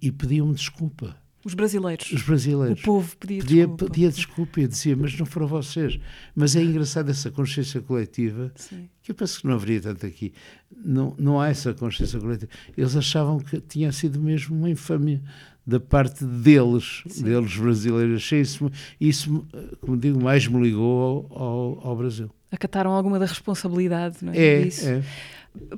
e 0.00 0.10
pediam-me 0.10 0.54
desculpa. 0.54 1.16
Os 1.46 1.54
brasileiros. 1.54 2.10
Os 2.10 2.22
brasileiros. 2.22 2.80
O 2.80 2.82
povo 2.82 3.16
pedia, 3.18 3.40
pedia 3.40 3.66
desculpa. 3.68 3.86
Pedia 3.86 4.08
desculpa 4.10 4.60
e 4.60 4.66
dizia, 4.66 4.96
mas 4.96 5.16
não 5.16 5.24
foram 5.24 5.46
vocês. 5.46 5.96
Mas 6.34 6.56
é 6.56 6.60
engraçado 6.60 7.08
essa 7.08 7.30
consciência 7.30 7.80
coletiva, 7.80 8.50
Sim. 8.56 8.88
que 9.00 9.12
eu 9.12 9.14
penso 9.14 9.40
que 9.40 9.46
não 9.46 9.54
haveria 9.54 9.80
tanto 9.80 10.04
aqui. 10.04 10.32
Não, 10.84 11.14
não 11.16 11.40
há 11.40 11.48
essa 11.48 11.72
consciência 11.72 12.18
coletiva. 12.18 12.50
Eles 12.76 12.96
achavam 12.96 13.38
que 13.38 13.60
tinha 13.60 13.92
sido 13.92 14.20
mesmo 14.20 14.56
uma 14.56 14.68
infâmia 14.68 15.22
da 15.64 15.78
parte 15.78 16.24
deles, 16.24 17.04
Sim. 17.06 17.22
deles 17.22 17.56
brasileiros. 17.56 18.16
Achei 18.16 18.40
isso, 18.40 18.68
isso, 19.00 19.46
como 19.80 19.96
digo, 19.96 20.20
mais 20.20 20.48
me 20.48 20.60
ligou 20.60 21.28
ao, 21.30 21.42
ao, 21.42 21.88
ao 21.90 21.96
Brasil. 21.96 22.28
Acataram 22.50 22.90
alguma 22.90 23.20
da 23.20 23.26
responsabilidade, 23.26 24.16
não 24.20 24.32
é? 24.32 24.36
É, 24.36 24.68
é. 24.82 25.02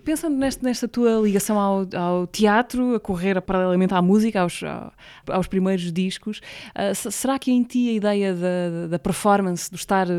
Pensando 0.04 0.36
neste, 0.36 0.62
nesta 0.62 0.88
tua 0.88 1.20
ligação 1.20 1.58
ao, 1.58 1.86
ao, 1.94 2.26
teatro, 2.26 2.94
a 2.94 3.00
correr 3.00 3.40
paralelamente 3.40 3.94
à 3.94 4.02
música, 4.02 4.40
aos, 4.40 4.60
aos 5.26 5.46
primeiros 5.46 5.92
discos, 5.92 6.40
uh, 6.74 7.10
será 7.10 7.38
que 7.38 7.50
em 7.50 7.62
ti 7.62 7.88
a 7.90 7.92
ideia 7.92 8.34
da, 8.34 8.86
da 8.88 8.98
performance, 8.98 9.70
do 9.70 9.76
estar 9.76 10.08
uh, 10.08 10.12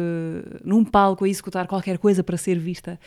num 0.63 0.83
palco 0.83 1.25
a 1.25 1.29
executar 1.29 1.67
qualquer 1.67 1.97
coisa 1.97 2.23
para 2.23 2.37
ser 2.37 2.57
vista, 2.57 2.99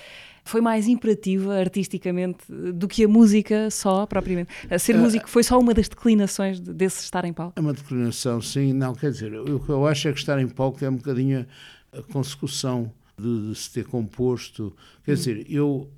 foi 0.45 0.61
mais 0.61 0.88
imperativa 0.88 1.55
artisticamente 1.55 2.45
do 2.51 2.88
que 2.88 3.05
a 3.05 3.09
música 3.09 3.71
só, 3.71 4.07
propriamente? 4.07 4.51
A 4.71 4.79
ser 4.79 4.97
uh, 4.97 4.99
músico 4.99 5.29
foi 5.29 5.43
só 5.43 5.59
uma 5.59 5.73
das 5.73 5.88
declinações 5.88 6.61
de, 6.61 6.73
desse 6.73 7.03
estar 7.03 7.25
em 7.25 7.33
palco? 7.33 7.55
É 7.57 7.61
uma 7.61 7.73
declinação, 7.73 8.41
sim. 8.41 8.73
Não, 8.73 8.95
quer 8.95 9.11
dizer, 9.11 9.35
o 9.35 9.61
que 9.61 9.69
eu 9.69 9.87
acho 9.87 10.09
é 10.09 10.12
que 10.12 10.19
estar 10.19 10.41
em 10.41 10.49
palco 10.49 10.85
é 10.85 10.91
um 10.91 10.97
bocadinho 10.97 11.47
a 11.93 12.03
consecução 12.12 12.93
de, 13.19 13.51
de 13.51 13.55
se 13.55 13.71
ter 13.71 13.85
composto. 13.85 14.75
Quer 15.05 15.12
hum. 15.12 15.15
dizer, 15.15 15.47
eu 15.49 15.91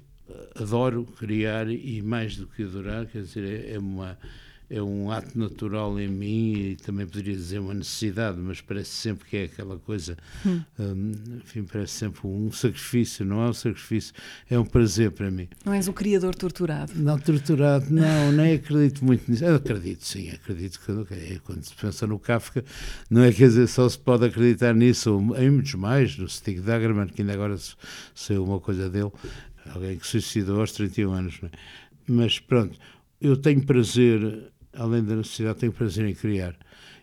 adoro 0.54 1.04
criar 1.18 1.68
e 1.70 2.02
mais 2.02 2.37
do 2.37 2.46
que 2.46 2.62
adorar, 2.62 3.06
quer 3.06 3.22
dizer, 3.22 3.44
é, 3.44 3.74
é 3.74 3.78
uma 3.78 4.18
é 4.70 4.82
um 4.82 5.10
ato 5.10 5.38
natural 5.38 6.00
em 6.00 6.08
mim 6.08 6.52
e 6.54 6.76
também 6.76 7.06
poderia 7.06 7.34
dizer 7.34 7.58
uma 7.58 7.74
necessidade, 7.74 8.38
mas 8.40 8.60
parece 8.60 8.90
sempre 8.90 9.28
que 9.28 9.37
é 9.37 9.44
aquela 9.44 9.78
coisa, 9.78 10.16
hum. 10.44 10.62
um, 10.78 11.12
enfim, 11.37 11.64
parece 11.64 11.92
sempre 11.92 12.26
um 12.26 12.50
sacrifício, 12.50 13.24
não 13.24 13.42
é 13.42 13.50
um 13.50 13.52
sacrifício, 13.52 14.14
é 14.48 14.58
um 14.58 14.64
prazer 14.64 15.10
para 15.10 15.30
mim. 15.30 15.48
Não 15.64 15.74
és 15.74 15.87
o 15.87 15.92
criador 15.92 16.34
torturado? 16.34 16.92
Não, 16.96 17.18
torturado, 17.18 17.87
não, 17.90 18.32
nem 18.32 18.54
acredito 18.54 19.04
muito 19.04 19.30
nisso. 19.30 19.44
Eu 19.44 19.56
acredito, 19.56 20.04
sim, 20.04 20.30
acredito 20.30 20.80
que 20.80 21.38
quando 21.40 21.62
se 21.62 21.74
pensa 21.74 22.06
no 22.06 22.18
Kafka, 22.18 22.64
não 23.10 23.22
é 23.22 23.32
quer 23.32 23.48
dizer, 23.48 23.68
só 23.68 23.88
se 23.88 23.98
pode 23.98 24.24
acreditar 24.24 24.74
nisso, 24.74 25.12
ou 25.12 25.37
em 25.37 25.50
muitos 25.50 25.74
mais, 25.74 26.16
no 26.16 26.28
Stig 26.28 26.60
Dagerman, 26.60 27.08
que 27.08 27.20
ainda 27.20 27.34
agora 27.34 27.56
saiu 28.14 28.44
uma 28.44 28.58
coisa 28.58 28.88
dele, 28.88 29.12
alguém 29.70 29.96
que 29.96 30.07
suicidou 30.07 30.61
aos 30.61 30.72
31 30.72 31.12
anos. 31.12 31.40
É? 31.42 31.50
Mas 32.07 32.38
pronto, 32.38 32.79
eu 33.20 33.37
tenho 33.37 33.64
prazer, 33.64 34.53
além 34.72 35.03
da 35.03 35.16
necessidade, 35.16 35.61
tenho 35.61 35.72
prazer 35.72 36.07
em 36.07 36.14
criar. 36.14 36.57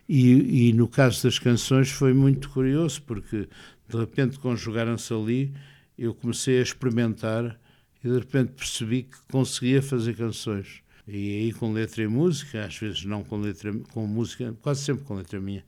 E, 0.08 0.68
e 0.68 0.72
no 0.72 0.88
caso 0.88 1.22
das 1.22 1.38
canções 1.38 1.90
foi 1.90 2.12
muito 2.12 2.50
curioso, 2.50 3.02
porque 3.02 3.48
de 3.88 3.96
repente 3.96 4.38
conjugaram-se 4.38 5.12
ali, 5.12 5.52
eu 5.98 6.14
comecei 6.14 6.58
a 6.58 6.62
experimentar 6.62 7.58
e 8.02 8.08
de 8.08 8.18
repente 8.18 8.52
percebi 8.52 9.04
que 9.04 9.16
conseguia 9.30 9.80
fazer 9.82 10.16
canções. 10.16 10.82
E 11.06 11.14
aí 11.14 11.52
com 11.52 11.72
letra 11.72 12.02
e 12.02 12.06
música, 12.06 12.64
às 12.64 12.76
vezes 12.76 13.04
não 13.04 13.24
com 13.24 13.36
letra, 13.36 13.72
com 13.92 14.06
música, 14.06 14.54
quase 14.60 14.82
sempre 14.82 15.04
com 15.04 15.14
letra 15.14 15.40
minha. 15.40 15.64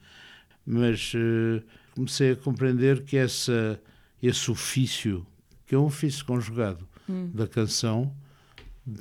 Mas 0.66 1.12
uh, 1.14 1.62
comecei 1.94 2.32
a 2.32 2.36
compreender 2.36 3.02
que 3.02 3.16
essa, 3.16 3.80
esse 4.22 4.50
ofício 4.50 5.26
que 5.66 5.74
é 5.74 5.78
um 5.78 5.84
ofício 5.84 6.24
conjugado 6.24 6.86
hum. 7.08 7.30
da 7.32 7.46
canção, 7.46 8.14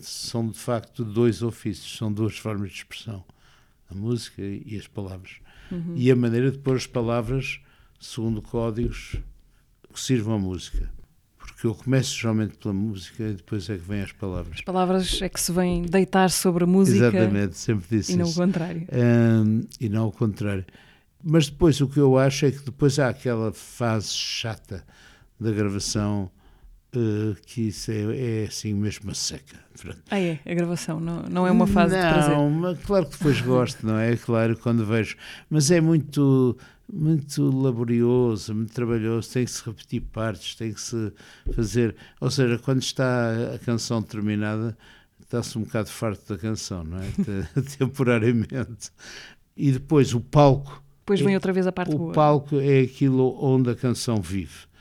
são 0.01 0.47
de 0.47 0.57
facto 0.57 1.03
dois 1.03 1.41
ofícios, 1.41 1.97
são 1.97 2.11
duas 2.11 2.37
formas 2.37 2.71
de 2.71 2.77
expressão, 2.77 3.23
a 3.89 3.95
música 3.95 4.41
e 4.41 4.77
as 4.77 4.87
palavras. 4.87 5.39
Uhum. 5.71 5.93
E 5.95 6.11
a 6.11 6.15
maneira 6.15 6.51
de 6.51 6.59
pôr 6.59 6.75
as 6.75 6.87
palavras 6.87 7.59
segundo 7.99 8.41
códigos 8.41 9.17
que 9.91 9.99
sirvam 9.99 10.35
à 10.35 10.39
música. 10.39 10.89
Porque 11.37 11.67
eu 11.67 11.75
começo 11.75 12.17
geralmente 12.17 12.57
pela 12.57 12.73
música 12.73 13.23
e 13.23 13.33
depois 13.33 13.69
é 13.69 13.77
que 13.77 13.83
vêm 13.83 14.01
as 14.01 14.11
palavras. 14.11 14.55
As 14.55 14.61
palavras 14.61 15.21
é 15.21 15.29
que 15.29 15.39
se 15.39 15.51
vêm 15.51 15.83
deitar 15.83 16.29
sobre 16.29 16.63
a 16.63 16.67
música. 16.67 17.07
Exatamente, 17.07 17.57
sempre 17.57 17.97
disse 17.97 18.13
E 18.13 18.17
não 18.17 18.25
isso. 18.25 18.41
o 18.41 18.45
contrário. 18.45 18.87
Um, 18.91 19.61
e 19.79 19.89
não 19.89 20.07
o 20.07 20.11
contrário. 20.11 20.65
Mas 21.23 21.49
depois 21.49 21.79
o 21.79 21.87
que 21.87 21.99
eu 21.99 22.17
acho 22.17 22.45
é 22.45 22.51
que 22.51 22.63
depois 22.63 22.99
há 22.99 23.09
aquela 23.09 23.53
fase 23.53 24.09
chata 24.13 24.83
da 25.39 25.51
gravação 25.51 26.31
Uh, 26.95 27.35
que 27.47 27.69
isso 27.69 27.89
é, 27.91 28.41
é, 28.41 28.45
assim 28.45 28.71
mesmo 28.71 29.05
uma 29.05 29.15
seca. 29.15 29.57
Ah, 30.11 30.19
é? 30.19 30.39
A 30.45 30.53
gravação 30.53 30.99
não, 30.99 31.23
não 31.23 31.47
é 31.47 31.49
uma 31.49 31.65
fase 31.65 31.95
não, 31.95 32.01
de 32.01 32.13
prazer? 32.13 32.37
Não, 32.37 32.75
claro 32.75 33.05
que 33.07 33.17
depois 33.17 33.41
gosto, 33.41 33.87
não 33.87 33.97
é? 33.97 34.15
Claro, 34.15 34.55
quando 34.57 34.85
vejo. 34.85 35.17
Mas 35.49 35.71
é 35.71 35.81
muito, 35.81 36.55
muito 36.91 37.49
laborioso, 37.49 38.53
muito 38.53 38.71
trabalhoso, 38.71 39.31
tem 39.31 39.43
que 39.43 39.49
se 39.49 39.65
repetir 39.65 40.01
partes, 40.01 40.53
tem 40.53 40.71
que 40.71 40.79
se 40.79 41.11
fazer. 41.55 41.95
Ou 42.21 42.29
seja, 42.29 42.59
quando 42.59 42.83
está 42.83 43.55
a 43.55 43.57
canção 43.57 44.03
terminada, 44.03 44.77
está-se 45.19 45.57
um 45.57 45.63
bocado 45.63 45.89
farto 45.89 46.31
da 46.31 46.39
canção, 46.39 46.83
não 46.83 46.99
é? 46.99 47.07
Temporariamente. 47.79 48.91
E 49.57 49.71
depois 49.71 50.13
o 50.13 50.19
palco. 50.19 50.83
Depois 50.99 51.19
vem 51.19 51.33
é, 51.33 51.37
outra 51.37 51.51
vez 51.51 51.65
a 51.65 51.71
parte 51.71 51.95
o 51.95 51.97
boa. 51.97 52.11
O 52.11 52.13
palco 52.13 52.59
é 52.59 52.81
aquilo 52.81 53.35
onde 53.43 53.71
a 53.71 53.75
canção 53.75 54.21
vive 54.21 54.71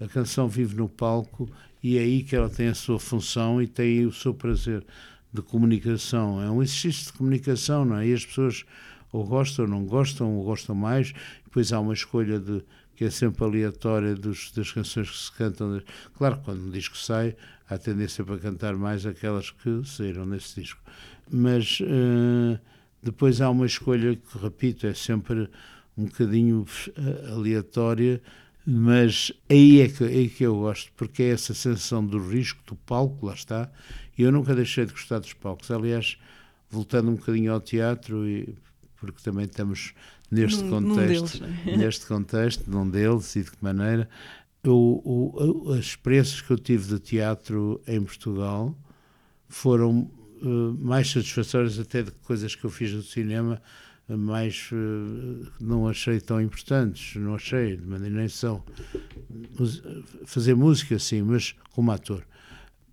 a 0.00 0.08
canção 0.08 0.48
vive 0.48 0.76
no 0.76 0.88
palco 0.88 1.48
e 1.82 1.98
é 1.98 2.00
aí 2.00 2.22
que 2.22 2.34
ela 2.34 2.48
tem 2.48 2.68
a 2.68 2.74
sua 2.74 2.98
função 2.98 3.60
e 3.60 3.66
tem 3.66 4.06
o 4.06 4.12
seu 4.12 4.34
prazer. 4.34 4.84
de 5.32 5.42
comunicação, 5.42 6.42
é 6.42 6.50
um 6.50 6.60
exercício 6.60 7.06
de 7.06 7.12
comunicação, 7.12 7.84
não 7.84 7.96
é? 7.98 8.08
E 8.08 8.12
as 8.12 8.26
pessoas 8.26 8.64
ou 9.12 9.24
gostam 9.24 9.64
ou 9.64 9.70
não 9.70 9.84
gostam, 9.84 10.36
ou 10.36 10.44
gostam 10.44 10.74
mais, 10.74 11.12
depois 11.44 11.72
há 11.72 11.80
uma 11.80 11.94
escolha 11.94 12.38
de 12.38 12.62
que 12.96 13.04
é 13.04 13.10
sempre 13.10 13.44
aleatória 13.44 14.14
dos, 14.14 14.52
das 14.52 14.70
canções 14.70 15.10
que 15.10 15.16
se 15.16 15.32
cantam. 15.32 15.80
Claro, 16.14 16.38
quando 16.44 16.66
um 16.66 16.70
disco 16.70 16.98
sai, 16.98 17.34
há 17.68 17.78
tendência 17.78 18.22
para 18.22 18.38
cantar 18.38 18.76
mais 18.76 19.06
aquelas 19.06 19.50
que 19.50 19.82
saíram 19.86 20.26
nesse 20.26 20.60
disco. 20.60 20.80
Mas 21.30 21.80
uh, 21.80 22.60
depois 23.02 23.40
há 23.40 23.48
uma 23.48 23.64
escolha 23.64 24.14
que, 24.14 24.38
repito, 24.38 24.86
é 24.86 24.92
sempre 24.92 25.48
um 25.96 26.04
bocadinho 26.04 26.66
eh, 26.96 27.30
aleatória, 27.30 28.20
mas 28.66 29.32
aí 29.48 29.80
é 29.80 29.88
que, 29.88 30.04
aí 30.04 30.28
que 30.28 30.44
eu 30.44 30.54
gosto, 30.56 30.92
porque 30.96 31.22
é 31.22 31.30
essa 31.30 31.54
sensação 31.54 32.04
do 32.04 32.18
risco, 32.18 32.62
do 32.66 32.76
palco, 32.76 33.26
lá 33.26 33.34
está, 33.34 33.70
e 34.16 34.22
eu 34.22 34.30
nunca 34.30 34.54
deixei 34.54 34.84
de 34.84 34.92
gostar 34.92 35.18
dos 35.18 35.32
palcos. 35.32 35.70
Aliás, 35.70 36.18
voltando 36.68 37.10
um 37.10 37.14
bocadinho 37.14 37.52
ao 37.52 37.60
teatro, 37.60 38.28
e, 38.28 38.54
porque 38.96 39.22
também 39.22 39.46
estamos 39.46 39.94
neste 40.30 40.62
num, 40.62 40.70
contexto, 40.70 41.40
num 41.40 41.48
deles, 41.48 41.64
neste 41.78 42.06
contexto, 42.06 42.70
num 42.70 42.88
deles 42.88 43.34
e 43.36 43.42
de 43.42 43.50
que 43.50 43.62
maneira, 43.62 44.08
eu, 44.62 45.34
eu, 45.66 45.72
as 45.72 45.86
experiências 45.86 46.40
que 46.40 46.50
eu 46.50 46.58
tive 46.58 46.86
de 46.86 47.00
teatro 47.00 47.80
em 47.86 48.00
Portugal 48.02 48.76
foram 49.48 50.10
uh, 50.42 50.76
mais 50.78 51.10
satisfatórias 51.10 51.78
até 51.78 52.02
de 52.02 52.10
coisas 52.10 52.54
que 52.54 52.64
eu 52.64 52.70
fiz 52.70 52.92
no 52.92 53.02
cinema, 53.02 53.60
mais 54.16 54.70
uh, 54.72 55.52
não 55.60 55.88
achei 55.88 56.20
tão 56.20 56.40
importantes, 56.40 57.16
não 57.16 57.34
achei, 57.34 57.76
de 57.76 57.86
maneira 57.86 58.16
nem 58.16 58.28
são. 58.28 58.62
Fazer 60.24 60.54
música, 60.54 60.98
sim, 60.98 61.22
mas 61.22 61.54
como 61.72 61.90
ator 61.92 62.24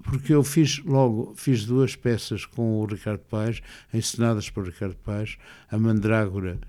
porque 0.03 0.33
eu 0.33 0.43
fiz 0.43 0.81
logo, 0.85 1.33
fiz 1.35 1.65
duas 1.65 1.95
peças 1.95 2.45
com 2.45 2.79
o 2.79 2.85
Ricardo 2.85 3.19
Paes, 3.29 3.61
encenadas 3.93 4.49
por 4.49 4.65
Ricardo 4.65 4.95
Paes, 4.95 5.37
a 5.69 5.77
Mandrágora 5.77 6.59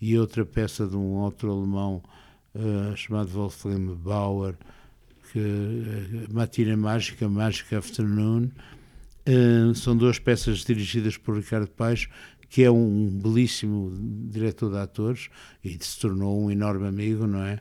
e 0.00 0.18
outra 0.18 0.44
peça 0.44 0.86
de 0.86 0.96
um 0.96 1.18
autor 1.18 1.50
alemão 1.50 2.02
uh, 2.54 2.96
chamado 2.96 3.28
Wolfgang 3.28 3.94
Bauer, 3.94 4.54
que 5.32 5.38
uh, 5.38 6.32
Matina 6.32 6.76
Mágica, 6.76 7.28
Magic 7.28 7.74
Afternoon. 7.74 8.50
Uh, 9.26 9.74
são 9.74 9.96
duas 9.96 10.18
peças 10.18 10.58
dirigidas 10.58 11.16
por 11.16 11.36
Ricardo 11.36 11.68
Paes, 11.68 12.08
que 12.54 12.62
é 12.62 12.70
um 12.70 13.08
belíssimo 13.08 13.92
diretor 14.30 14.70
de 14.70 14.78
atores 14.78 15.28
e 15.64 15.76
se 15.80 15.98
tornou 15.98 16.40
um 16.40 16.48
enorme 16.52 16.86
amigo, 16.86 17.26
não 17.26 17.42
é? 17.42 17.58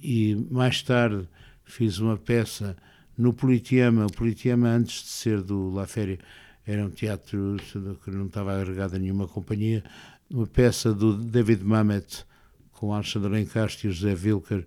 E 0.00 0.34
mais 0.50 0.82
tarde 0.82 1.28
fiz 1.64 2.00
uma 2.00 2.16
peça 2.16 2.76
no 3.16 3.32
Politeama, 3.32 4.04
o 4.04 4.12
Politeama 4.12 4.68
antes 4.68 5.04
de 5.04 5.10
ser 5.10 5.42
do 5.42 5.70
La 5.70 5.86
Féria 5.86 6.18
era 6.66 6.84
um 6.84 6.90
teatro 6.90 7.56
que 8.02 8.10
não 8.10 8.26
estava 8.26 8.60
agregado 8.60 8.96
a 8.96 8.98
nenhuma 8.98 9.28
companhia, 9.28 9.84
uma 10.28 10.48
peça 10.48 10.92
do 10.92 11.16
David 11.16 11.62
Mamet 11.62 12.26
com 12.72 12.92
Alexandre 12.92 13.30
Lencastre 13.30 13.86
e 13.86 13.92
José 13.92 14.12
Wilker, 14.12 14.66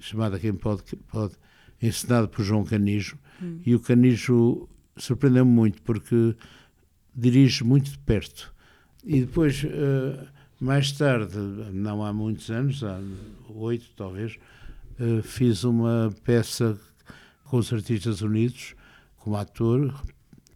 chamada 0.00 0.38
Quem 0.38 0.54
Pode, 0.54 0.82
pode 1.12 1.34
encenada 1.82 2.26
por 2.26 2.42
João 2.42 2.64
Canijo, 2.64 3.18
hum. 3.42 3.60
e 3.66 3.74
o 3.74 3.80
Canijo 3.80 4.66
surpreendeu-me 4.96 5.52
muito 5.52 5.82
porque 5.82 6.34
dirige 7.14 7.62
muito 7.62 7.90
de 7.90 7.98
perto. 7.98 8.58
E 9.04 9.20
depois, 9.20 9.64
uh, 9.64 10.26
mais 10.60 10.92
tarde, 10.92 11.36
não 11.72 12.04
há 12.04 12.12
muitos 12.12 12.50
anos, 12.50 12.82
há 12.84 13.00
oito 13.54 13.86
talvez, 13.96 14.36
uh, 14.98 15.22
fiz 15.22 15.64
uma 15.64 16.12
peça 16.24 16.78
com 17.44 17.56
os 17.56 17.72
Artistas 17.72 18.20
Unidos, 18.22 18.74
como 19.16 19.36
ator, 19.36 19.94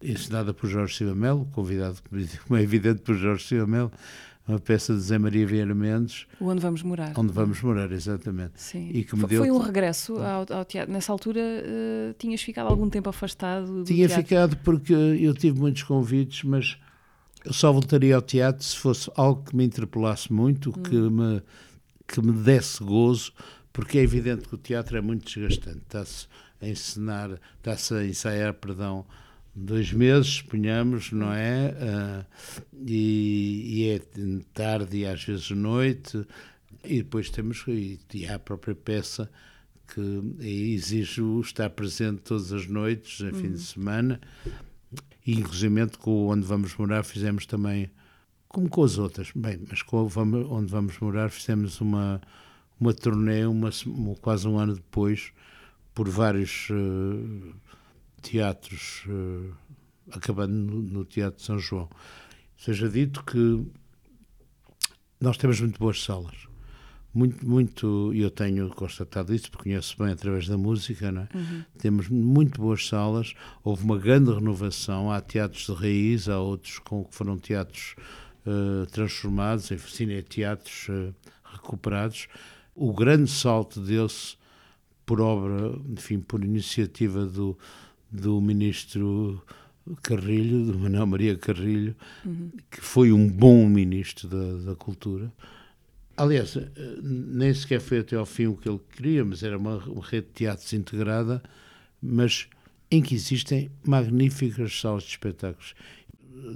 ensinada 0.02 0.52
por 0.52 0.68
Jorge 0.68 0.96
Silva 0.96 1.14
Melo, 1.14 1.46
convidado, 1.52 1.98
como 2.46 2.58
é 2.58 2.62
evidente, 2.62 3.00
por 3.00 3.16
Jorge 3.16 3.44
Silva 3.44 3.66
Melo, 3.66 3.92
uma 4.46 4.58
peça 4.58 4.92
de 4.94 5.00
Zé 5.00 5.16
Maria 5.18 5.46
Vieira 5.46 5.74
Mendes. 5.74 6.26
Onde 6.38 6.60
Vamos 6.60 6.82
Morar. 6.82 7.12
Onde 7.16 7.32
Vamos 7.32 7.62
Morar, 7.62 7.90
exatamente. 7.90 8.52
Sim. 8.56 8.90
E 8.92 9.02
que 9.02 9.16
me 9.16 9.22
foi, 9.22 9.28
deu... 9.30 9.54
um 9.54 9.58
regresso 9.58 10.18
ao, 10.18 10.46
ao, 10.50 10.64
teatro. 10.64 10.92
Nessa 10.92 11.10
altura 11.10 11.40
uh, 11.40 12.14
tinhas 12.18 12.42
ficado 12.42 12.68
algum 12.68 12.90
tempo 12.90 13.08
afastado 13.08 13.66
do 13.66 13.84
Tinha 13.84 14.06
teatro? 14.06 14.22
ficado 14.22 14.56
porque 14.58 14.92
eu 14.92 15.32
tive 15.32 15.58
muitos 15.58 15.82
convites, 15.82 16.44
mas 16.44 16.78
eu 17.44 17.52
só 17.52 17.70
voltaria 17.70 18.16
ao 18.16 18.22
teatro 18.22 18.64
se 18.64 18.76
fosse 18.76 19.10
algo 19.14 19.44
que 19.44 19.54
me 19.54 19.64
interpelasse 19.64 20.32
muito, 20.32 20.70
hum. 20.70 20.82
que, 20.82 20.96
me, 20.96 21.42
que 22.06 22.20
me 22.20 22.32
desse 22.32 22.82
gozo, 22.82 23.32
porque 23.72 23.98
é 23.98 24.02
evidente 24.02 24.48
que 24.48 24.54
o 24.54 24.58
teatro 24.58 24.96
é 24.96 25.00
muito 25.00 25.26
desgastante. 25.26 25.78
Está-se 25.78 26.26
a 26.60 26.68
encenar, 26.68 27.38
está-se 27.58 27.94
a 27.94 28.04
ensaiar, 28.04 28.54
perdão, 28.54 29.04
dois 29.54 29.92
meses, 29.92 30.26
suponhamos, 30.36 31.12
não 31.12 31.32
é? 31.32 31.74
Uh, 31.74 32.24
e, 32.86 33.82
e, 33.82 33.90
é 33.90 34.00
tarde 34.52 34.98
e 34.98 35.06
às 35.06 35.22
vezes 35.22 35.50
noite, 35.50 36.26
e 36.84 36.98
depois 36.98 37.30
temos 37.30 37.62
e, 37.68 37.98
e 38.12 38.26
há 38.26 38.34
a 38.36 38.38
própria 38.38 38.74
peça 38.74 39.30
que 39.86 40.36
exige 40.40 41.22
estar 41.40 41.70
presente 41.70 42.22
todas 42.22 42.52
as 42.52 42.66
noites, 42.66 43.20
em 43.20 43.26
uhum. 43.26 43.34
fim 43.34 43.48
de 43.48 43.48
uhum. 43.48 43.58
semana, 43.58 44.20
e 45.26 45.34
inclusive 45.34 45.86
com 45.98 46.28
Onde 46.28 46.46
Vamos 46.46 46.76
Morar 46.76 47.02
fizemos 47.02 47.46
também, 47.46 47.90
como 48.48 48.68
com 48.68 48.84
as 48.84 48.98
outras, 48.98 49.30
bem, 49.34 49.60
mas 49.68 49.82
com 49.82 49.96
Onde 49.98 50.70
Vamos 50.70 50.98
Morar 50.98 51.30
fizemos 51.30 51.80
uma, 51.80 52.20
uma 52.78 52.92
turnê, 52.92 53.46
uma, 53.46 53.70
quase 54.20 54.46
um 54.46 54.58
ano 54.58 54.74
depois, 54.74 55.32
por 55.94 56.08
vários 56.08 56.68
uh, 56.70 57.54
teatros, 58.20 59.04
uh, 59.06 59.54
acabando 60.10 60.52
no, 60.52 60.82
no, 60.82 61.04
Teatro 61.04 61.38
de 61.38 61.46
São 61.46 61.58
João. 61.58 61.88
Seja 62.58 62.88
dito 62.88 63.24
que 63.24 63.64
nós 65.20 65.36
temos 65.36 65.60
muito 65.60 65.78
boas 65.78 66.02
salas. 66.02 66.53
Muito, 67.14 67.48
muito, 67.48 68.12
e 68.12 68.22
eu 68.22 68.30
tenho 68.30 68.68
constatado 68.70 69.32
isso, 69.32 69.48
porque 69.50 69.70
conheço 69.70 69.96
bem 69.96 70.12
através 70.12 70.48
da 70.48 70.58
música, 70.58 71.12
não 71.12 71.22
é? 71.22 71.28
Uhum. 71.32 71.64
temos 71.78 72.08
muito 72.08 72.60
boas 72.60 72.86
salas, 72.88 73.34
houve 73.62 73.84
uma 73.84 73.96
grande 73.96 74.32
renovação, 74.32 75.12
há 75.12 75.20
teatros 75.20 75.66
de 75.66 75.72
raiz, 75.72 76.28
há 76.28 76.40
outros 76.40 76.80
com, 76.80 77.04
que 77.04 77.14
foram 77.14 77.38
teatros 77.38 77.94
uh, 78.44 78.84
transformados, 78.86 79.70
em 79.70 79.78
cineteatros 79.78 80.88
uh, 80.88 81.14
recuperados. 81.44 82.26
O 82.74 82.92
grande 82.92 83.30
salto 83.30 83.80
desse 83.80 84.36
por 85.06 85.20
obra, 85.20 85.78
enfim, 85.90 86.18
por 86.18 86.42
iniciativa 86.42 87.26
do, 87.26 87.56
do 88.10 88.40
ministro 88.40 89.42
Carrilho, 90.02 90.72
do 90.72 90.78
Manuel 90.78 91.06
Maria 91.06 91.36
Carrilho, 91.36 91.94
uhum. 92.24 92.50
que 92.70 92.80
foi 92.80 93.12
um 93.12 93.28
bom 93.28 93.68
ministro 93.68 94.28
da, 94.28 94.70
da 94.70 94.74
Cultura. 94.74 95.30
Aliás, 96.16 96.56
eh, 96.56 96.70
nem 97.02 97.52
sequer 97.52 97.80
foi 97.80 97.98
até 97.98 98.16
ao 98.16 98.26
fim 98.26 98.46
o 98.46 98.56
que 98.56 98.68
ele 98.68 98.80
queria, 98.94 99.24
mas 99.24 99.42
era 99.42 99.58
uma, 99.58 99.78
uma 99.78 100.04
rede 100.04 100.26
de 100.28 100.32
teatros 100.32 100.72
integrada, 100.72 101.42
mas 102.00 102.48
em 102.90 103.02
que 103.02 103.14
existem 103.14 103.70
magníficas 103.84 104.80
salas 104.80 105.02
de 105.02 105.10
espetáculos. 105.10 105.74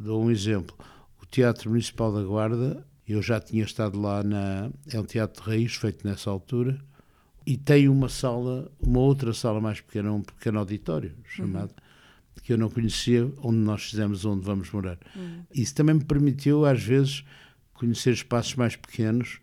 Dou 0.02 0.22
um 0.24 0.30
exemplo. 0.30 0.76
O 1.20 1.26
Teatro 1.26 1.70
Municipal 1.70 2.12
da 2.12 2.22
Guarda, 2.22 2.86
eu 3.06 3.20
já 3.20 3.40
tinha 3.40 3.64
estado 3.64 4.00
lá, 4.00 4.22
na, 4.22 4.70
é 4.92 5.00
um 5.00 5.04
teatro 5.04 5.42
de 5.42 5.48
raiz 5.48 5.74
feito 5.74 6.06
nessa 6.06 6.30
altura, 6.30 6.78
e 7.44 7.56
tem 7.56 7.88
uma 7.88 8.08
sala, 8.08 8.70
uma 8.78 9.00
outra 9.00 9.32
sala 9.32 9.60
mais 9.60 9.80
pequena, 9.80 10.12
um 10.12 10.22
pequeno 10.22 10.58
auditório 10.58 11.14
chamado, 11.24 11.70
uhum. 11.70 12.42
que 12.42 12.52
eu 12.52 12.58
não 12.58 12.68
conhecia, 12.68 13.24
onde 13.38 13.58
nós 13.58 13.84
fizemos 13.84 14.24
onde 14.24 14.44
vamos 14.44 14.70
morar. 14.70 14.98
Uhum. 15.16 15.42
Isso 15.52 15.74
também 15.74 15.94
me 15.94 16.04
permitiu, 16.04 16.64
às 16.66 16.82
vezes, 16.82 17.24
conhecer 17.72 18.12
espaços 18.12 18.54
mais 18.54 18.76
pequenos 18.76 19.40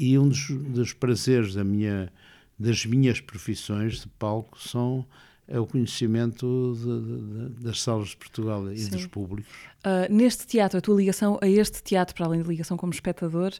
e 0.00 0.18
um 0.18 0.30
dos, 0.30 0.48
dos 0.48 0.94
prazeres 0.94 1.52
da 1.52 1.62
minha, 1.62 2.10
das 2.58 2.86
minhas 2.86 3.20
profissões 3.20 4.00
de 4.00 4.08
palco 4.08 4.58
são 4.58 5.06
é 5.46 5.58
o 5.58 5.66
conhecimento 5.66 6.74
de, 6.76 7.56
de, 7.58 7.64
das 7.64 7.82
salas 7.82 8.10
de 8.10 8.16
Portugal 8.16 8.72
e 8.72 8.78
Sim. 8.78 8.90
dos 8.90 9.06
públicos. 9.06 9.52
Uh, 9.84 10.12
neste 10.12 10.46
teatro, 10.46 10.78
a 10.78 10.80
tua 10.80 10.96
ligação 10.96 11.40
a 11.42 11.48
este 11.48 11.82
teatro, 11.82 12.14
para 12.14 12.26
além 12.26 12.40
da 12.40 12.48
ligação 12.48 12.76
como 12.76 12.92
espectador, 12.92 13.52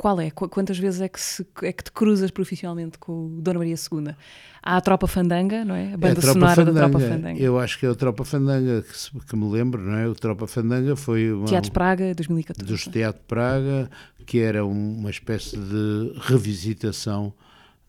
qual 0.00 0.18
é? 0.18 0.30
Quantas 0.30 0.78
vezes 0.78 1.02
é 1.02 1.10
que, 1.10 1.20
se, 1.20 1.46
é 1.62 1.70
que 1.70 1.84
te 1.84 1.92
cruzas 1.92 2.30
profissionalmente 2.30 2.96
com 2.96 3.38
Dona 3.38 3.58
Maria 3.58 3.74
II? 3.74 4.14
Há 4.62 4.78
a 4.78 4.80
Tropa 4.80 5.06
Fandanga, 5.06 5.62
não 5.62 5.74
é? 5.74 5.92
A 5.92 5.96
banda 5.98 6.20
é 6.20 6.24
a 6.24 6.32
sonora 6.32 6.54
Fandanga. 6.54 6.72
da 6.72 6.88
Tropa 6.88 7.06
Fandanga. 7.06 7.38
Eu 7.38 7.58
acho 7.58 7.78
que 7.78 7.84
é 7.84 7.90
a 7.90 7.94
Tropa 7.94 8.24
Fandanga, 8.24 8.82
que, 8.82 9.20
que, 9.26 9.36
me 9.36 9.50
lembro, 9.50 9.82
não 9.82 9.98
é? 9.98 10.08
O 10.08 10.14
Tropa 10.14 10.46
Fandanga 10.46 10.96
foi... 10.96 11.30
Uma, 11.30 11.44
Teatro 11.44 11.70
Praga, 11.70 12.14
2014. 12.14 12.72
Dos 12.72 12.84
Teatro 12.86 13.20
Praga, 13.28 13.90
que 14.24 14.38
era 14.38 14.64
uma 14.64 15.10
espécie 15.10 15.58
de 15.58 16.14
revisitação 16.22 17.34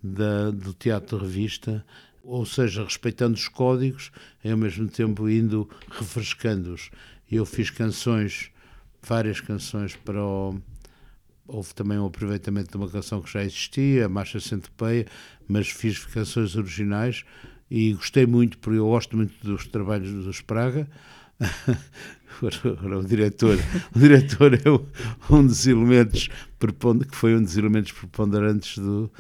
da, 0.03 0.51
do 0.51 0.73
teatro 0.73 1.17
revista, 1.17 1.81
ou 2.25 2.45
seja, 2.45 2.83
respeitando 2.83 3.35
os 3.35 3.47
códigos 3.47 4.11
e 4.43 4.51
ao 4.51 4.57
mesmo 4.57 4.89
tempo 4.89 5.29
indo 5.29 5.69
refrescando-os. 5.89 6.91
Eu 7.31 7.45
fiz 7.45 7.69
canções, 7.69 8.51
várias 9.01 9.39
canções 9.39 9.95
para 9.95 10.21
o 10.21 10.59
houve 11.47 11.73
também 11.73 11.97
um 11.97 12.05
aproveitamento 12.05 12.71
de 12.71 12.77
uma 12.77 12.89
canção 12.89 13.21
que 13.21 13.31
já 13.31 13.43
existia, 13.43 14.05
a 14.05 14.09
Marcha 14.09 14.39
Centopeia, 14.39 15.05
mas 15.47 15.69
fiz 15.69 16.05
canções 16.05 16.55
originais 16.55 17.23
e 17.69 17.93
gostei 17.93 18.25
muito, 18.25 18.57
porque 18.57 18.79
eu 18.79 18.87
gosto 18.87 19.15
muito 19.15 19.33
dos 19.45 19.67
trabalhos 19.67 20.11
dos 20.11 20.41
Praga, 20.41 20.87
o 22.41 23.03
diretor, 23.03 23.57
o 23.95 23.99
diretor 23.99 24.53
é 24.53 25.33
um 25.33 25.45
dos 25.45 25.65
elementos 25.65 26.29
que 27.09 27.15
foi 27.15 27.35
um 27.35 27.41
dos 27.41 27.57
elementos 27.57 27.91
preponderantes 27.91 28.77
do, 28.77 29.11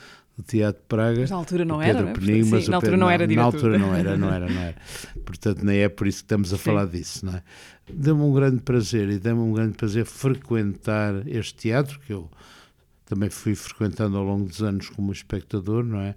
do 0.41 0.47
Teatro 0.47 0.81
de 0.81 0.87
Praga. 0.87 1.19
Mas 1.21 1.29
na 1.29 1.35
altura 1.37 1.63
não 1.63 1.81
era, 1.81 2.03
Pedro 2.03 2.21
Peninho, 2.21 2.47
mas 2.47 2.65
sim, 2.65 2.71
na 2.71 2.77
altura 2.77 2.97
não, 2.97 3.09
era 3.09 3.27
diretor. 3.27 3.41
Na 3.41 3.45
altura 3.45 3.77
não 3.77 3.95
era, 3.95 4.17
não 4.17 4.33
era, 4.33 4.49
não 4.49 4.61
era. 4.61 4.75
Portanto, 5.23 5.63
nem 5.63 5.79
é 5.79 5.89
por 5.89 6.07
isso 6.07 6.19
que 6.19 6.25
estamos 6.25 6.53
a 6.53 6.57
sim. 6.57 6.63
falar 6.63 6.85
disso, 6.85 7.25
não 7.25 7.35
é? 7.35 7.43
Deu-me 7.93 8.21
um 8.23 8.33
grande 8.33 8.61
prazer 8.61 9.09
e 9.09 9.19
deu-me 9.19 9.41
um 9.41 9.53
grande 9.53 9.77
prazer 9.77 10.05
frequentar 10.05 11.27
este 11.27 11.55
teatro, 11.55 11.99
que 11.99 12.13
eu 12.13 12.29
também 13.05 13.29
fui 13.29 13.55
frequentando 13.55 14.17
ao 14.17 14.23
longo 14.23 14.47
dos 14.47 14.61
anos 14.61 14.89
como 14.89 15.11
espectador, 15.11 15.83
não 15.83 15.99
é? 15.99 16.15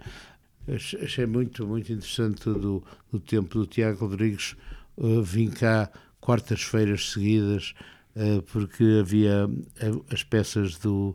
Achei 1.02 1.26
muito, 1.26 1.66
muito 1.66 1.92
interessante 1.92 2.44
do, 2.44 2.82
do 3.12 3.20
tempo 3.20 3.58
do 3.58 3.66
Tiago 3.66 4.06
Rodrigues. 4.06 4.56
Uh, 4.96 5.22
vim 5.22 5.50
cá 5.50 5.90
quartas-feiras 6.20 7.12
seguidas, 7.12 7.74
uh, 8.16 8.40
porque 8.42 9.00
havia 9.00 9.46
uh, 9.46 10.04
as 10.10 10.22
peças 10.22 10.78
do 10.78 11.14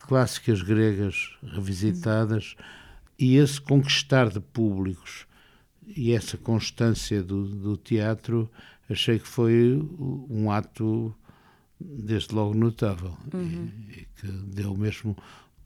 clássicas 0.00 0.62
gregas 0.62 1.36
revisitadas 1.42 2.56
e 3.18 3.36
esse 3.36 3.60
conquistar 3.60 4.28
de 4.28 4.40
públicos 4.40 5.26
e 5.86 6.12
essa 6.12 6.36
constância 6.36 7.22
do, 7.22 7.46
do 7.46 7.76
teatro 7.76 8.50
achei 8.88 9.18
que 9.18 9.28
foi 9.28 9.76
um 10.28 10.50
ato 10.50 11.14
desde 11.78 12.34
logo 12.34 12.54
notável 12.54 13.16
uhum. 13.32 13.70
e, 13.88 14.00
e, 14.00 14.08
que 14.16 14.26
deu 14.26 14.76
mesmo, 14.76 15.16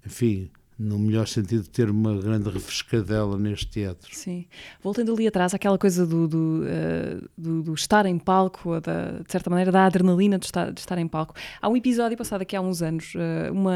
enfim, 0.07 0.51
no 0.79 0.99
melhor 0.99 1.27
sentido 1.29 1.69
ter 1.69 1.89
uma 1.89 2.21
grande 2.21 2.51
refrescadela 2.51 3.39
neste 3.39 3.67
teatro. 3.67 4.09
Sim. 4.13 4.47
Voltando 4.83 5.13
ali 5.13 5.27
atrás, 5.27 5.55
aquela 5.55 5.79
coisa 5.79 6.05
do, 6.07 6.27
do, 6.27 6.63
uh, 6.65 7.29
do, 7.39 7.63
do 7.63 7.75
estar 7.75 8.07
em 8.07 8.19
palco, 8.19 8.81
da, 8.81 9.21
de 9.21 9.31
certa 9.31 9.49
maneira, 9.49 9.71
da 9.71 9.87
adrenalina 9.87 10.39
de 10.39 10.47
estar, 10.47 10.73
de 10.73 10.81
estar 10.81 10.99
em 10.99 11.07
palco. 11.07 11.35
Há 11.63 11.69
um 11.69 11.77
episódio 11.77 12.17
passado 12.17 12.43
aqui 12.43 12.57
há 12.57 12.61
uns 12.61 12.83
anos, 12.83 13.15
uh, 13.15 13.53
uma, 13.53 13.73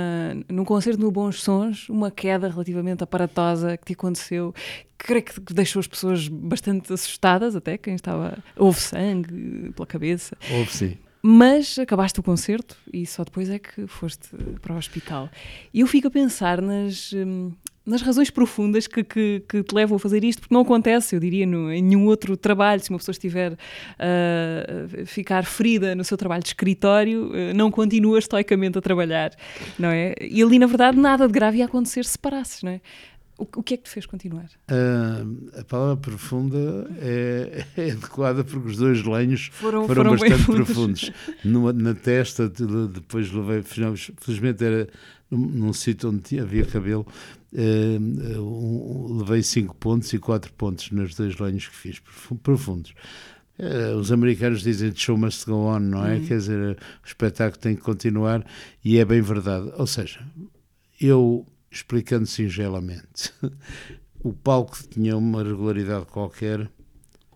num 0.49 0.65
concerto 0.65 1.01
no 1.01 1.11
Bons 1.11 1.41
Sons, 1.41 1.89
uma 1.89 2.11
queda 2.11 2.49
relativamente 2.49 3.05
aparatosa 3.05 3.77
que 3.77 3.87
te 3.87 3.93
aconteceu, 3.93 4.53
que 4.99 5.07
creio 5.07 5.25
que 5.25 5.55
deixou 5.55 5.79
as 5.81 5.87
pessoas 5.87 6.27
bastante 6.27 6.93
assustadas, 6.93 7.55
até 7.55 7.79
quem 7.79 7.95
estava. 7.95 8.39
Houve 8.57 8.81
sangue 8.81 9.73
pela 9.75 9.87
cabeça. 9.87 10.37
Houve 10.51 10.73
sim. 10.73 10.99
Mas 11.23 11.79
acabaste 11.79 12.21
o 12.21 12.23
concerto 12.23 12.77
e 12.93 13.05
só 13.05 13.25
depois 13.25 13.51
é 13.51 13.59
que 13.59 13.87
foste 13.87 14.29
para 14.63 14.75
o 14.75 14.79
hospital. 14.79 15.29
E 15.75 15.81
eu 15.81 15.87
fico 15.87 16.09
a 16.09 16.11
pensar 16.11 16.63
nas, 16.63 17.13
hum, 17.13 17.53
nas 17.85 18.03
razões 18.03 18.31
profundas 18.31 18.87
que, 18.87 19.03
que, 19.03 19.43
que, 19.49 19.63
te 19.63 19.75
levam 19.75 19.97
a 19.97 19.99
fazer 19.99 20.23
isto, 20.23 20.41
porque 20.41 20.55
não 20.55 20.61
acontece, 20.61 21.17
eu 21.17 21.21
diria, 21.21 21.47
no, 21.47 21.73
em 21.73 21.83
nenhum 21.83 22.07
outro 22.07 22.37
trabalho. 22.37 22.81
Se 22.81 22.91
uma 22.91 22.99
pessoa 22.99 23.13
estiver 23.13 23.53
uh, 23.53 25.07
ficar 25.07 25.45
ferida 25.45 25.95
no 25.95 26.05
seu 26.05 26.17
trabalho 26.17 26.43
de 26.43 26.51
escritório, 26.51 27.31
uh, 27.31 27.55
não 27.55 27.71
continua 27.71 28.19
estoicamente 28.19 28.77
a 28.79 28.81
trabalhar, 28.81 29.33
não 29.79 29.89
é? 29.89 30.15
E 30.21 30.43
ali, 30.43 30.59
na 30.59 30.67
verdade, 30.67 30.99
nada 30.99 31.27
de 31.27 31.33
grave 31.33 31.59
ia 31.59 31.65
acontecer 31.65 32.05
se 32.05 32.19
parasses, 32.19 32.63
não 32.63 32.73
é? 32.73 32.81
O, 33.39 33.45
o 33.45 33.63
que 33.63 33.75
é 33.75 33.77
que 33.77 33.85
te 33.85 33.91
fez 33.91 34.05
continuar? 34.05 34.51
Uh, 34.69 35.61
a 35.61 35.65
palavra 35.65 35.97
profunda 35.97 36.91
é, 36.99 37.65
é, 37.77 37.91
adequada 37.93 38.43
porque 38.43 38.71
os 38.71 38.77
dois 38.77 39.05
lenhos 39.05 39.49
foram, 39.53 39.87
foram, 39.87 40.05
foram 40.05 40.17
bastante 40.17 40.45
profundos. 40.45 41.13
Numa, 41.45 41.73
na 41.73 41.95
testa, 41.95 42.49
depois 42.49 43.31
levei, 43.31 43.63
felizmente 43.63 44.65
era 44.65 44.89
num, 45.31 45.39
num 45.39 45.73
sítio 45.73 46.11
onde 46.11 46.41
havia 46.41 46.67
cabelo, 46.67 47.07
uh, 47.53 48.41
um, 48.41 49.19
levei 49.19 49.43
cinco 49.45 49.77
pontos 49.77 50.13
e 50.13 50.19
quatro 50.19 50.53
pontos 50.55 50.91
nos 50.91 51.15
dois 51.15 51.39
lenhos 51.39 51.69
que 51.69 51.77
fiz, 51.77 52.03
profundos. 52.43 52.93
Uh, 53.57 53.97
os 53.97 54.11
americanos 54.11 54.63
dizem 54.63 54.93
show 54.97 55.17
must 55.17 55.47
go 55.47 55.67
on, 55.67 55.79
não 55.79 56.05
é? 56.05 56.17
Uhum. 56.17 56.27
Quer 56.27 56.39
dizer, 56.39 56.77
o 57.05 57.07
espetáculo 57.07 57.61
tem 57.61 57.77
que 57.77 57.83
continuar 57.83 58.45
e 58.85 58.99
é 58.99 59.05
bem 59.05 59.21
verdade. 59.21 59.73
Ou 59.77 59.87
seja, 59.87 60.21
eu 61.01 61.47
explicando 61.71 62.27
singelamente. 62.27 63.33
o 64.23 64.33
palco 64.33 64.77
tinha 64.89 65.17
uma 65.17 65.43
regularidade 65.43 66.07
qualquer. 66.07 66.71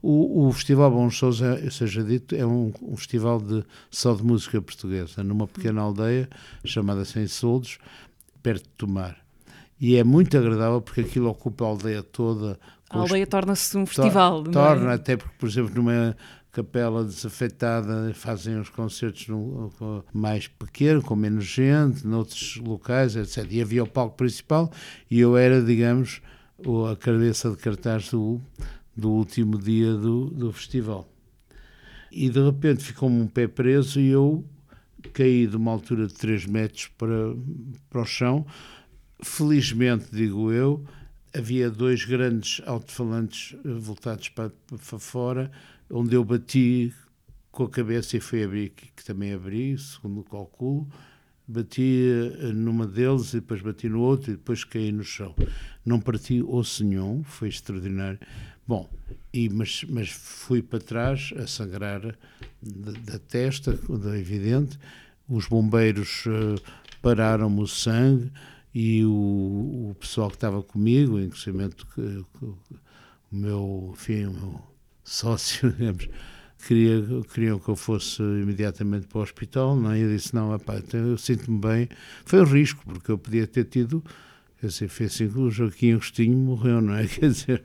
O, 0.00 0.48
o 0.48 0.52
Festival 0.52 0.90
Bons 0.90 1.16
Sons, 1.16 1.40
é, 1.40 1.70
seja 1.70 2.02
dito, 2.02 2.34
é 2.34 2.44
um, 2.44 2.72
um, 2.82 2.96
festival 2.96 3.40
de, 3.40 3.64
só 3.88 4.12
de 4.14 4.24
música 4.24 4.60
portuguesa, 4.60 5.22
numa 5.22 5.46
pequena 5.46 5.80
aldeia 5.80 6.28
chamada 6.64 7.04
Sem 7.04 7.28
Soldos, 7.28 7.78
perto 8.42 8.64
de 8.64 8.70
Tomar. 8.70 9.16
E 9.80 9.96
é 9.96 10.04
muito 10.04 10.36
agradável 10.36 10.80
porque 10.80 11.02
aquilo 11.02 11.28
ocupa 11.28 11.64
a 11.64 11.68
aldeia 11.68 12.02
toda. 12.02 12.58
A 12.90 12.98
aldeia 12.98 13.26
torna-se 13.26 13.76
um 13.78 13.86
festival. 13.86 14.42
To 14.44 14.50
torna, 14.50 14.92
é? 14.92 14.94
até 14.94 15.16
porque, 15.16 15.34
por 15.38 15.48
exemplo, 15.48 15.74
numa 15.74 16.16
capela 16.52 17.02
desafetada, 17.02 18.12
fazem 18.14 18.60
os 18.60 18.68
concertos 18.68 19.26
num, 19.26 19.70
mais 20.12 20.46
pequeno, 20.46 21.02
com 21.02 21.16
menos 21.16 21.46
gente, 21.46 22.06
noutros 22.06 22.58
locais, 22.58 23.16
etc. 23.16 23.46
E 23.50 23.62
havia 23.62 23.82
o 23.82 23.86
palco 23.86 24.16
principal 24.18 24.70
e 25.10 25.18
eu 25.18 25.36
era, 25.36 25.62
digamos, 25.62 26.20
a 26.90 26.94
cabeça 26.94 27.50
de 27.50 27.56
cartaz 27.56 28.10
do, 28.10 28.38
do 28.94 29.10
último 29.10 29.58
dia 29.58 29.94
do, 29.94 30.26
do 30.26 30.52
festival. 30.52 31.08
E 32.10 32.28
de 32.28 32.44
repente 32.44 32.84
ficou-me 32.84 33.22
um 33.22 33.26
pé 33.26 33.48
preso 33.48 33.98
e 33.98 34.08
eu 34.08 34.44
caí 35.14 35.46
de 35.46 35.56
uma 35.56 35.72
altura 35.72 36.06
de 36.06 36.12
3 36.12 36.44
metros 36.44 36.88
para, 36.98 37.34
para 37.88 38.02
o 38.02 38.04
chão. 38.04 38.46
Felizmente, 39.22 40.08
digo 40.12 40.52
eu, 40.52 40.84
havia 41.34 41.70
dois 41.70 42.04
grandes 42.04 42.60
alto-falantes 42.66 43.56
voltados 43.64 44.28
para, 44.28 44.52
para 44.68 44.98
fora 44.98 45.50
onde 45.92 46.16
eu 46.16 46.24
bati 46.24 46.92
com 47.50 47.64
a 47.64 47.70
cabeça 47.70 48.16
e 48.16 48.20
fui 48.20 48.42
abrir, 48.42 48.70
que 48.70 49.04
também 49.04 49.34
abri, 49.34 49.76
segundo 49.78 50.20
o 50.20 50.24
cálculo, 50.24 50.88
bati 51.46 52.32
eh, 52.40 52.52
numa 52.52 52.86
deles 52.86 53.34
e 53.34 53.40
depois 53.40 53.60
bati 53.60 53.90
no 53.90 54.00
outro 54.00 54.32
e 54.32 54.36
depois 54.36 54.64
caí 54.64 54.90
no 54.90 55.04
chão. 55.04 55.34
Não 55.84 56.00
parti 56.00 56.42
osso 56.42 56.82
nenhum, 56.82 57.22
foi 57.22 57.48
extraordinário. 57.48 58.18
Bom, 58.66 58.88
e, 59.34 59.50
mas, 59.50 59.84
mas 59.88 60.08
fui 60.08 60.62
para 60.62 60.78
trás 60.78 61.30
a 61.36 61.46
sangrar 61.46 62.00
da, 62.62 62.92
da 62.92 63.18
testa, 63.18 63.78
é 64.14 64.18
evidente. 64.18 64.78
Os 65.28 65.46
bombeiros 65.46 66.24
uh, 66.26 66.58
pararam-me 67.02 67.60
o 67.60 67.66
sangue 67.66 68.32
e 68.74 69.04
o, 69.04 69.90
o 69.90 69.96
pessoal 70.00 70.30
que 70.30 70.36
estava 70.36 70.62
comigo, 70.62 71.20
inclusive 71.20 71.68
que, 71.68 72.24
que, 72.38 72.44
o 72.44 72.58
meu, 73.30 73.90
enfim, 73.92 74.26
o 74.26 74.32
meu 74.32 74.71
sócio, 75.04 75.70
digamos, 75.78 76.08
queria, 76.66 77.04
queriam 77.32 77.58
que 77.58 77.68
eu 77.68 77.76
fosse 77.76 78.22
imediatamente 78.22 79.06
para 79.06 79.18
o 79.18 79.22
hospital, 79.22 79.76
não 79.76 79.90
é? 79.92 80.00
eu 80.00 80.08
disse, 80.08 80.34
não, 80.34 80.54
então 80.54 81.00
eu 81.00 81.18
sinto-me 81.18 81.58
bem. 81.58 81.88
Foi 82.24 82.40
um 82.40 82.44
risco, 82.44 82.82
porque 82.84 83.10
eu 83.10 83.18
podia 83.18 83.46
ter 83.46 83.64
tido, 83.64 84.02
quer 84.60 84.68
dizer, 84.68 84.88
foi 84.88 85.06
assim 85.06 85.28
que 85.28 85.38
o 85.38 85.50
Joaquim 85.50 85.92
Agostinho 85.92 86.36
morreu, 86.36 86.80
não 86.80 86.94
é? 86.94 87.06
Quer 87.08 87.30
dizer, 87.30 87.64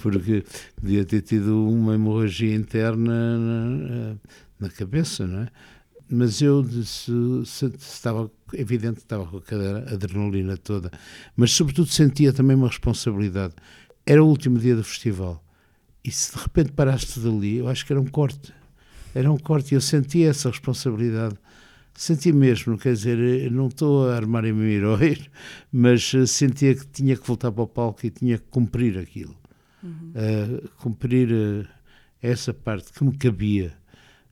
porque 0.00 0.44
podia 0.76 1.04
ter 1.04 1.22
tido 1.22 1.68
uma 1.68 1.94
hemorragia 1.94 2.54
interna 2.54 3.38
na, 3.38 4.16
na 4.60 4.70
cabeça, 4.70 5.26
não 5.26 5.40
é? 5.40 5.48
Mas 6.08 6.40
eu 6.40 6.62
disse, 6.62 7.10
estava 7.80 8.30
evidente 8.52 8.98
que 8.98 9.02
estava 9.02 9.26
com 9.26 9.40
a 9.40 9.92
adrenalina 9.92 10.56
toda, 10.56 10.88
mas 11.36 11.50
sobretudo 11.50 11.88
sentia 11.88 12.32
também 12.32 12.56
uma 12.56 12.68
responsabilidade. 12.68 13.54
Era 14.06 14.22
o 14.22 14.28
último 14.28 14.56
dia 14.56 14.76
do 14.76 14.84
festival 14.84 15.42
e 16.06 16.10
se 16.12 16.36
de 16.36 16.40
repente 16.40 16.70
paraste 16.70 17.18
dali, 17.18 17.56
eu 17.56 17.68
acho 17.68 17.84
que 17.84 17.92
era 17.92 18.00
um 18.00 18.06
corte. 18.06 18.54
Era 19.12 19.30
um 19.32 19.36
corte 19.36 19.72
e 19.72 19.74
eu 19.74 19.80
sentia 19.80 20.30
essa 20.30 20.48
responsabilidade. 20.48 21.34
Senti 21.94 22.30
mesmo, 22.32 22.78
quer 22.78 22.92
dizer, 22.92 23.50
não 23.50 23.66
estou 23.66 24.08
a 24.08 24.14
armar 24.14 24.44
em 24.44 24.52
meu 24.52 24.68
herói, 24.68 25.18
mas 25.72 26.12
eh, 26.14 26.26
sentia 26.26 26.74
que 26.74 26.86
tinha 26.86 27.16
que 27.16 27.26
voltar 27.26 27.50
para 27.50 27.62
o 27.62 27.66
palco 27.66 28.06
e 28.06 28.10
tinha 28.10 28.38
que 28.38 28.44
cumprir 28.50 28.98
aquilo. 28.98 29.34
Uhum. 29.82 30.12
Uh, 30.14 30.68
cumprir 30.76 31.32
uh, 31.32 31.66
essa 32.22 32.54
parte 32.54 32.92
que 32.92 33.02
me 33.02 33.16
cabia. 33.16 33.74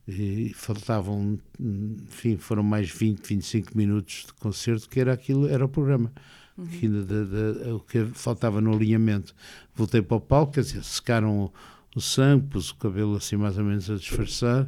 E 0.07 0.53
faltavam, 0.53 1.39
enfim, 1.59 2.37
foram 2.37 2.61
mais 2.61 2.89
20, 2.91 3.27
25 3.27 3.75
minutos 3.75 4.25
de 4.27 4.33
concerto, 4.35 4.87
que 4.87 4.99
era 4.99 5.11
aquilo, 5.11 5.47
era 5.47 5.65
o 5.65 5.69
programa 5.69 6.11
uhum. 6.57 6.67
que 6.67 6.87
de, 6.87 7.03
de, 7.03 7.71
o 7.71 7.79
que 7.79 8.05
faltava 8.13 8.61
no 8.61 8.73
alinhamento. 8.73 9.33
Voltei 9.75 10.01
para 10.01 10.17
o 10.17 10.21
palco, 10.21 10.53
quer 10.53 10.61
dizer, 10.61 10.83
secaram 10.83 11.45
o, 11.45 11.53
o 11.95 12.01
sangue, 12.01 12.47
pus 12.47 12.69
o 12.69 12.75
cabelo 12.75 13.15
assim 13.15 13.35
mais 13.35 13.57
ou 13.57 13.63
menos 13.63 13.89
a 13.89 13.95
disfarçar 13.95 14.67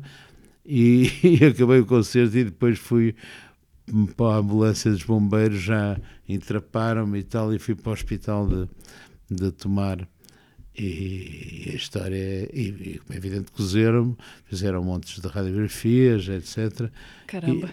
e, 0.68 1.10
e 1.24 1.46
acabei 1.46 1.80
o 1.80 1.86
concerto 1.86 2.38
e 2.38 2.44
depois 2.44 2.78
fui 2.78 3.16
para 4.18 4.36
a 4.36 4.38
ambulância 4.40 4.92
dos 4.92 5.04
bombeiros, 5.04 5.62
já 5.62 5.98
entraparam-me 6.28 7.20
e 7.20 7.24
tal, 7.24 7.54
e 7.54 7.60
fui 7.60 7.74
para 7.74 7.90
o 7.90 7.94
hospital 7.94 8.46
de, 8.46 8.68
de 9.30 9.52
Tomar. 9.52 10.08
E 10.80 11.70
a 11.72 11.76
história 11.76 12.16
é, 12.16 12.50
e, 12.54 13.02
é 13.10 13.16
evidente, 13.16 13.52
cozeram-me, 13.52 14.16
fizeram 14.46 14.84
montes 14.84 15.20
de 15.20 15.28
radiografias, 15.28 16.28
etc. 16.28 16.92
Caramba! 17.26 17.72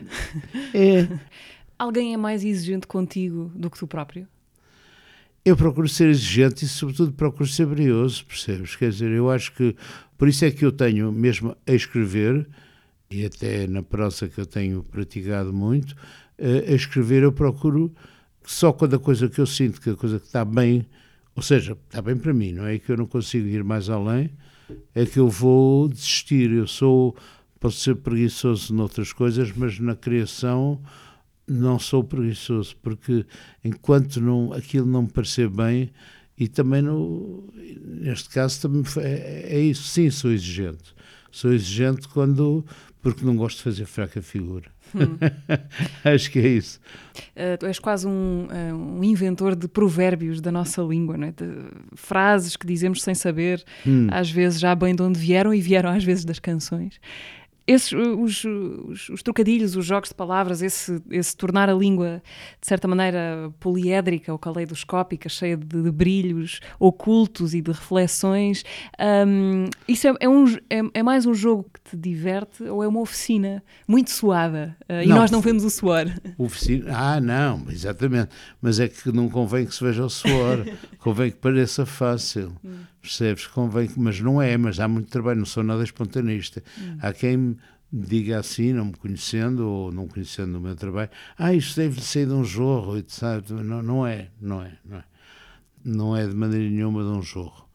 E, 0.73 0.79
é, 0.79 1.09
Alguém 1.85 2.15
é 2.15 2.17
mais 2.17 2.43
exigente 2.43 2.87
contigo 2.87 3.53
do 3.55 3.69
que 3.69 3.79
tu 3.79 3.87
próprio? 3.87 4.27
Eu 5.45 5.55
procuro 5.55 5.87
ser 5.87 6.09
exigente 6.09 6.65
e, 6.65 6.69
sobretudo, 6.69 7.13
procuro 7.13 7.47
ser 7.47 7.67
brioso, 7.67 8.25
percebes? 8.25 8.75
Quer 8.75 8.89
dizer, 8.89 9.11
eu 9.11 9.31
acho 9.31 9.53
que. 9.53 9.77
Por 10.17 10.27
isso 10.27 10.47
é 10.47 10.51
que 10.51 10.65
eu 10.65 10.73
tenho, 10.73 11.13
mesmo 11.13 11.55
a 11.67 11.73
escrever, 11.73 12.49
e 13.11 13.27
até 13.27 13.67
na 13.67 13.83
prosa 13.83 14.27
que 14.27 14.41
eu 14.41 14.47
tenho 14.47 14.83
praticado 14.83 15.53
muito, 15.53 15.95
a 16.39 16.73
escrever 16.73 17.23
eu 17.23 17.33
procuro 17.33 17.95
só 18.47 18.73
quando 18.73 18.97
a 18.97 18.99
coisa 18.99 19.29
que 19.29 19.39
eu 19.39 19.47
sinto 19.47 19.79
que 19.79 19.91
a 19.91 19.95
coisa 19.95 20.19
que 20.19 20.25
está 20.25 20.43
bem, 20.43 20.87
ou 21.37 21.43
seja, 21.43 21.77
está 21.87 22.01
bem 22.01 22.17
para 22.17 22.33
mim, 22.33 22.53
não 22.53 22.65
é 22.65 22.79
que 22.79 22.91
eu 22.91 22.97
não 22.97 23.07
consigo 23.07 23.47
ir 23.47 23.63
mais 23.63 23.91
além, 23.91 24.31
é 24.95 25.05
que 25.05 25.19
eu 25.19 25.29
vou 25.29 25.87
desistir. 25.91 26.51
Eu 26.51 26.67
sou, 26.67 27.15
posso 27.61 27.79
ser 27.79 27.97
preguiçoso 27.97 28.75
noutras 28.75 29.13
coisas, 29.13 29.53
mas 29.55 29.79
na 29.79 29.95
criação 29.95 30.81
não 31.47 31.79
sou 31.79 32.03
preguiçoso, 32.03 32.77
porque 32.83 33.27
enquanto 33.63 34.21
não, 34.21 34.53
aquilo 34.53 34.87
não 34.87 35.03
me 35.03 35.11
parecer 35.11 35.49
bem, 35.49 35.91
e 36.37 36.49
também 36.49 36.83
no, 36.83 37.49
neste 37.85 38.29
caso 38.29 38.63
também 38.63 38.83
é, 38.99 39.57
é 39.57 39.61
isso, 39.61 39.85
sim, 39.85 40.11
sou 40.11 40.33
exigente. 40.33 40.95
Sou 41.31 41.53
exigente 41.53 42.09
quando 42.09 42.65
porque 43.05 43.23
não 43.23 43.37
gosto 43.37 43.59
de 43.59 43.65
fazer 43.65 43.85
fraca 43.85 44.23
figura. 44.23 44.71
Hum. 44.95 45.19
Acho 46.05 46.31
que 46.31 46.39
é 46.39 46.49
isso. 46.49 46.81
Uh, 47.37 47.59
tu 47.59 47.67
és 47.67 47.79
quase 47.79 48.07
um, 48.07 48.47
uh, 48.47 48.75
um, 48.75 49.05
inventor 49.05 49.55
de 49.55 49.69
provérbios 49.69 50.41
da 50.41 50.51
nossa 50.51 50.81
língua, 50.81 51.19
não 51.19 51.29
é? 51.29 51.33
de 51.33 51.45
frases 51.95 52.57
que 52.57 52.67
dizemos 52.67 53.03
sem 53.03 53.15
saber, 53.15 53.63
hum. 53.87 54.07
às 54.11 54.31
vezes 54.31 54.59
já 54.59 54.75
bem 54.75 54.95
de 54.95 55.03
onde 55.03 55.21
vieram 55.21 55.53
e 55.53 55.61
vieram 55.61 55.91
às 55.91 56.03
vezes 56.03 56.25
das 56.25 56.39
canções 56.39 56.99
esses, 57.67 57.93
os, 57.93 58.45
os, 58.45 59.09
os, 59.09 59.23
trocadilhos, 59.23 59.75
os 59.77 59.87
jogos 59.87 60.11
de 60.11 60.15
palavras, 60.15 60.61
esse, 60.61 61.03
esse 61.11 61.37
tornar 61.37 61.71
a 61.71 61.75
língua 61.75 62.23
de 62.61 62.67
certa 62.67 62.87
maneira 62.87 63.51
poliédrica 63.59 64.33
ou 64.33 64.39
caleidoscópica, 64.39 65.29
cheia 65.29 65.57
de, 65.57 65.83
de 65.83 65.91
brilhos 65.91 66.61
ocultos 66.79 67.55
e 67.55 67.63
de 67.63 67.71
reflexões, 67.71 68.65
um, 69.27 69.67
isso 69.89 70.09
é, 70.09 70.15
é, 70.21 70.29
um, 70.29 70.45
é, 70.69 70.81
é, 70.95 71.03
mais 71.03 71.25
um 71.25 71.35
jogo 71.35 71.67
que 71.73 71.91
te 71.91 71.97
diverte 71.97 72.65
ou 72.65 72.83
é 72.83 72.89
uma 72.89 73.01
oficina 73.01 73.63
muito 73.89 74.11
suada 74.11 74.77
uh, 74.89 75.03
e 75.03 75.07
nós 75.07 75.31
não 75.31 75.41
vemos 75.41 75.65
o 75.65 75.71
suor? 75.71 76.07
Oficina? 76.37 76.93
Ah, 76.95 77.21
não, 77.21 77.65
exatamente. 77.71 78.29
Mas 78.61 78.79
é 78.79 78.89
que 78.89 79.11
não 79.11 79.29
convém 79.29 79.67
que 79.67 79.75
se 79.75 79.83
veja 79.83 80.05
o 80.05 80.11
suor, 80.11 80.67
convém 80.99 81.31
que 81.31 81.39
pareça 81.39 81.87
fácil. 81.87 82.53
Hum. 82.65 82.94
Percebes? 83.05 83.47
Convém, 83.47 83.91
mas 83.99 84.19
não 84.19 84.41
é, 84.41 84.57
mas 84.57 84.81
há 84.81 84.89
muito 84.89 85.11
trabalho, 85.11 85.41
não 85.41 85.45
sou 85.45 85.63
nada 85.63 85.85
espontaneista. 85.85 86.63
Hum. 86.81 86.97
Há 87.03 87.13
quem 87.13 87.37
me 87.37 87.57
diga 87.93 88.39
assim, 88.39 88.73
não 88.73 88.87
me 88.87 88.95
conhecendo 88.95 89.69
ou 89.69 89.93
não 89.93 90.09
conhecendo 90.09 90.57
o 90.57 90.61
meu 90.61 90.75
trabalho, 90.75 91.11
ah, 91.37 91.53
isto 91.53 91.77
deve 91.77 92.01
ser 92.01 92.27
de 92.27 92.33
um 92.33 92.43
jorro, 92.43 93.05
sabe? 93.07 93.53
Não, 93.53 93.83
não 93.83 94.07
é, 94.07 94.31
não 94.41 94.63
é, 94.63 94.73
não 94.83 94.97
é. 94.97 95.05
Não 95.85 96.17
é 96.17 96.27
de 96.27 96.35
maneira 96.35 96.67
nenhuma 96.67 97.03
de 97.03 97.11
um 97.11 97.23
jorro. 97.23 97.69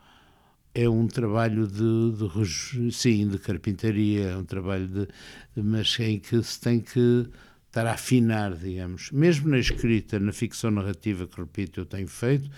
É 0.74 0.90
um 0.90 1.06
trabalho 1.06 1.68
de, 1.68 2.12
de 2.18 2.92
sim, 2.92 3.28
de 3.28 3.38
carpintaria, 3.38 4.30
é 4.30 4.36
um 4.36 4.44
trabalho 4.44 4.88
de, 4.88 5.08
mas 5.56 5.96
em 6.00 6.18
que 6.18 6.42
se 6.42 6.60
tem 6.60 6.80
que 6.80 7.30
estar 7.68 7.86
a 7.86 7.94
afinar, 7.94 8.56
digamos. 8.56 9.12
Mesmo 9.12 9.48
na 9.50 9.60
escrita, 9.60 10.20
na 10.20 10.34
ficção 10.34 10.72
narrativa 10.72 11.28
que, 11.28 11.40
repito, 11.40 11.82
eu 11.82 11.86
tenho 11.86 12.08
feito, 12.08 12.50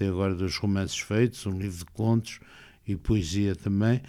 tenho 0.00 0.14
agora 0.14 0.34
dois 0.34 0.56
romances 0.56 0.98
feitos, 0.98 1.44
um 1.44 1.58
livro 1.58 1.78
de 1.80 1.84
contos 1.92 2.40
e 2.88 2.96
poesia 2.96 3.54
também, 3.54 4.00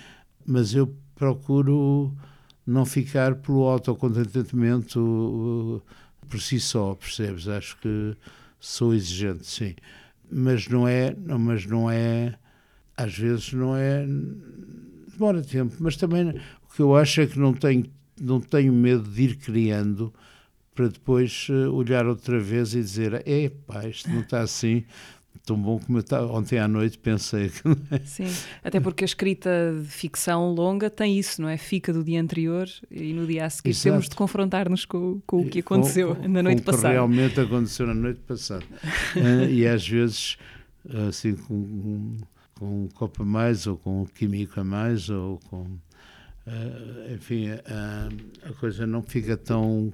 mas 0.46 0.74
eu 0.74 0.96
procuro 1.16 2.16
não 2.66 2.86
ficar 2.86 3.36
pelo 3.36 3.64
autocontentamento 3.68 5.02
uh, 5.02 5.82
por 6.30 6.40
si 6.40 6.62
só, 6.62 6.96
percebes? 6.96 7.46
Acho 7.50 7.78
que 7.80 8.16
sou 8.58 8.94
exigente, 8.94 9.46
sim. 9.46 9.76
Mas 10.32 10.66
não 10.70 10.88
é, 10.88 11.14
mas 11.38 11.66
não 11.66 11.92
é, 11.92 12.36
às 12.96 13.18
vezes 13.18 13.52
não 13.52 13.76
é, 13.76 14.06
demora 15.12 15.42
tempo, 15.42 15.76
mas 15.82 15.98
também 15.98 16.30
o 16.30 16.74
que 16.74 16.82
eu 16.82 16.96
acho 16.96 17.20
é 17.20 17.28
que 17.28 17.38
não 17.38 17.54
tenho, 17.54 17.86
não 18.18 18.40
tenho 18.40 18.72
medo 18.72 19.04
de 19.04 19.24
ir 19.24 19.36
criando 19.36 20.14
para 20.74 20.88
depois 20.88 21.50
uh, 21.50 21.70
olhar 21.74 22.08
outra 22.08 22.40
vez 22.40 22.74
e 22.74 22.80
dizer, 22.80 23.28
epá, 23.28 23.86
isto 23.86 24.10
não 24.10 24.22
está 24.22 24.40
assim, 24.40 24.86
tão 25.46 25.58
bom 25.58 25.80
como 25.80 25.98
eu 25.98 26.02
estava. 26.02 26.32
Ontem 26.32 26.60
à 26.60 26.68
noite 26.68 26.98
pensei 26.98 27.50
que. 27.50 27.62
É? 27.92 28.00
Sim, 28.06 28.28
até 28.64 28.80
porque 28.80 29.04
a 29.04 29.06
escrita 29.06 29.50
de 29.82 29.88
ficção 29.88 30.54
longa 30.54 30.90
tem 30.90 31.18
isso, 31.18 31.42
não 31.42 31.50
é? 31.50 31.58
Fica 31.58 31.92
do 31.92 32.04
dia 32.04 32.22
anterior 32.22 32.68
e 32.90 33.14
no 33.14 33.26
dia 33.26 33.46
a 33.46 33.50
seguir 33.50 33.72
Exato. 33.72 33.84
temos 33.84 34.10
de 34.10 34.16
confrontar-nos 34.16 34.86
com, 34.86 35.22
com, 35.26 35.42
o 35.42 35.50
que 35.50 35.60
aconteceu 35.60 36.16
com, 36.16 36.28
na 36.28 36.44
noite 36.44 36.62
com 36.62 36.72
passada. 36.72 36.88
O 36.88 36.90
que 36.90 36.94
realmente 36.94 37.40
aconteceu 37.40 37.88
na 37.88 37.94
noite 37.94 38.20
passada. 38.22 38.66
uh, 39.16 39.50
e 39.50 39.68
às 39.68 39.88
vezes, 39.88 40.38
assim, 41.08 41.36
com, 41.36 42.18
com 42.58 42.84
um 42.84 42.88
copo 42.90 43.24
a 43.24 43.26
mais, 43.26 43.68
ou 43.68 43.78
com 43.78 44.04
um 44.04 44.06
químico 44.06 44.60
a 44.60 44.64
mais, 44.64 45.10
ou 45.10 45.40
com. 45.50 45.62
Uh, 46.48 47.14
enfim, 47.14 47.52
uh, 47.52 48.50
a 48.50 48.54
coisa 48.54 48.88
não 48.88 49.04
fica 49.04 49.38
tão 49.38 49.92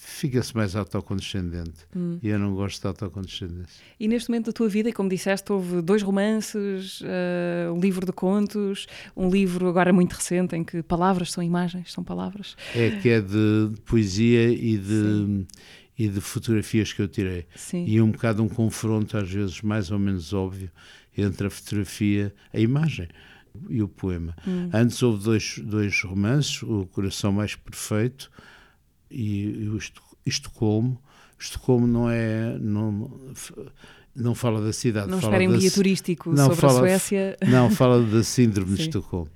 fica-se 0.00 0.56
mais 0.56 0.76
autocondescendente. 0.76 1.84
Hum. 1.94 2.18
E 2.22 2.28
eu 2.28 2.38
não 2.38 2.54
gosto 2.54 2.80
de 2.80 2.86
autocondescendência. 2.86 3.82
E 3.98 4.06
neste 4.06 4.30
momento 4.30 4.46
da 4.46 4.52
tua 4.52 4.68
vida, 4.68 4.88
e 4.88 4.92
como 4.92 5.08
disseste, 5.08 5.52
houve 5.52 5.82
dois 5.82 6.02
romances, 6.02 7.00
uh, 7.00 7.74
um 7.74 7.80
livro 7.80 8.06
de 8.06 8.12
contos, 8.12 8.86
um 9.16 9.28
livro 9.28 9.68
agora 9.68 9.92
muito 9.92 10.12
recente 10.14 10.54
em 10.54 10.62
que 10.62 10.82
palavras 10.82 11.32
são 11.32 11.42
imagens, 11.42 11.92
são 11.92 12.04
palavras. 12.04 12.56
É 12.74 12.90
que 12.90 13.08
é 13.08 13.20
de, 13.20 13.70
de 13.74 13.80
poesia 13.84 14.52
e 14.52 14.78
de, 14.78 15.46
e 15.98 16.08
de 16.08 16.20
fotografias 16.20 16.92
que 16.92 17.02
eu 17.02 17.08
tirei. 17.08 17.46
Sim. 17.56 17.84
E 17.86 18.00
um 18.00 18.12
bocado 18.12 18.42
um 18.42 18.48
confronto, 18.48 19.16
às 19.16 19.28
vezes 19.28 19.60
mais 19.62 19.90
ou 19.90 19.98
menos 19.98 20.32
óbvio, 20.32 20.70
entre 21.16 21.48
a 21.48 21.50
fotografia, 21.50 22.32
a 22.52 22.60
imagem 22.60 23.08
e 23.68 23.82
o 23.82 23.88
poema. 23.88 24.36
Hum. 24.46 24.70
Antes 24.72 25.02
houve 25.02 25.24
dois, 25.24 25.58
dois 25.58 26.00
romances, 26.02 26.62
O 26.62 26.86
Coração 26.86 27.32
Mais 27.32 27.56
Perfeito 27.56 28.30
e, 29.10 29.64
e 29.64 29.68
o 29.68 29.78
Estocolmo. 30.24 31.00
Estocolmo 31.38 31.86
não 31.86 32.10
é. 32.10 32.58
Não, 32.58 33.10
não 34.14 34.34
fala 34.34 34.60
da 34.60 34.72
cidade. 34.72 35.10
Não 35.10 35.18
esperem 35.18 35.48
um 35.48 35.58
guia 35.58 35.70
turístico 35.70 36.30
não, 36.30 36.46
sobre 36.46 36.60
fala, 36.60 36.72
a 36.72 36.80
Suécia. 36.80 37.36
Não, 37.46 37.70
fala 37.70 38.02
da 38.02 38.22
Síndrome 38.22 38.74
de 38.74 38.82
Estocolmo. 38.82 39.30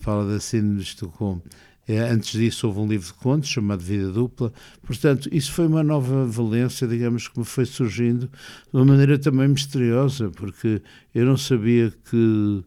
Fala 0.00 0.26
da 0.26 0.40
Síndrome 0.40 0.76
de 0.76 0.82
Estocolmo. 0.82 1.42
É, 1.86 1.98
antes 1.98 2.32
disso 2.32 2.68
houve 2.68 2.78
um 2.78 2.86
livro 2.86 3.06
de 3.06 3.14
contos 3.14 3.48
chamado 3.48 3.82
Vida 3.82 4.10
Dupla. 4.10 4.52
Portanto, 4.82 5.28
isso 5.32 5.52
foi 5.52 5.66
uma 5.66 5.82
nova 5.82 6.24
valência, 6.26 6.86
digamos, 6.86 7.26
que 7.28 7.38
me 7.38 7.44
foi 7.44 7.66
surgindo 7.66 8.28
de 8.28 8.30
uma 8.72 8.84
maneira 8.84 9.18
também 9.18 9.48
misteriosa, 9.48 10.30
porque 10.30 10.80
eu 11.14 11.26
não 11.26 11.36
sabia 11.36 11.92
que 12.08 12.64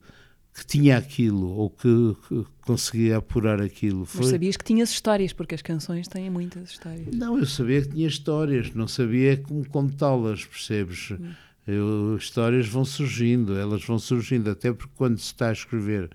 que 0.56 0.66
tinha 0.66 0.97
aquilo 0.97 1.49
ou 1.49 1.70
que, 1.70 2.16
que, 2.30 2.45
conseguia 2.62 3.18
apurar 3.18 3.62
aquilo. 3.62 4.06
Foi... 4.06 4.22
Mas 4.22 4.30
sabias 4.30 4.56
que 4.56 4.64
tinhas 4.64 4.89
histórias, 4.89 5.34
porque 5.34 5.53
as 5.53 5.62
canções 5.62 6.08
têm 6.08 6.30
muitas 6.30 6.72
histórias. 6.72 7.14
Não, 7.14 7.38
eu 7.38 7.45
sabia 7.45 7.82
que 7.82 7.89
tinha 7.89 8.08
histórias, 8.08 8.74
não 8.74 8.88
sabia 8.88 9.36
como 9.36 9.68
contá-las, 9.68 10.45
percebes? 10.45 11.12
Hum. 11.12 11.34
Eu, 11.68 12.16
histórias 12.16 12.68
vão 12.68 12.86
surgindo, 12.86 13.58
elas 13.58 13.84
vão 13.84 13.99
surgindo, 13.99 14.49
até 14.49 14.72
porque 14.72 14.93
quando 14.95 15.18
se 15.18 15.26
está 15.26 15.49
a 15.49 15.51
escrever, 15.51 16.10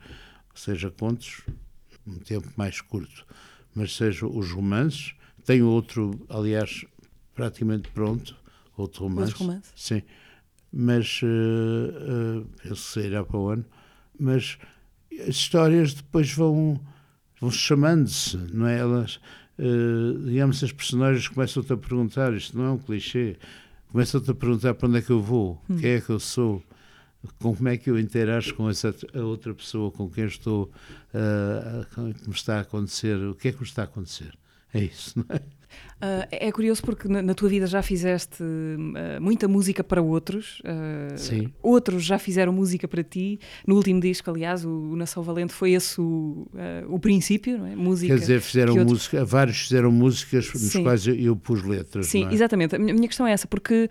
seja 0.54 0.90
contos, 0.90 1.42
um 2.06 2.18
tempo 2.18 2.48
mais 2.56 2.80
curto, 2.80 3.26
mas 3.74 3.94
seja 3.94 4.26
os 4.26 4.50
romances, 4.52 5.14
tenho 5.44 5.66
outro, 5.66 6.24
aliás, 6.30 6.86
praticamente 7.34 7.90
pronto, 7.90 8.34
outro 8.76 9.02
romance. 9.02 9.32
Outro 9.32 9.46
romance? 9.46 9.72
Sim, 9.76 10.02
mas 10.72 11.20
uh, 11.22 11.26
uh, 11.26 12.46
penso 12.62 12.74
que 12.74 13.00
sairá 13.00 13.22
para 13.22 13.36
o 13.36 13.48
ano 13.48 13.64
mas 14.20 14.58
as 15.22 15.36
histórias 15.36 15.94
depois 15.94 16.32
vão, 16.32 16.80
vão 17.40 17.50
chamando-se, 17.50 18.36
não 18.36 18.66
é? 18.66 18.78
Elas, 18.78 19.20
uh, 19.58 20.18
digamos, 20.24 20.62
as 20.62 20.72
personagens 20.72 21.28
começam-te 21.28 21.72
a 21.72 21.76
perguntar, 21.76 22.32
isto 22.34 22.56
não 22.56 22.64
é 22.64 22.70
um 22.70 22.78
clichê, 22.78 23.36
começam-te 23.88 24.30
a 24.30 24.34
perguntar 24.34 24.74
para 24.74 24.88
onde 24.88 24.98
é 24.98 25.02
que 25.02 25.10
eu 25.10 25.20
vou, 25.20 25.60
hum. 25.68 25.76
quem 25.76 25.90
é 25.90 26.00
que 26.00 26.10
eu 26.10 26.20
sou, 26.20 26.62
com 27.38 27.54
como 27.54 27.68
é 27.68 27.76
que 27.76 27.90
eu 27.90 27.98
interajo 27.98 28.54
com 28.54 28.68
essa 28.68 28.94
a 29.14 29.20
outra 29.20 29.54
pessoa 29.54 29.90
com 29.90 30.08
quem 30.08 30.24
estou, 30.24 30.70
uh, 31.14 32.14
que 32.14 32.28
me 32.28 32.34
está 32.34 32.58
a 32.58 32.60
acontecer, 32.60 33.16
o 33.16 33.34
que 33.34 33.48
é 33.48 33.52
que 33.52 33.58
me 33.58 33.64
está 33.64 33.82
a 33.82 33.84
acontecer. 33.86 34.38
É 34.72 34.84
isso, 34.84 35.18
não 35.18 35.36
é? 35.36 35.59
Uh, 35.96 36.26
é 36.30 36.50
curioso 36.50 36.82
porque 36.82 37.06
na, 37.06 37.20
na, 37.20 37.34
tua 37.34 37.48
vida 37.48 37.66
já 37.66 37.82
fizeste 37.82 38.42
uh, 38.42 39.20
muita 39.20 39.46
música 39.46 39.84
para 39.84 40.00
outros. 40.00 40.60
Uh, 40.60 41.18
Sim. 41.18 41.52
Outros 41.62 42.04
já 42.04 42.18
fizeram 42.18 42.52
música 42.52 42.88
para 42.88 43.04
ti. 43.04 43.38
No 43.66 43.76
último 43.76 44.00
disco, 44.00 44.30
aliás, 44.30 44.64
o, 44.64 44.70
o 44.70 44.96
Nação 44.96 45.22
Valente 45.22 45.52
foi 45.52 45.72
esse 45.72 46.00
o, 46.00 46.48
o 46.88 46.98
princípio, 46.98 47.58
não 47.58 47.66
é? 47.66 47.76
Música. 47.76 48.14
Quer 48.14 48.20
dizer, 48.20 48.40
fizeram 48.40 48.74
que 48.74 48.84
música, 48.84 49.16
outros... 49.18 49.30
vários 49.30 49.60
fizeram 49.60 49.92
músicas 49.92 50.52
nos 50.52 50.62
Sim. 50.62 50.82
quais 50.82 51.06
eu, 51.06 51.14
eu, 51.14 51.36
pus 51.36 51.62
letras. 51.62 52.06
Sim, 52.06 52.26
é? 52.26 52.32
exatamente. 52.32 52.74
A 52.74 52.78
minha 52.78 53.08
questão 53.08 53.26
é 53.26 53.32
essa, 53.32 53.46
porque 53.46 53.88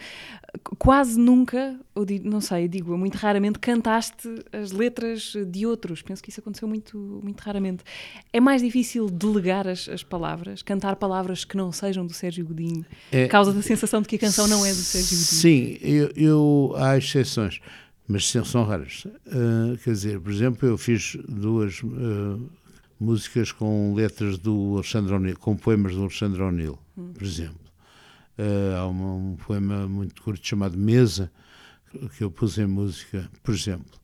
quase 0.77 1.19
nunca 1.19 1.79
ou 1.99 2.05
não 2.23 2.39
sei, 2.41 2.67
digo, 2.67 2.97
muito 2.97 3.15
raramente 3.15 3.59
cantaste 3.59 4.27
as 4.51 4.71
letras 4.71 5.33
de 5.47 5.65
outros. 5.65 6.01
Penso 6.01 6.21
que 6.23 6.29
isso 6.29 6.39
aconteceu 6.39 6.67
muito, 6.67 7.19
muito 7.23 7.41
raramente. 7.41 7.83
É 8.33 8.39
mais 8.39 8.61
difícil 8.61 9.09
delegar 9.09 9.67
as, 9.67 9.87
as 9.89 10.03
palavras, 10.03 10.61
cantar 10.61 10.95
palavras 10.95 11.43
que 11.45 11.55
não 11.57 11.71
sejam 11.71 12.05
do 12.05 12.13
Sérgio 12.13 12.45
Godinho, 12.45 12.85
É, 13.11 13.27
causa 13.27 13.51
da 13.53 13.61
sensação 13.61 14.01
de 14.01 14.07
que 14.07 14.15
a 14.15 14.19
canção 14.19 14.47
não 14.47 14.65
é 14.65 14.69
do 14.69 14.75
Sérgio 14.75 15.09
Godinho. 15.17 15.25
Sim, 15.25 15.77
eu, 15.81 16.11
eu- 16.15 16.73
há 16.77 16.97
exceções, 16.97 17.59
mas 18.07 18.27
são, 18.29 18.63
raras. 18.63 19.05
Ah, 19.27 19.77
quer 19.83 19.91
dizer, 19.91 20.19
por 20.19 20.31
exemplo, 20.31 20.67
eu 20.67 20.77
fiz 20.77 21.17
duas 21.27 21.81
ah, 21.83 22.39
músicas 22.99 23.51
com 23.51 23.93
letras 23.93 24.37
do 24.37 24.73
Alexandre 24.75 25.13
O'Neill, 25.13 25.37
com 25.37 25.55
poemas 25.55 25.93
do 25.95 26.01
Alexandre 26.01 26.41
O'Neill, 26.41 26.77
por 27.13 27.23
exemplo. 27.23 27.59
Ah, 28.37 28.79
há 28.79 28.87
uma- 28.87 29.15
um 29.15 29.35
poema 29.35 29.87
muito 29.87 30.21
curto 30.21 30.45
chamado 30.47 30.77
Mesa, 30.77 31.31
que 32.15 32.23
eu 32.23 32.31
pus 32.31 32.57
em 32.57 32.67
música, 32.67 33.29
por 33.43 33.53
exemplo. 33.53 33.99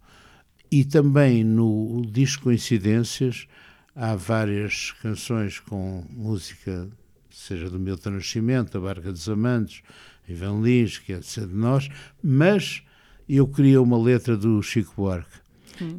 E 0.71 0.83
também 0.83 1.43
no 1.43 2.01
disco 2.05 2.43
Coincidências 2.43 3.47
há 3.95 4.15
várias 4.15 4.91
canções 5.01 5.59
com 5.59 6.05
música, 6.09 6.89
seja 7.29 7.69
do 7.69 7.79
Milton 7.79 8.11
Nascimento, 8.11 8.73
da 8.73 8.79
Barca 8.79 9.11
dos 9.11 9.29
Amantes, 9.29 9.81
Ivan 10.27 10.61
Lins, 10.61 10.97
que 10.97 11.13
é 11.13 11.19
de 11.19 11.25
ser 11.25 11.47
de 11.47 11.55
nós, 11.55 11.89
mas 12.21 12.83
eu 13.29 13.47
queria 13.47 13.81
uma 13.81 14.01
letra 14.01 14.35
do 14.35 14.61
Chico 14.61 14.93
Buarque. 14.97 15.45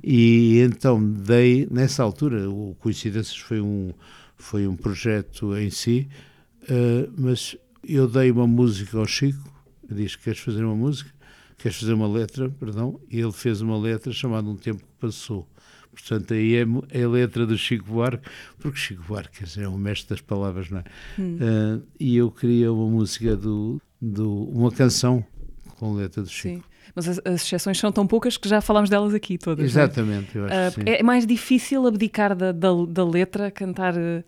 E 0.03 0.59
então 0.61 1.03
dei, 1.03 1.68
nessa 1.70 2.03
altura, 2.03 2.49
o 2.49 2.74
Coincidências 2.78 3.37
foi 3.37 3.61
um, 3.61 3.93
foi 4.37 4.66
um 4.66 4.74
projeto 4.74 5.57
em 5.57 5.70
si, 5.70 6.09
eh, 6.68 7.09
mas 7.16 7.57
eu 7.84 8.09
dei 8.09 8.30
uma 8.30 8.47
música 8.47 8.99
ao 8.99 9.07
Chico, 9.07 9.43
disse, 9.89 10.18
queres 10.18 10.41
fazer 10.41 10.64
uma 10.64 10.74
música? 10.74 11.15
Queres 11.59 11.78
fazer 11.78 11.94
uma 11.94 12.09
letra? 12.09 12.50
Perdão, 12.50 13.00
e 13.11 13.18
ele 13.18 13.32
fez 13.32 13.61
uma 13.61 13.78
letra 13.78 14.12
chamada 14.12 14.48
Um 14.48 14.57
Tempo 14.57 14.82
que 14.82 15.00
Passou. 15.00 15.48
Portanto, 15.90 16.34
aí 16.34 16.57
é, 16.57 16.66
é 16.90 17.04
a 17.04 17.09
letra 17.09 17.46
do 17.46 17.57
Chico 17.57 17.86
Buarque, 17.86 18.28
porque 18.59 18.78
Chico 18.78 19.02
Buarque 19.09 19.44
dizer, 19.44 19.62
é 19.62 19.68
o 19.68 19.78
mestre 19.78 20.11
das 20.11 20.20
palavras, 20.20 20.68
não 20.68 20.80
é? 20.80 20.84
Eh, 21.18 21.80
e 21.98 22.16
eu 22.16 22.30
queria 22.30 22.70
uma 22.70 22.86
música 22.86 23.34
do, 23.34 23.80
do 24.00 24.44
uma 24.50 24.70
canção 24.70 25.24
com 25.78 25.94
letra 25.94 26.22
do 26.22 26.28
Chico. 26.28 26.57
Sim. 26.57 26.76
Mas 26.95 27.09
as, 27.09 27.20
as 27.24 27.43
exceções 27.43 27.78
são 27.78 27.91
tão 27.93 28.07
poucas 28.07 28.37
que 28.37 28.49
já 28.49 28.61
falámos 28.61 28.89
delas 28.91 29.12
aqui 29.14 29.37
todas. 29.39 29.64
é? 29.64 29.66
Exatamente, 29.66 30.37
eu 30.37 30.45
acho 30.47 30.76
que 30.76 30.82
sim. 30.84 30.89
é 30.91 31.03
mais 31.03 31.26
difícil 31.26 31.87
abdicar 31.87 32.34
da, 32.34 32.53
da, 32.53 32.68
da 32.89 33.05
letra, 33.05 33.51
cantar. 33.51 33.95
eh, 33.97 34.24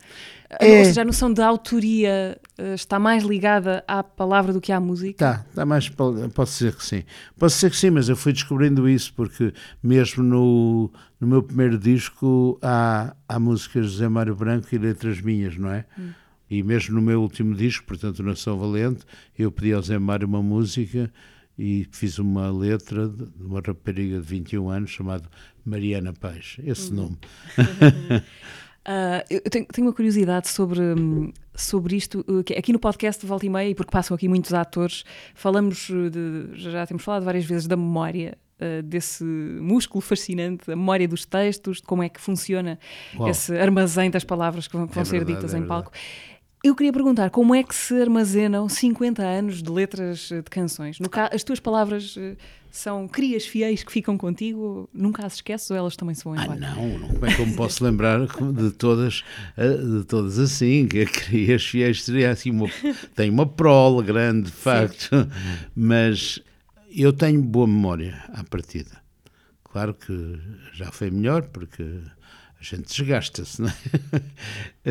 É. 0.60 0.78
Ou 0.78 0.84
seja, 0.86 1.02
a 1.02 1.04
noção 1.04 1.32
da 1.32 1.46
autoria 1.46 2.38
eh, 2.56 2.74
está 2.74 2.98
mais 2.98 3.22
ligada 3.22 3.84
à 3.86 4.02
palavra 4.02 4.52
do 4.52 4.60
que 4.60 4.72
à 4.72 4.80
música. 4.80 5.18
Tá, 5.18 5.44
tá 5.54 5.66
mais, 5.66 5.88
posso 5.88 6.52
dizer 6.58 6.74
que 6.74 6.84
sim. 6.84 7.04
Posso 7.38 7.56
dizer 7.56 7.70
que 7.70 7.76
sim, 7.76 7.90
mas 7.90 8.08
eu 8.08 8.16
fui 8.16 8.32
descobrindo 8.32 8.88
isso 8.88 9.12
porque 9.14 9.52
mesmo 9.82 10.22
no, 10.24 10.90
no 11.20 11.26
meu 11.28 11.42
primeiro 11.42 11.78
disco 11.78 12.58
há, 12.62 13.14
há 13.28 13.38
músicas 13.38 13.86
de 13.86 13.92
José 13.92 14.08
Mário 14.08 14.34
Branco 14.34 14.66
e 14.72 14.78
letras 14.78 15.20
minhas, 15.20 15.56
não 15.58 15.70
é? 15.70 15.84
E 16.50 16.62
mesmo 16.62 16.94
no 16.94 17.02
meu 17.02 17.20
último 17.20 17.54
disco, 17.54 17.84
portanto, 17.86 18.22
Nação 18.22 18.58
Valente, 18.58 19.04
eu 19.38 19.52
pedi 19.52 19.74
ao 19.74 19.82
Zé 19.82 19.98
Mário 19.98 20.26
uma 20.26 20.42
música 20.42 21.12
e 21.58 21.86
fiz 21.90 22.18
uma 22.18 22.50
letra 22.50 23.08
de 23.08 23.24
uma 23.40 23.60
rapariga 23.60 24.20
de 24.20 24.26
21 24.26 24.68
anos 24.70 24.90
chamada 24.90 25.28
Mariana 25.64 26.12
Paz, 26.12 26.56
esse 26.64 26.92
nome. 26.92 27.18
Ah, 28.90 29.22
eu 29.28 29.42
tenho, 29.42 29.66
tenho 29.66 29.86
uma 29.86 29.92
curiosidade 29.92 30.48
sobre, 30.48 30.80
hum, 30.80 31.30
sobre 31.54 31.94
isto. 31.94 32.24
uh, 32.26 32.42
Aqui 32.58 32.72
no 32.72 32.78
podcast 32.78 33.20
de 33.20 33.26
Volta 33.26 33.44
e 33.44 33.50
Meia, 33.50 33.68
e 33.68 33.74
porque 33.74 33.90
passam 33.90 34.14
aqui 34.14 34.26
muitos 34.28 34.54
atores, 34.54 35.04
falamos 35.34 35.90
uh, 35.90 36.08
de. 36.08 36.58
Já 36.58 36.86
temos 36.86 37.04
falado 37.04 37.22
várias 37.22 37.44
vezes 37.44 37.66
da 37.66 37.76
memória. 37.76 38.38
uh, 38.58 38.82
Desse 38.82 39.22
músculo 39.24 40.00
fascinante, 40.00 40.70
a 40.72 40.74
memória 40.76 41.06
dos 41.06 41.26
textos, 41.26 41.78
de 41.78 41.82
como 41.82 42.02
é 42.02 42.08
que 42.08 42.18
funciona 42.18 42.78
Uau. 43.18 43.28
esse 43.28 43.54
armazém 43.58 44.10
das 44.10 44.24
palavras 44.24 44.66
que 44.66 44.74
vão, 44.74 44.86
que 44.88 44.94
vão 44.94 45.02
É 45.02 45.04
ser 45.04 45.18
verdade, 45.18 45.36
ditas 45.36 45.52
é 45.52 45.58
em 45.58 45.60
verdade. 45.60 45.90
Eu 46.62 46.74
queria 46.74 46.92
perguntar 46.92 47.30
como 47.30 47.54
é 47.54 47.62
que 47.62 47.74
se 47.74 47.94
armazenam 48.00 48.68
50 48.68 49.22
anos 49.22 49.62
de 49.62 49.70
letras 49.70 50.30
uh, 50.30 50.36
de 50.42 50.50
canções? 50.50 50.98
Ca- 51.10 51.30
as 51.32 51.44
tuas 51.44 51.60
palavras 51.60 52.16
uh, 52.16 52.36
são 52.70 53.06
crias 53.06 53.46
fiéis 53.46 53.84
que 53.84 53.92
ficam 53.92 54.18
contigo? 54.18 54.88
Nunca 54.92 55.24
as 55.24 55.34
esqueces 55.34 55.70
ou 55.70 55.76
elas 55.76 55.94
também 55.96 56.14
se 56.16 56.24
vão 56.24 56.34
Ah, 56.34 56.42
embora? 56.42 56.58
não, 56.58 56.98
não, 56.98 57.08
como 57.08 57.26
é 57.26 57.34
que 57.34 57.40
eu 57.40 57.46
me 57.46 57.54
posso 57.54 57.84
lembrar 57.84 58.26
de 58.26 58.70
todas, 58.72 59.22
eh, 59.56 59.76
de 59.76 60.04
todas 60.04 60.38
assim, 60.38 60.86
que 60.88 61.06
Crias 61.06 61.64
Fiéis 61.64 62.02
seria 62.02 62.30
assim, 62.32 62.50
uma, 62.50 62.68
tem 63.14 63.30
uma 63.30 63.46
prole 63.46 64.04
grande, 64.04 64.46
de 64.50 64.56
facto, 64.56 65.10
mas 65.76 66.40
eu 66.90 67.12
tenho 67.12 67.40
boa 67.40 67.66
memória 67.68 68.20
à 68.32 68.42
partida. 68.42 68.98
Claro 69.62 69.94
que 69.94 70.40
já 70.72 70.90
foi 70.90 71.10
melhor, 71.10 71.42
porque 71.48 71.84
a 72.60 72.62
gente 72.64 72.86
desgasta-se, 72.88 73.60
não 73.62 73.68
é? 73.68 73.72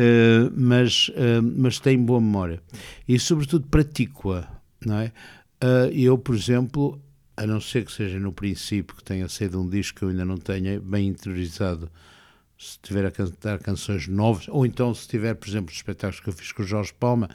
Eh, 0.00 0.48
mas, 0.56 1.10
eh, 1.16 1.40
mas 1.40 1.80
tenho 1.80 2.00
boa 2.02 2.20
memória. 2.20 2.62
E, 3.08 3.18
sobretudo, 3.18 3.66
pratico-a, 3.66 4.48
não 4.86 4.96
é? 4.98 5.12
Eh, 5.60 5.90
eu, 5.92 6.16
por 6.16 6.34
exemplo, 6.36 7.00
a 7.36 7.44
não 7.46 7.60
ser 7.60 7.84
que 7.84 7.90
seja 7.92 8.18
no 8.18 8.32
princípio 8.32 8.94
que 8.96 9.02
tenha 9.02 9.28
sido 9.28 9.60
um 9.60 9.68
disco 9.68 9.98
que 9.98 10.04
eu 10.04 10.08
ainda 10.10 10.24
não 10.24 10.36
tenha 10.36 10.78
bem 10.80 11.08
interiorizado, 11.08 11.90
se 12.56 12.70
estiver 12.72 13.04
a 13.06 13.10
cantar 13.10 13.58
canções 13.58 14.06
novas, 14.08 14.46
ou 14.48 14.64
então 14.64 14.94
se 14.94 15.06
tiver, 15.08 15.34
por 15.34 15.48
exemplo, 15.48 15.70
os 15.70 15.76
espetáculos 15.76 16.20
que 16.20 16.28
eu 16.28 16.32
fiz 16.32 16.52
com 16.52 16.62
o 16.62 16.66
Jorge 16.66 16.92
Palma, 16.98 17.28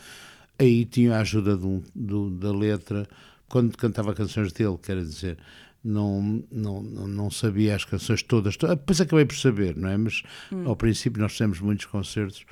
aí 0.58 0.86
tinha 0.86 1.16
a 1.18 1.22
ajuda 1.22 1.58
de 1.58 1.66
um- 1.66 1.84
do- 1.94 2.30
da 2.30 2.52
letra, 2.52 3.08
quando 3.50 3.78
cantava 3.78 4.14
canções 4.14 4.52
dele, 4.54 4.78
quer 4.82 4.98
dizer, 5.02 5.38
não, 5.84 6.44
não, 6.52 6.82
não 6.82 7.30
sabia 7.32 7.76
as 7.76 7.84
canções 7.86 8.24
todas, 8.24 8.56
to- 8.58 8.68
depois 8.68 9.02
acabei 9.02 9.26
por 9.26 9.36
saber, 9.36 9.76
não 9.76 9.90
é? 9.90 9.98
Mas 9.98 10.24
ao 10.66 10.76
princípio 10.76 11.22
nós 11.22 11.34
fizemos 11.34 11.60
muitos 11.60 11.86
concertos, 11.86 12.46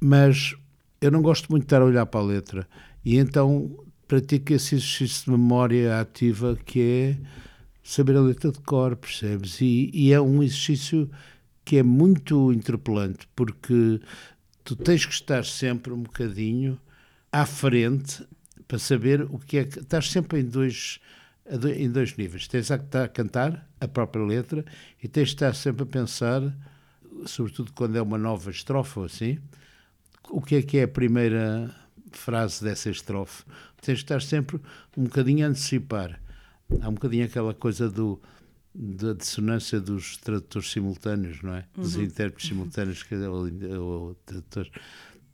mas 0.00 0.54
eu 1.00 1.10
não 1.10 1.22
gosto 1.22 1.48
muito 1.50 1.62
de 1.62 1.66
estar 1.66 1.80
a 1.82 1.84
olhar 1.84 2.06
para 2.06 2.20
a 2.20 2.24
letra, 2.24 2.68
e 3.04 3.16
então 3.16 3.78
pratico 4.06 4.52
esse 4.52 4.74
exercício 4.74 5.26
de 5.26 5.30
memória 5.30 6.00
ativa 6.00 6.58
que 6.64 6.80
é 6.80 7.16
saber 7.82 8.16
a 8.16 8.20
letra 8.20 8.50
de 8.50 8.58
cor, 8.60 8.96
percebes? 8.96 9.60
E, 9.60 9.90
e 9.92 10.12
é 10.12 10.20
um 10.20 10.42
exercício 10.42 11.10
que 11.64 11.76
é 11.76 11.82
muito 11.82 12.52
interpelante, 12.52 13.28
porque 13.36 14.00
tu 14.64 14.74
tens 14.74 15.04
que 15.06 15.12
estar 15.12 15.44
sempre 15.44 15.92
um 15.92 16.02
bocadinho 16.02 16.78
à 17.30 17.44
frente 17.46 18.26
para 18.66 18.78
saber 18.78 19.22
o 19.22 19.38
que 19.38 19.58
é 19.58 19.64
que. 19.64 19.78
Estás 19.78 20.10
sempre 20.10 20.40
em 20.40 20.44
dois, 20.44 20.98
em 21.76 21.90
dois 21.90 22.16
níveis. 22.16 22.46
Tens 22.46 22.70
a 22.70 22.76
estar 22.76 23.04
a 23.04 23.08
cantar 23.08 23.68
a 23.80 23.88
própria 23.88 24.24
letra 24.24 24.64
e 25.02 25.08
tens 25.08 25.28
de 25.28 25.34
estar 25.34 25.54
sempre 25.54 25.82
a 25.82 25.86
pensar, 25.86 26.42
sobretudo 27.26 27.72
quando 27.72 27.96
é 27.96 28.02
uma 28.02 28.18
nova 28.18 28.50
estrofe 28.50 28.98
ou 28.98 29.04
assim, 29.04 29.38
o 30.30 30.40
que 30.40 30.56
é 30.56 30.62
que 30.62 30.78
é 30.78 30.82
a 30.82 30.88
primeira 30.88 31.74
frase 32.12 32.62
dessa 32.62 32.90
estrofe. 32.90 33.44
Tens 33.80 33.98
de 33.98 34.04
estar 34.04 34.20
sempre 34.20 34.60
um 34.96 35.04
bocadinho 35.04 35.46
a 35.46 35.48
antecipar. 35.48 36.20
Há 36.80 36.88
um 36.88 36.94
bocadinho 36.94 37.24
aquela 37.24 37.54
coisa 37.54 37.88
do 37.88 38.20
da 38.74 39.12
dissonância 39.12 39.80
dos 39.80 40.18
tradutores 40.18 40.70
simultâneos, 40.70 41.42
não 41.42 41.54
é? 41.54 41.64
Dos 41.74 41.96
intérpretes 41.96 42.48
simultâneos 42.48 43.02
que 43.02 43.14
ou, 43.16 43.50
ou 43.76 44.14
tradutores. 44.26 44.70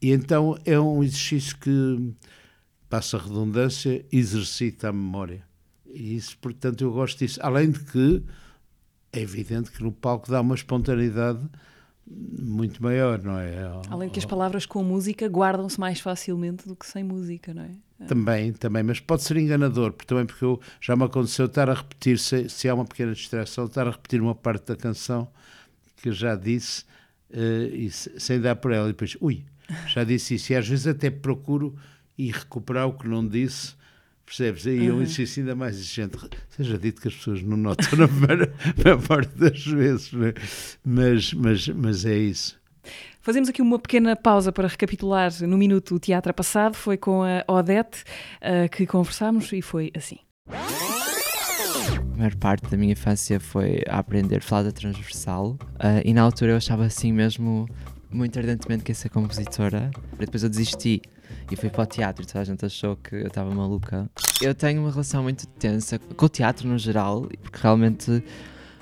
E 0.00 0.12
então 0.12 0.56
é 0.64 0.78
um 0.78 1.02
exercício 1.02 1.58
que 1.58 2.14
passa 2.88 3.18
a 3.18 3.20
redundância, 3.20 4.04
exercita 4.10 4.88
a 4.88 4.92
memória. 4.92 5.44
Isso, 5.94 6.36
portanto, 6.38 6.82
eu 6.82 6.92
gosto 6.92 7.18
disso. 7.18 7.38
Além 7.42 7.70
de 7.70 7.80
que 7.80 8.22
é 9.12 9.20
evidente 9.20 9.70
que 9.70 9.82
no 9.82 9.92
palco 9.92 10.30
dá 10.30 10.40
uma 10.40 10.54
espontaneidade 10.54 11.40
muito 12.06 12.82
maior, 12.82 13.22
não 13.22 13.38
é? 13.38 13.54
Além 13.88 14.08
de 14.08 14.12
que 14.14 14.18
as 14.18 14.24
palavras 14.24 14.66
com 14.66 14.82
música 14.82 15.26
guardam-se 15.28 15.78
mais 15.80 16.00
facilmente 16.00 16.66
do 16.68 16.76
que 16.76 16.84
sem 16.86 17.02
música, 17.02 17.54
não 17.54 17.62
é? 17.62 17.70
Também, 18.06 18.52
também, 18.52 18.82
mas 18.82 19.00
pode 19.00 19.22
ser 19.22 19.36
enganador, 19.38 19.92
porque 19.92 20.04
também 20.06 20.26
porque 20.26 20.44
eu, 20.44 20.60
já 20.80 20.94
me 20.94 21.04
aconteceu 21.04 21.46
estar 21.46 21.70
a 21.70 21.74
repetir, 21.74 22.18
se, 22.18 22.48
se 22.50 22.68
há 22.68 22.74
uma 22.74 22.84
pequena 22.84 23.12
distração, 23.14 23.64
estar 23.64 23.86
a 23.86 23.90
repetir 23.92 24.20
uma 24.20 24.34
parte 24.34 24.66
da 24.66 24.76
canção 24.76 25.26
que 25.96 26.10
eu 26.10 26.12
já 26.12 26.34
disse 26.34 26.84
eh, 27.32 27.70
e 27.72 27.90
se- 27.90 28.20
sem 28.20 28.38
dar 28.40 28.56
por 28.56 28.72
ela, 28.72 28.88
e 28.88 28.92
depois, 28.92 29.16
ui, 29.22 29.44
já 29.88 30.04
disse 30.04 30.34
isso, 30.34 30.52
e 30.52 30.56
às 30.56 30.68
vezes 30.68 30.86
até 30.86 31.08
procuro 31.08 31.74
e 32.18 32.30
recuperar 32.30 32.86
o 32.88 32.92
que 32.92 33.08
não 33.08 33.26
disse, 33.26 33.74
percebes? 34.24 34.66
Aí 34.66 34.86
é 34.86 34.92
um 34.92 35.02
exercício 35.02 35.42
ainda 35.42 35.54
mais 35.54 35.76
exigente. 35.76 36.18
Seja 36.50 36.78
dito 36.78 37.00
que 37.00 37.08
as 37.08 37.14
pessoas 37.14 37.42
não 37.42 37.56
notam 37.56 37.86
na 37.98 38.06
maior, 38.08 39.02
parte 39.06 39.36
das 39.36 39.64
vezes, 39.64 40.12
não 40.12 40.26
é? 40.26 40.34
mas, 40.84 41.32
mas, 41.32 41.68
mas 41.68 42.04
é 42.04 42.16
isso. 42.16 42.58
Fazemos 43.20 43.48
aqui 43.48 43.62
uma 43.62 43.78
pequena 43.78 44.14
pausa 44.14 44.52
para 44.52 44.68
recapitular 44.68 45.32
no 45.46 45.56
minuto 45.56 45.94
o 45.94 45.98
teatro 45.98 46.32
passado. 46.34 46.74
Foi 46.74 46.98
com 46.98 47.22
a 47.22 47.42
Odete 47.50 48.04
eh, 48.40 48.68
que 48.68 48.86
conversámos 48.86 49.50
e 49.52 49.62
foi 49.62 49.90
assim. 49.96 50.18
A 52.12 52.16
maior 52.16 52.34
parte 52.36 52.68
da 52.70 52.76
minha 52.76 52.92
infância 52.92 53.40
foi 53.40 53.82
a 53.88 53.98
aprender 53.98 54.42
flauta 54.42 54.70
transversal 54.70 55.58
ah, 55.78 56.02
e 56.04 56.12
na 56.12 56.22
altura 56.22 56.52
eu 56.52 56.56
achava 56.56 56.84
assim 56.84 57.12
mesmo 57.12 57.66
muito 58.14 58.38
ardentemente 58.38 58.84
que 58.84 58.94
ser 58.94 59.08
compositora. 59.08 59.90
Depois 60.18 60.42
eu 60.42 60.48
desisti 60.48 61.02
e 61.50 61.56
fui 61.56 61.68
para 61.68 61.82
o 61.82 61.86
teatro 61.86 62.26
toda 62.26 62.40
a 62.40 62.44
gente 62.44 62.64
achou 62.64 62.96
que 62.96 63.16
eu 63.16 63.26
estava 63.26 63.52
maluca. 63.52 64.08
Eu 64.40 64.54
tenho 64.54 64.80
uma 64.80 64.90
relação 64.90 65.22
muito 65.22 65.46
tensa 65.46 65.98
com 65.98 66.26
o 66.26 66.28
teatro 66.28 66.68
no 66.68 66.78
geral, 66.78 67.28
porque 67.42 67.58
realmente 67.60 68.22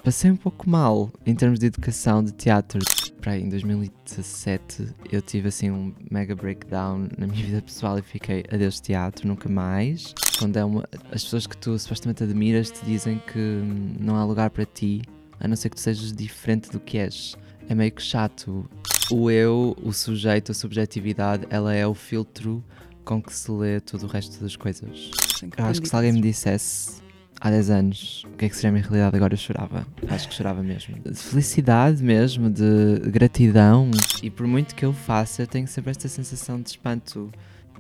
passei 0.05 0.31
um 0.31 0.37
pouco 0.37 0.69
mal 0.69 1.11
em 1.25 1.35
termos 1.35 1.59
de 1.59 1.67
educação 1.67 2.23
de 2.23 2.33
teatro. 2.33 2.81
Para 3.21 3.39
em 3.39 3.49
2017 3.49 4.89
eu 5.11 5.23
tive 5.23 5.49
assim 5.49 5.71
um 5.71 5.95
mega 6.11 6.35
breakdown 6.35 7.09
na 7.17 7.27
minha 7.27 7.43
vida 7.47 7.63
pessoal 7.63 7.99
e 7.99 8.03
fiquei 8.03 8.45
adeus 8.53 8.81
teatro, 8.81 9.27
nunca 9.27 9.49
mais. 9.49 10.13
Quando 10.39 10.57
é 10.57 10.65
uma, 10.65 10.85
as 11.11 11.25
pessoas 11.25 11.47
que 11.47 11.57
tu 11.57 11.79
supostamente 11.79 12.23
admiras 12.23 12.71
te 12.71 12.85
dizem 12.85 13.23
que 13.33 13.63
não 13.99 14.17
há 14.17 14.25
lugar 14.25 14.51
para 14.51 14.67
ti, 14.67 15.03
a 15.39 15.49
não 15.49 15.57
ser 15.57 15.71
que 15.71 15.77
tu 15.77 15.81
sejas 15.81 16.13
diferente 16.13 16.71
do 16.71 16.81
que 16.81 16.99
és. 16.99 17.37
É 17.69 17.75
meio 17.75 17.93
que 17.93 18.03
chato. 18.03 18.69
O 19.13 19.31
eu, 19.31 19.77
o 19.83 19.93
sujeito, 19.93 20.53
a 20.53 20.55
subjetividade, 20.55 21.47
ela 21.51 21.75
é 21.75 21.87
o 21.87 21.93
filtro 21.93 22.65
com 23.05 23.21
que 23.23 23.31
se 23.31 23.51
lê 23.53 23.79
todo 23.79 24.05
o 24.05 24.07
resto 24.07 24.43
das 24.43 24.57
coisas. 24.57 25.11
Eu 25.59 25.67
acho 25.67 25.83
que 25.83 25.89
se 25.89 25.95
alguém 25.95 26.13
me 26.13 26.21
dissesse 26.23 27.03
há 27.39 27.51
10 27.51 27.71
anos 27.71 28.25
o 28.25 28.37
que 28.39 28.47
é 28.47 28.49
que 28.49 28.55
seria 28.55 28.71
a 28.71 28.73
minha 28.73 28.83
realidade 28.83 29.15
agora, 29.15 29.35
eu 29.35 29.39
chorava. 29.39 29.87
Acho 30.09 30.29
que 30.29 30.35
chorava 30.35 30.63
mesmo. 30.63 30.97
De 31.05 31.13
felicidade 31.21 32.03
mesmo, 32.03 32.49
de 32.49 33.01
gratidão. 33.11 33.91
E 34.23 34.31
por 34.31 34.47
muito 34.47 34.75
que 34.75 34.85
eu 34.85 34.95
faça, 34.95 35.43
eu 35.43 35.47
tenho 35.47 35.69
sempre 35.69 35.91
esta 35.91 36.09
sensação 36.09 36.59
de 36.59 36.71
espanto. 36.71 37.31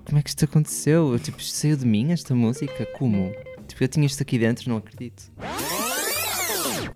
Como 0.05 0.19
é 0.19 0.23
que 0.23 0.29
isto 0.29 0.45
aconteceu? 0.45 1.13
Eu, 1.15 1.19
tipo, 1.19 1.39
isto 1.39 1.57
saiu 1.57 1.79
de 1.79 1.87
mim, 1.87 2.13
esta 2.13 2.35
música? 2.35 2.85
Como? 2.99 3.33
Tipo, 3.67 3.85
eu 3.85 3.89
tinha 3.89 4.05
isto 4.05 4.21
aqui 4.21 4.39
dentro, 4.39 4.69
não 4.69 4.77
acredito. 4.77 5.33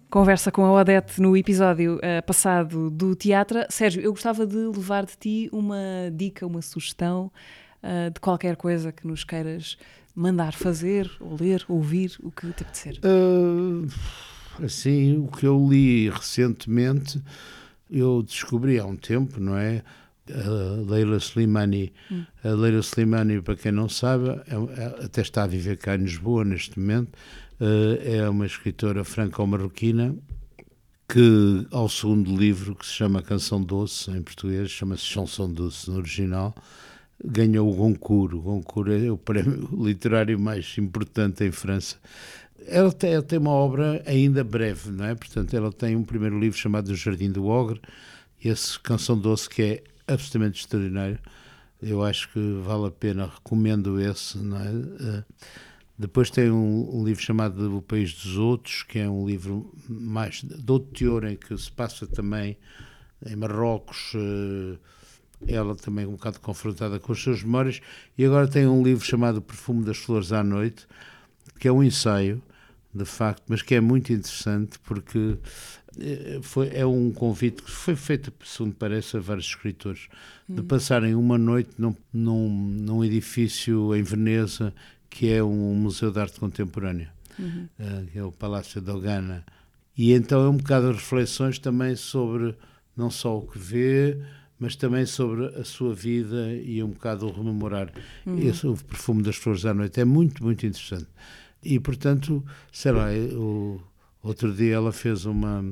Conversa 0.09 0.53
com 0.53 0.65
a 0.65 0.73
Odete 0.73 1.21
no 1.21 1.37
episódio 1.37 1.97
uh, 1.97 2.25
passado 2.25 2.89
do 2.91 3.17
teatro. 3.17 3.65
Sérgio, 3.69 4.01
eu 4.01 4.13
gostava 4.13 4.47
de 4.47 4.57
levar 4.57 5.05
de 5.05 5.17
ti 5.17 5.49
uma 5.53 5.77
dica, 6.13 6.47
uma 6.47 6.63
sugestão 6.63 7.31
uh, 7.83 8.11
de 8.13 8.21
qualquer 8.21 8.55
coisa 8.55 8.93
que 8.93 9.05
nos 9.05 9.25
queiras 9.25 9.77
mandar 10.15 10.55
fazer, 10.55 11.11
ou 11.21 11.37
ler, 11.39 11.65
ouvir, 11.69 12.17
o 12.23 12.31
que 12.31 12.47
te 12.53 12.63
apetecer. 12.63 13.01
Uh, 13.05 13.89
assim, 14.65 15.19
o 15.19 15.27
que 15.27 15.45
eu 15.45 15.69
li 15.69 16.09
recentemente, 16.09 17.21
eu 17.91 18.23
descobri 18.23 18.79
há 18.79 18.87
um 18.87 18.97
tempo, 18.97 19.41
não 19.41 19.57
é? 19.57 19.83
A 20.33 20.91
Leila 20.91 21.17
Slimani. 21.19 21.93
Hum. 22.11 22.25
A 22.43 22.49
Leila 22.49 22.81
Slimani, 22.81 23.41
para 23.41 23.57
quem 23.57 23.73
não 23.73 23.89
sabe, 23.89 24.29
é, 24.29 24.55
é, 24.81 25.05
até 25.05 25.21
está 25.21 25.45
a 25.45 25.47
viver 25.47 25.77
cá 25.77 25.95
em 25.95 25.99
Lisboa 25.99 26.45
neste 26.45 26.79
momento 26.79 27.17
eh, 27.61 28.19
é 28.19 28.29
uma 28.29 28.45
escritora 28.45 29.03
franco-marroquina 29.03 30.15
que, 31.09 31.67
ao 31.71 31.89
segundo 31.89 32.37
livro, 32.37 32.75
que 32.75 32.85
se 32.85 32.93
chama 32.93 33.23
Canção 33.23 33.63
Doce, 33.63 34.11
em 34.11 34.23
português, 34.23 34.71
chama-se 34.71 35.05
Chanson 35.05 35.51
Doce 35.53 35.91
no 35.91 35.97
original, 35.99 36.55
ganhou 37.25 37.73
o 37.73 37.75
Goncourt. 37.75 38.35
O 38.35 38.41
Goncourt 38.41 38.91
é 38.91 39.11
o 39.11 39.17
prémio 39.17 39.69
literário 39.83 40.39
mais 40.39 40.77
importante 40.79 41.45
em 41.45 41.53
França. 41.53 41.97
Ela 42.67 42.93
tem, 42.93 43.13
ela 43.13 43.23
tem 43.23 43.39
uma 43.39 43.51
obra 43.51 44.03
ainda 44.05 44.43
breve, 44.43 44.91
não 44.91 45.05
é? 45.05 45.15
Portanto, 45.15 45.55
ela 45.57 45.73
tem 45.73 45.95
um 45.97 46.03
primeiro 46.03 46.39
livro 46.39 46.59
chamado 46.59 46.89
O 46.89 46.97
Jardim 46.97 47.31
do 47.31 47.47
Ogre, 47.47 47.81
esse 48.45 48.79
Canção 48.81 49.17
Doce 49.17 49.49
que 49.49 49.63
é 49.63 49.83
absolutamente 50.07 50.61
extraordinário. 50.61 51.19
Eu 51.83 52.03
acho 52.03 52.31
que 52.33 52.61
vale 52.63 52.87
a 52.87 52.91
pena, 52.91 53.27
recomendo 53.27 54.01
esse, 54.01 54.39
é? 54.39 54.41
Uh, 54.41 55.25
depois 55.99 56.29
tem 56.31 56.51
um, 56.51 56.99
um, 57.01 57.05
livro 57.05 57.23
chamado 57.23 57.75
O 57.75 57.81
País 57.81 58.13
dos 58.13 58.37
Outros, 58.37 58.83
que 58.83 58.99
é 58.99 59.09
um 59.09 59.27
livro 59.27 59.73
mais 59.89 60.43
de 60.43 60.71
outro 60.71 60.93
teor, 60.93 61.25
em 61.25 61.37
que 61.37 61.57
se 61.57 61.73
passa 61.73 62.07
também 62.07 62.59
em 63.25 63.35
Marrocos, 63.35 64.13
eh, 64.15 64.79
ela 65.49 65.75
também 65.75 66.07
um 66.07 66.13
bocado 66.13 66.39
confrontada 66.41 66.99
com 67.01 67.13
as 67.13 67.19
suas 67.19 67.43
memórias. 67.43 67.81
E 68.17 68.27
agora 68.27 68.47
tem 68.47 68.67
um 68.67 68.83
livro 68.83 69.07
chamado 69.07 69.41
Perfume 69.41 69.85
das 69.85 69.97
Flores 69.97 70.33
à 70.33 70.45
Noite, 70.45 70.87
que 71.59 71.67
é 71.67 71.73
um 71.73 71.83
ensaio, 71.83 72.43
de 72.93 73.07
facto, 73.07 73.45
mas 73.49 73.63
que 73.63 73.75
é 73.75 73.81
muito 73.81 74.13
interessante 74.13 74.79
porque 74.81 75.39
eh, 75.39 75.86
foi, 76.43 76.71
é 76.73 76.85
um 76.85 77.11
convite 77.11 77.63
que 77.63 77.71
foi 77.71 77.97
feito, 77.97 78.33
segundo 78.45 78.75
parece, 78.75 79.17
a 79.17 79.21
vários 79.21 79.47
escritores, 79.47 80.09
de 80.49 80.63
passarem 80.63 81.15
uma 81.15 81.39
noite 81.39 81.71
num, 81.79 81.95
num, 82.13 82.49
num 82.49 83.05
edifício 83.05 83.95
em 83.95 84.03
Veneza 84.03 84.73
que 85.09 85.31
é 85.31 85.43
um 85.43 85.75
museu 85.75 86.11
de 86.11 86.21
arte 86.21 86.39
contemporânea, 86.39 87.11
uhum. 87.39 87.69
uh, 87.81 88.07
que 88.13 88.19
é 88.19 88.23
o 88.23 88.31
Palácio 88.31 88.83
da 88.83 88.99
Gana. 88.99 89.47
E 89.97 90.13
então 90.13 90.45
é 90.45 90.49
um 90.51 90.57
bocado 90.59 90.89
de 90.91 90.97
reflexões 90.99 91.59
também 91.59 91.97
sobre 91.97 92.55
não 92.95 93.11
só 93.11 93.39
o 93.39 93.47
que 93.47 93.59
vê, 93.59 94.19
mas 94.59 94.77
também 94.77 95.07
sobre 95.07 95.47
a 95.59 95.65
sua 95.65 95.95
vida 95.95 96.53
e 96.55 96.83
um 96.83 96.91
bocado 96.91 97.27
o 97.27 97.33
rememorar 97.33 97.91
uhum. 98.27 98.39
esse, 98.39 98.67
o 98.67 98.77
perfume 98.77 99.23
das 99.23 99.37
flores 99.37 99.65
à 99.65 99.73
noite. 99.73 100.01
É 100.01 100.05
muito, 100.05 100.45
muito 100.45 100.67
interessante. 100.67 101.07
E, 101.63 101.81
portanto, 101.81 102.45
sei 102.71 102.93
lá, 102.93 103.07
o, 103.35 103.81
outro 104.23 104.53
dia 104.53 104.75
ela 104.75 104.93
fez 104.93 105.25
uma, 105.25 105.65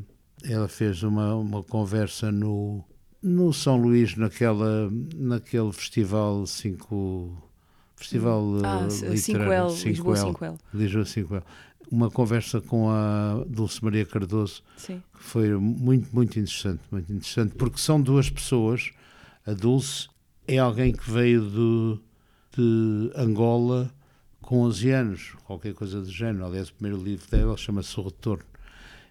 ela 0.48 0.68
fez 0.68 1.02
uma, 1.02 1.34
uma 1.34 1.62
conversa 1.62 2.30
no, 2.30 2.84
no 3.22 3.52
São 3.52 3.76
Luís, 3.76 4.16
naquela, 4.16 4.90
naquele 5.16 5.72
festival 5.72 6.46
5 6.46 7.44
Festival 7.96 8.42
ah, 8.64 8.86
uh, 8.86 9.12
Literário 9.12 9.68
5L, 9.68 9.84
Lisboa 9.84 10.16
5L. 10.16 10.58
Lisboa 10.74 11.04
5L. 11.04 11.42
Uma 11.90 12.10
conversa 12.10 12.60
com 12.60 12.90
a 12.90 13.44
Dulce 13.46 13.82
Maria 13.84 14.04
Cardoso 14.04 14.62
Sim. 14.76 15.02
que 15.16 15.22
foi 15.22 15.54
muito, 15.54 16.14
muito 16.14 16.38
interessante, 16.38 16.82
muito 16.90 17.12
interessante, 17.12 17.54
porque 17.54 17.78
são 17.78 18.00
duas 18.00 18.28
pessoas. 18.28 18.90
A 19.46 19.52
Dulce 19.52 20.08
é 20.46 20.58
alguém 20.58 20.92
que 20.92 21.08
veio 21.10 21.42
do, 21.42 22.02
de 22.56 23.10
Angola 23.14 23.90
com 24.40 24.60
11 24.62 24.90
anos, 24.90 25.32
qualquer 25.44 25.72
coisa 25.74 26.00
do 26.00 26.10
género. 26.10 26.46
Aliás, 26.46 26.68
o 26.68 26.74
primeiro 26.74 27.02
livro 27.02 27.30
dela 27.30 27.56
chama-se 27.56 27.98
O 27.98 28.02
Retorno. 28.02 28.44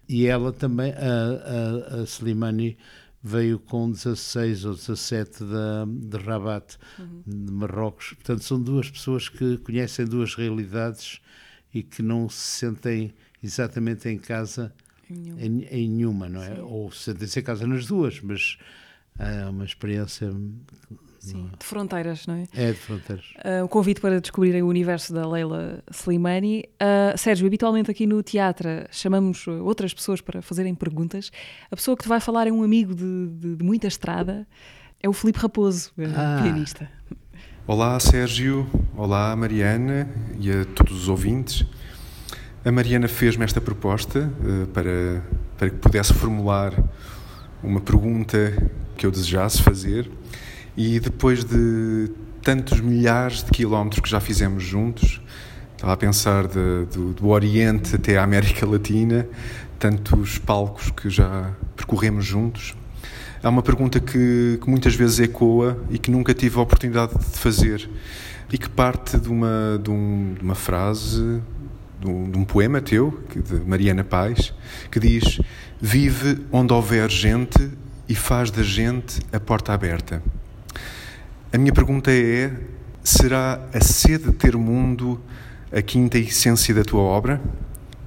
E 0.08 0.26
ela 0.26 0.52
também, 0.52 0.92
a, 0.92 1.96
a, 1.96 2.00
a 2.00 2.04
Slimani, 2.04 2.76
veio 3.22 3.58
com 3.58 3.90
16 3.90 4.66
ou 4.66 4.74
17 4.74 5.44
da, 5.44 5.86
de 5.88 6.18
Rabat, 6.18 6.76
uhum. 6.98 7.22
de 7.26 7.52
Marrocos. 7.52 8.12
Portanto, 8.12 8.44
são 8.44 8.60
duas 8.60 8.90
pessoas 8.90 9.30
que 9.30 9.56
conhecem 9.58 10.04
duas 10.04 10.34
realidades 10.34 11.20
e 11.72 11.82
que 11.82 12.02
não 12.02 12.28
se 12.28 12.58
sentem 12.58 13.14
exatamente 13.42 14.08
em 14.10 14.18
casa 14.18 14.74
em 15.10 15.16
nenhuma, 15.16 15.40
em, 15.42 15.64
em 15.64 15.88
nenhuma 15.88 16.28
não 16.28 16.42
é? 16.42 16.54
Sim. 16.54 16.60
Ou 16.60 16.90
sentem-se 16.92 17.40
em 17.40 17.42
casa 17.42 17.66
nas 17.66 17.86
duas, 17.86 18.20
mas 18.20 18.58
é 19.18 19.46
uma 19.46 19.64
experiência 19.64 20.30
Sim, 21.24 21.50
de 21.58 21.64
fronteiras, 21.64 22.26
não 22.26 22.34
é? 22.34 22.44
É, 22.54 22.72
de 22.72 22.78
fronteiras. 22.78 23.24
Uh, 23.36 23.64
o 23.64 23.68
convite 23.68 24.00
para 24.00 24.20
descobrirem 24.20 24.62
o 24.62 24.68
universo 24.68 25.12
da 25.12 25.26
Leila 25.26 25.82
Slimani. 25.90 26.64
Uh, 26.74 27.16
Sérgio, 27.16 27.46
habitualmente 27.46 27.90
aqui 27.90 28.06
no 28.06 28.22
teatro 28.22 28.68
chamamos 28.90 29.46
outras 29.46 29.94
pessoas 29.94 30.20
para 30.20 30.42
fazerem 30.42 30.74
perguntas. 30.74 31.30
A 31.70 31.76
pessoa 31.76 31.96
que 31.96 32.02
te 32.02 32.08
vai 32.08 32.20
falar 32.20 32.46
é 32.46 32.52
um 32.52 32.62
amigo 32.62 32.94
de, 32.94 33.28
de, 33.28 33.56
de 33.56 33.64
muita 33.64 33.86
estrada, 33.86 34.46
é 35.02 35.08
o 35.08 35.12
Filipe 35.12 35.38
Raposo, 35.38 35.92
ah. 36.16 36.40
pianista. 36.42 36.88
Olá, 37.66 37.98
Sérgio. 37.98 38.66
Olá, 38.96 39.34
Mariana 39.34 40.08
e 40.38 40.50
a 40.50 40.64
todos 40.64 41.02
os 41.02 41.08
ouvintes. 41.08 41.64
A 42.64 42.70
Mariana 42.70 43.08
fez-me 43.08 43.44
esta 43.44 43.60
proposta 43.60 44.30
uh, 44.40 44.66
para, 44.68 45.22
para 45.56 45.70
que 45.70 45.76
pudesse 45.76 46.12
formular 46.14 46.72
uma 47.62 47.80
pergunta 47.80 48.70
que 48.96 49.06
eu 49.06 49.10
desejasse 49.10 49.62
fazer 49.62 50.10
e 50.76 50.98
depois 50.98 51.44
de 51.44 52.10
tantos 52.42 52.80
milhares 52.80 53.42
de 53.42 53.50
quilómetros 53.50 54.00
que 54.00 54.10
já 54.10 54.20
fizemos 54.20 54.62
juntos, 54.62 55.20
estava 55.72 55.92
a 55.92 55.96
pensar 55.96 56.46
de, 56.46 56.84
do, 56.92 57.12
do 57.12 57.28
Oriente 57.28 57.96
até 57.96 58.18
a 58.18 58.24
América 58.24 58.66
Latina, 58.66 59.26
tantos 59.78 60.38
palcos 60.38 60.90
que 60.90 61.08
já 61.08 61.50
percorremos 61.76 62.24
juntos. 62.24 62.74
Há 63.42 63.48
uma 63.50 63.62
pergunta 63.62 64.00
que, 64.00 64.58
que, 64.62 64.70
muitas 64.70 64.94
vezes 64.94 65.20
ecoa 65.20 65.78
e 65.90 65.98
que 65.98 66.10
nunca 66.10 66.32
tive 66.32 66.58
a 66.58 66.62
oportunidade 66.62 67.12
de 67.18 67.38
fazer 67.38 67.88
e 68.50 68.56
que 68.56 68.68
parte 68.68 69.18
de 69.18 69.28
uma, 69.28 69.78
de, 69.82 69.90
um, 69.90 70.34
de 70.34 70.42
uma 70.42 70.54
frase, 70.54 71.42
de 72.00 72.08
um, 72.08 72.30
de 72.30 72.38
um, 72.38 72.44
poema 72.44 72.80
teu, 72.80 73.22
de 73.34 73.56
Mariana 73.66 74.02
Paz, 74.02 74.54
que 74.90 74.98
diz: 74.98 75.40
Vive 75.80 76.38
onde 76.50 76.72
houver 76.72 77.10
gente 77.10 77.70
e 78.08 78.14
faz 78.14 78.50
da 78.50 78.62
gente 78.62 79.20
a 79.30 79.38
porta 79.38 79.74
aberta. 79.74 80.22
A 81.54 81.58
minha 81.58 81.72
pergunta 81.72 82.10
é: 82.10 82.52
será 83.04 83.64
a 83.72 83.80
sede 83.80 84.24
de 84.24 84.32
ter 84.32 84.56
o 84.56 84.58
mundo 84.58 85.22
a 85.70 85.80
quinta 85.80 86.18
essência 86.18 86.74
da 86.74 86.82
tua 86.82 87.02
obra? 87.02 87.40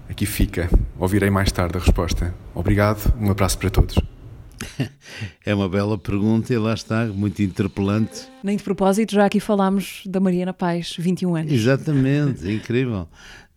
Aqui 0.09 0.25
fica. 0.25 0.69
Ouvirei 0.99 1.29
mais 1.29 1.49
tarde 1.49 1.77
a 1.77 1.79
resposta. 1.79 2.35
Obrigado, 2.53 3.13
um 3.17 3.31
abraço 3.31 3.57
para 3.57 3.69
todos. 3.69 3.95
É 5.45 5.55
uma 5.55 5.69
bela 5.69 5.97
pergunta 5.97 6.53
e 6.53 6.57
lá 6.57 6.73
está, 6.73 7.05
muito 7.05 7.41
interpelante. 7.41 8.27
Nem 8.43 8.57
de 8.57 8.63
propósito, 8.63 9.13
já 9.13 9.25
aqui 9.25 9.39
falámos 9.39 10.03
da 10.05 10.19
Mariana 10.19 10.51
Paz, 10.51 10.95
21 10.99 11.35
anos. 11.35 11.53
Exatamente, 11.53 12.45
incrível. 12.51 13.07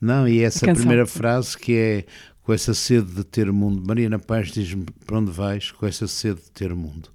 Não, 0.00 0.28
e 0.28 0.40
essa 0.40 0.72
primeira 0.72 1.04
frase 1.04 1.58
que 1.58 1.74
é 1.74 2.04
com 2.42 2.52
essa 2.52 2.72
sede 2.74 3.12
de 3.12 3.24
ter 3.24 3.50
mundo. 3.50 3.82
Mariana 3.84 4.18
Paz 4.18 4.52
diz-me 4.52 4.86
para 5.04 5.18
onde 5.18 5.32
vais 5.32 5.72
com 5.72 5.84
essa 5.84 6.06
sede 6.06 6.42
de 6.42 6.50
ter 6.52 6.72
mundo. 6.74 7.08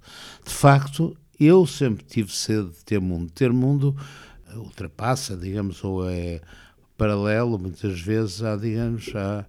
De 0.44 0.52
facto, 0.52 1.16
eu 1.38 1.66
sempre 1.66 2.04
tive 2.04 2.32
sede 2.32 2.70
de 2.70 2.84
ter 2.84 3.00
mundo. 3.00 3.30
Ter 3.32 3.52
mundo 3.52 3.96
ultrapassa, 4.54 5.36
digamos, 5.36 5.82
ou 5.84 6.08
é 6.08 6.40
paralelo, 6.96 7.58
muitas 7.58 8.00
vezes, 8.00 8.42
à, 8.42 8.56
digamos, 8.56 9.14
à, 9.14 9.46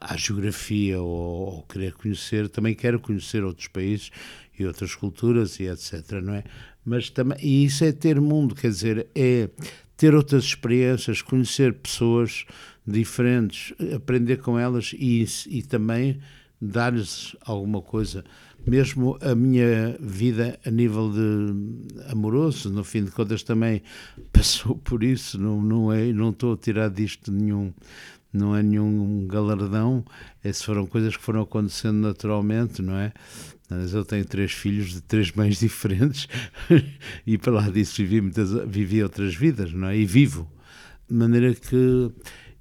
à 0.00 0.16
geografia 0.16 1.00
ou, 1.00 1.54
ou 1.56 1.62
querer 1.62 1.92
conhecer. 1.92 2.48
Também 2.48 2.74
quero 2.74 2.98
conhecer 2.98 3.44
outros 3.44 3.68
países 3.68 4.10
e 4.58 4.66
outras 4.66 4.94
culturas 4.94 5.58
e 5.60 5.64
etc, 5.64 6.20
não 6.22 6.34
é? 6.34 6.44
Mas 6.84 7.10
também, 7.10 7.38
e 7.42 7.64
isso 7.64 7.84
é 7.84 7.92
ter 7.92 8.20
mundo, 8.20 8.54
quer 8.54 8.68
dizer, 8.68 9.06
é 9.14 9.48
ter 9.96 10.14
outras 10.14 10.44
experiências, 10.44 11.20
conhecer 11.20 11.74
pessoas 11.74 12.46
diferentes, 12.86 13.74
aprender 13.94 14.38
com 14.38 14.58
elas 14.58 14.94
e, 14.94 15.26
e 15.46 15.62
também 15.62 16.18
dar-lhes 16.60 17.36
alguma 17.42 17.82
coisa. 17.82 18.24
Mesmo 18.66 19.18
a 19.22 19.34
minha 19.34 19.96
vida 20.00 20.58
a 20.64 20.70
nível 20.70 21.10
de 21.10 22.10
amoroso, 22.10 22.70
no 22.70 22.84
fim 22.84 23.04
de 23.04 23.10
contas, 23.10 23.42
também 23.42 23.82
passou 24.32 24.76
por 24.76 25.02
isso. 25.02 25.40
Não, 25.40 25.60
não, 25.60 25.92
é, 25.92 26.12
não 26.12 26.30
estou 26.30 26.54
a 26.54 26.56
tirar 26.56 26.90
disto 26.90 27.32
nenhum, 27.32 27.72
não 28.32 28.54
é 28.54 28.62
nenhum 28.62 29.26
galardão. 29.26 30.04
Essas 30.44 30.62
foram 30.62 30.86
coisas 30.86 31.16
que 31.16 31.22
foram 31.22 31.42
acontecendo 31.42 31.98
naturalmente, 31.98 32.82
não 32.82 32.96
é? 32.96 33.12
Eu 33.92 34.04
tenho 34.04 34.24
três 34.24 34.52
filhos 34.52 34.92
de 34.92 35.00
três 35.00 35.30
mães 35.32 35.58
diferentes 35.58 36.28
e 37.26 37.38
para 37.38 37.52
lá 37.52 37.70
disso 37.70 37.96
vivi, 37.98 38.20
muitas, 38.20 38.50
vivi 38.66 39.02
outras 39.02 39.34
vidas, 39.34 39.72
não 39.72 39.88
é? 39.88 39.96
E 39.96 40.04
vivo. 40.04 40.50
De 41.08 41.14
maneira 41.14 41.54
que 41.54 42.10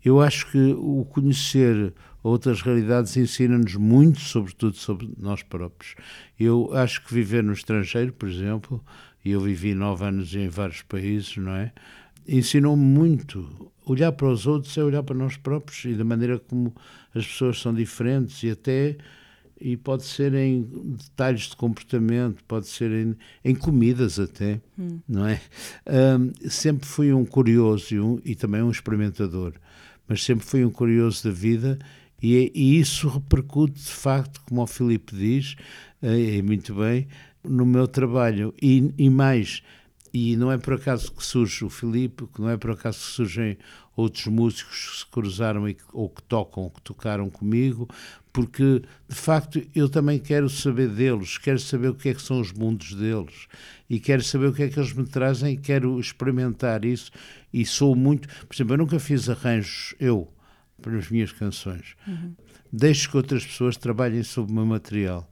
eu 0.03 0.21
acho 0.21 0.49
que 0.51 0.73
o 0.73 1.05
conhecer 1.05 1.93
outras 2.23 2.61
realidades 2.61 3.15
ensina-nos 3.17 3.75
muito, 3.75 4.19
sobretudo 4.19 4.75
sobre 4.75 5.09
nós 5.17 5.43
próprios. 5.43 5.95
Eu 6.39 6.69
acho 6.73 7.03
que 7.05 7.13
viver 7.13 7.43
no 7.43 7.53
estrangeiro, 7.53 8.13
por 8.13 8.27
exemplo, 8.27 8.83
e 9.23 9.31
eu 9.31 9.41
vivi 9.41 9.73
nove 9.73 10.05
anos 10.05 10.33
em 10.35 10.47
vários 10.47 10.81
países, 10.81 11.37
não 11.37 11.53
é? 11.53 11.71
Ensinou-me 12.27 12.83
muito. 12.83 13.71
Olhar 13.85 14.11
para 14.11 14.27
os 14.27 14.45
outros 14.45 14.77
é 14.77 14.83
olhar 14.83 15.03
para 15.03 15.15
nós 15.15 15.35
próprios 15.35 15.83
e 15.85 15.93
da 15.93 16.03
maneira 16.03 16.39
como 16.39 16.73
as 17.13 17.25
pessoas 17.25 17.59
são 17.59 17.73
diferentes 17.73 18.43
e 18.43 18.51
até 18.51 18.97
e 19.59 19.75
pode 19.75 20.05
ser 20.05 20.33
em 20.33 20.61
detalhes 20.97 21.49
de 21.49 21.55
comportamento, 21.55 22.43
pode 22.45 22.67
ser 22.67 22.91
em, 22.91 23.15
em 23.43 23.53
comidas 23.53 24.19
até, 24.19 24.61
hum. 24.77 24.99
não 25.07 25.27
é? 25.27 25.41
Um, 25.85 26.31
sempre 26.49 26.87
fui 26.87 27.11
um 27.11 27.25
curioso 27.25 27.93
e, 27.93 27.99
um, 27.99 28.21
e, 28.23 28.35
também 28.35 28.61
um 28.61 28.71
experimentador, 28.71 29.53
mas 30.07 30.23
sempre 30.23 30.45
fui 30.45 30.63
um 30.63 30.71
curioso 30.71 31.25
da 31.25 31.31
vida 31.31 31.77
e, 32.21 32.51
e 32.53 32.79
isso 32.79 33.07
repercute 33.07 33.79
de 33.79 33.91
facto, 33.91 34.41
como 34.47 34.61
o 34.61 34.67
Filipe 34.67 35.15
diz, 35.15 35.55
e 36.01 36.37
é, 36.37 36.41
muito 36.41 36.73
bem, 36.75 37.07
no 37.43 37.65
meu 37.65 37.87
trabalho. 37.87 38.53
E, 38.61 38.93
e 38.97 39.09
mais 39.09 39.61
e 40.13 40.35
não 40.35 40.51
é 40.51 40.57
por 40.57 40.73
acaso 40.73 41.11
que 41.11 41.23
surge 41.23 41.63
o 41.63 41.69
Filipe, 41.69 42.27
não 42.37 42.49
é 42.49 42.57
por 42.57 42.71
acaso 42.71 42.99
que 42.99 43.11
surgem 43.11 43.57
outros 43.95 44.27
músicos 44.27 44.89
que 44.89 44.97
se 44.99 45.05
cruzaram 45.05 45.67
e, 45.67 45.77
ou 45.93 46.09
que 46.09 46.23
tocam, 46.23 46.63
ou 46.63 46.71
que 46.71 46.81
tocaram 46.81 47.29
comigo, 47.29 47.87
porque 48.31 48.81
de 49.07 49.15
facto 49.15 49.61
eu 49.75 49.89
também 49.89 50.17
quero 50.17 50.49
saber 50.49 50.89
deles, 50.89 51.37
quero 51.37 51.59
saber 51.59 51.89
o 51.89 51.95
que 51.95 52.09
é 52.09 52.13
que 52.13 52.21
são 52.21 52.39
os 52.39 52.51
mundos 52.51 52.93
deles 52.93 53.47
e 53.89 53.99
quero 53.99 54.23
saber 54.23 54.47
o 54.47 54.53
que 54.53 54.63
é 54.63 54.69
que 54.69 54.79
eles 54.79 54.93
me 54.93 55.05
trazem 55.05 55.53
e 55.53 55.57
quero 55.57 55.99
experimentar 55.99 56.85
isso 56.85 57.11
e 57.53 57.65
sou 57.65 57.95
muito, 57.95 58.27
por 58.45 58.55
exemplo, 58.55 58.73
eu 58.73 58.77
nunca 58.77 58.99
fiz 58.99 59.29
arranjos 59.29 59.93
eu 59.99 60.31
para 60.79 60.97
as 60.97 61.09
minhas 61.09 61.31
canções. 61.31 61.95
Uhum. 62.07 62.33
Deixo 62.71 63.09
que 63.09 63.17
outras 63.17 63.45
pessoas 63.45 63.77
trabalhem 63.77 64.23
sobre 64.23 64.51
o 64.51 64.55
meu 64.55 64.65
material. 64.65 65.29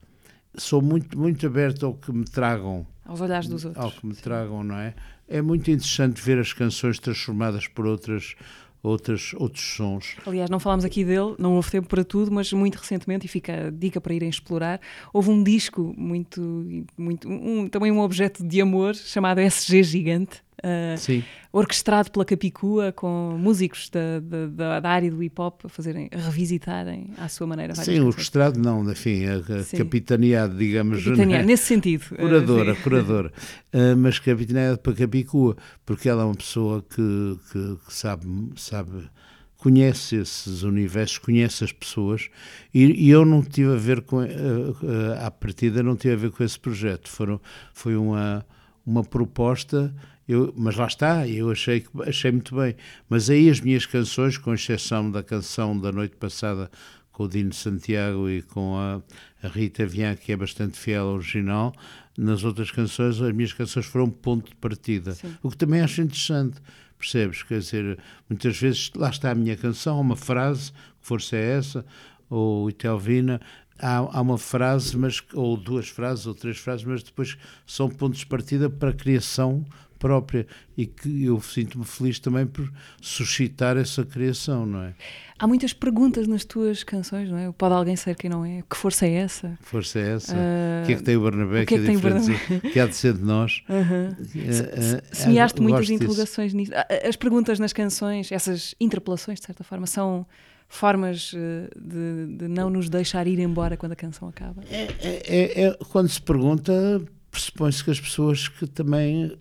Sou 0.56 0.82
muito 0.82 1.18
muito 1.18 1.46
aberto 1.46 1.86
ao 1.86 1.94
que 1.94 2.12
me 2.12 2.26
tragam 2.26 2.86
aos 3.06 3.22
olhares 3.22 3.48
dos 3.48 3.64
outros. 3.64 3.84
Ao 3.84 3.92
que 3.92 4.06
me 4.06 4.16
tragam, 4.16 4.64
não 4.64 4.76
é? 4.76 4.94
É 5.28 5.42
muito 5.42 5.72
interessante 5.72 6.22
ver 6.22 6.40
as 6.40 6.52
canções 6.52 7.00
transformadas 7.00 7.68
por 7.68 7.86
outras 7.86 8.36
outras, 8.82 9.34
outros 9.36 9.64
sons. 9.76 10.16
Aliás, 10.26 10.50
não 10.50 10.60
falámos 10.60 10.86
aqui 10.86 11.04
dele, 11.04 11.36
não 11.38 11.56
houve 11.56 11.70
tempo 11.70 11.88
para 11.88 12.04
tudo, 12.04 12.32
mas 12.32 12.52
muito 12.54 12.76
recentemente, 12.76 13.26
e 13.26 13.30
fica 13.30 13.68
a 13.68 13.70
dica 13.70 14.00
para 14.00 14.14
irem 14.14 14.30
explorar, 14.30 14.80
houve 15.12 15.30
um 15.30 15.44
disco 15.44 15.94
muito, 15.98 16.86
muito 16.98 17.28
um, 17.28 17.68
também 17.68 17.92
um 17.92 18.00
objeto 18.00 18.46
de 18.46 18.62
amor 18.62 18.96
chamado 18.96 19.40
SG 19.40 19.84
Gigante, 19.84 20.42
uh, 20.64 21.24
orquestrado 21.52 22.12
pela 22.12 22.26
Capicua, 22.26 22.92
com 22.92 23.38
músicos 23.38 23.90
da, 23.90 24.20
da, 24.20 24.80
da, 24.80 24.90
área 24.90 25.10
do 25.10 25.22
hip 25.22 25.40
hop 25.40 25.66
a 25.66 25.70
fazerem, 25.70 26.10
a 26.14 26.18
revisitarem 26.18 27.12
à 27.18 27.28
sua 27.28 27.48
maneira. 27.48 27.76
Sim, 27.76 27.82
canções. 27.82 28.00
orquestrado 28.02 28.60
não, 28.60 28.90
enfim, 28.90 29.26
a, 29.26 29.38
a 29.38 29.78
capitaneado, 29.78 30.58
digamos. 30.58 31.04
Capitaneado, 31.04 31.46
nesse 31.46 31.64
sentido. 31.64 32.06
Curadora, 32.16 32.74
uh, 32.74 32.76
curadora. 32.78 33.34
Uh, 33.74 33.96
mas 33.98 34.20
capitaneado 34.20 34.80
pela 34.80 34.96
Capicua, 34.96 35.56
porque 35.86 36.10
ela 36.10 36.24
é 36.24 36.26
uma 36.26 36.36
pessoa 36.36 36.84
que, 36.84 37.40
que, 37.52 37.78
que 37.86 37.94
sabe, 37.94 38.26
sabe 38.56 39.10
conhece 39.58 40.16
esses 40.18 40.62
universos, 40.62 41.18
conhece 41.18 41.64
as 41.64 41.72
pessoas 41.72 42.30
e, 42.74 43.08
e, 43.08 43.10
eu 43.10 43.26
não 43.26 43.42
tive 43.42 43.74
a 43.74 43.76
ver 43.76 44.02
com, 44.02 44.18
uh, 44.18 44.22
uh, 44.24 45.26
à 45.26 45.32
partida 45.32 45.82
não 45.82 45.96
tive 45.96 46.14
a 46.14 46.18
ver 46.18 46.32
com 46.32 46.44
esse 46.44 46.60
projeto, 46.60 47.10
Foram, 47.10 47.42
foi 47.74 47.96
uma, 47.96 48.46
uma 48.86 49.04
proposta 49.04 49.94
eu, 50.28 50.54
mas 50.58 50.76
lá 50.76 50.88
está, 50.88 51.28
eu 51.28 51.50
achei, 51.50 51.86
achei 52.06 52.32
muito 52.32 52.56
bem. 52.56 52.76
Mas 53.10 53.30
aí 53.30 53.50
as 53.50 53.62
minhas 53.62 53.86
canções, 53.86 54.38
com 54.38 54.54
exceção 54.54 55.10
da 55.10 55.24
canção 55.24 55.80
da 55.80 55.92
noite 55.92 56.16
passada 56.18 56.70
com 57.12 57.24
o 57.24 57.28
Dino 57.28 57.54
Santiago 57.54 58.30
e 58.30 58.44
com 58.44 58.78
a, 58.78 59.02
a 59.42 59.48
Rita 59.48 59.86
Vian, 59.88 60.16
que 60.16 60.32
é 60.32 60.38
bastante 60.38 60.78
fiel 60.78 61.08
ao 61.08 61.16
original, 61.16 61.74
nas 62.18 62.44
outras 62.44 62.70
canções, 62.70 63.22
as 63.22 63.34
minhas 63.34 63.54
canções 63.54 63.86
foram 63.86 64.10
ponto 64.10 64.50
de 64.50 64.56
partida. 64.56 65.14
Sim. 65.14 65.36
O 65.42 65.50
que 65.50 65.58
também 65.58 65.82
acho 65.82 66.02
interessante, 66.02 66.62
percebes? 66.98 67.42
Quer 67.42 67.60
dizer, 67.60 67.98
muitas 68.30 68.58
vezes 68.60 68.92
lá 68.96 69.10
está 69.10 69.32
a 69.32 69.36
minha 69.36 69.56
canção, 69.56 70.00
uma 70.00 70.16
frase, 70.16 70.72
que 70.72 71.08
força 71.08 71.38
é 71.38 71.58
essa, 71.58 71.86
ou 72.30 72.70
Itelvina, 72.70 73.42
há, 73.80 73.98
há 73.98 74.22
uma 74.22 74.38
frase, 74.38 74.98
mas, 74.98 75.24
ou 75.34 75.58
duas 75.58 75.88
frases, 75.88 76.28
ou 76.28 76.36
três 76.36 76.58
frases, 76.58 76.86
mas 76.86 77.02
depois 77.02 77.38
são 77.66 77.90
pontos 77.90 78.20
de 78.20 78.26
partida 78.26 78.70
para 78.70 78.90
a 78.90 78.94
criação 78.94 79.66
própria 79.98 80.46
e 80.78 80.86
que 80.86 81.26
eu 81.26 81.40
sinto-me 81.42 81.86
feliz 81.86 82.20
também 82.20 82.46
por 82.46 82.72
suscitar 83.02 83.78
essa 83.78 84.06
criação, 84.06 84.66
não 84.66 84.84
é? 84.84 84.94
Há 85.40 85.46
muitas 85.46 85.72
perguntas 85.72 86.28
nas 86.28 86.44
tuas 86.44 86.84
canções, 86.84 87.30
não 87.30 87.38
é? 87.38 87.52
Pode 87.52 87.74
alguém 87.76 87.96
ser 87.96 88.16
quem 88.16 88.30
não 88.30 88.44
é? 88.44 88.64
Que 88.68 88.76
força 88.76 89.06
é 89.06 89.14
essa? 89.14 89.58
Que 89.62 89.70
força 89.70 90.00
é 90.00 90.16
essa? 90.16 90.34
Uh, 90.34 90.84
o 90.84 90.86
que 90.88 90.94
é 90.94 90.96
que 90.96 91.04
tem 91.04 91.16
o 91.16 91.22
Barnabé 91.22 91.66
que, 91.66 91.76
é 91.76 91.78
que, 91.78 91.88
é 91.88 91.92
diferente 91.92 92.70
que 92.72 92.80
há 92.80 92.88
de 92.88 92.96
ser 92.96 93.14
de 93.14 93.24
nós? 93.24 93.64
Uh 93.70 93.74
-huh. 93.74 94.12
uh, 94.14 95.02
Semeaste 95.12 95.62
muitas 95.62 95.90
interrogações 95.90 96.54
nisso. 96.54 96.72
As 97.08 97.16
perguntas 97.16 97.60
nas 97.60 97.72
canções, 97.72 98.32
essas 98.32 98.74
interpelações, 98.80 99.40
de 99.40 99.46
certa 99.46 99.64
forma, 99.64 99.86
são 99.86 100.26
formas 100.68 101.32
de, 101.76 102.38
de 102.38 102.48
não 102.48 102.70
nos 102.70 102.90
deixar 102.90 103.28
ir 103.28 103.40
embora 103.40 103.78
quando 103.78 103.94
a 103.94 103.96
canção 103.96 104.28
acaba? 104.28 104.64
É, 104.70 104.88
é, 105.00 105.22
é, 105.28 105.68
é 105.68 105.78
quando 105.90 106.10
se 106.10 106.22
pergunta 106.22 107.02
pressupõe-se 107.38 107.84
que 107.84 107.92
as 107.92 108.00
pessoas 108.00 108.48
que 108.48 108.66
também 108.66 109.32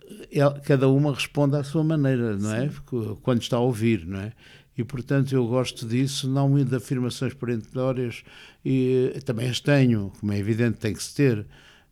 cada 0.65 0.87
uma 0.87 1.15
responde 1.15 1.57
à 1.57 1.65
sua 1.65 1.83
maneira, 1.83 2.37
não 2.37 2.55
é? 2.55 2.71
Quando 3.23 3.41
está 3.41 3.57
a 3.57 3.61
ouvir, 3.61 4.07
não 4.07 4.21
é? 4.21 4.33
E 4.77 4.85
portanto 4.85 5.33
eu 5.33 5.47
gosto 5.47 5.87
disso, 5.87 6.29
não 6.29 6.63
de 6.63 6.77
afirmações 6.77 7.33
perentórias 7.33 8.23
e 8.63 9.15
também 9.25 9.49
as 9.49 9.61
tenho, 9.61 10.13
como 10.21 10.33
é 10.33 10.39
evidente, 10.39 10.77
tem 10.77 10.93
que 10.93 11.03
se 11.03 11.15
ter, 11.15 11.47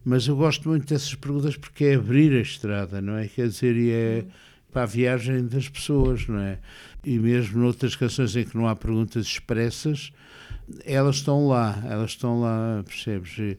mas 0.05 0.29
eu 0.29 0.37
gosto 0.37 0.69
muito 0.69 0.87
dessas 0.87 1.15
perguntas 1.15 1.57
porque 1.57 1.87
é 1.87 1.95
abrir 1.95 2.33
a 2.35 2.43
estrada, 2.43 3.01
não 3.01 3.17
é? 3.17 3.27
Quer 3.27 3.49
dizer, 3.49 3.75
e 3.75 3.91
é 3.91 4.27
para 4.71 4.83
a 4.83 4.87
viagem 4.87 5.47
das 5.47 5.71
pessoas, 5.71 6.29
não 6.29 6.39
é? 6.39 6.59
E 7.03 7.19
mesmo 7.19 7.63
noutras 7.63 7.97
canções 7.97 8.37
em 8.37 8.45
que 8.45 8.55
não 8.55 8.69
há 8.69 8.77
perguntas 8.77 9.25
expressas, 9.25 10.13
elas 10.85 11.17
estão 11.17 11.49
lá, 11.49 11.83
elas 11.89 12.11
estão 12.11 12.41
lá, 12.43 12.83
percebes? 12.85 13.39
E 13.39 13.57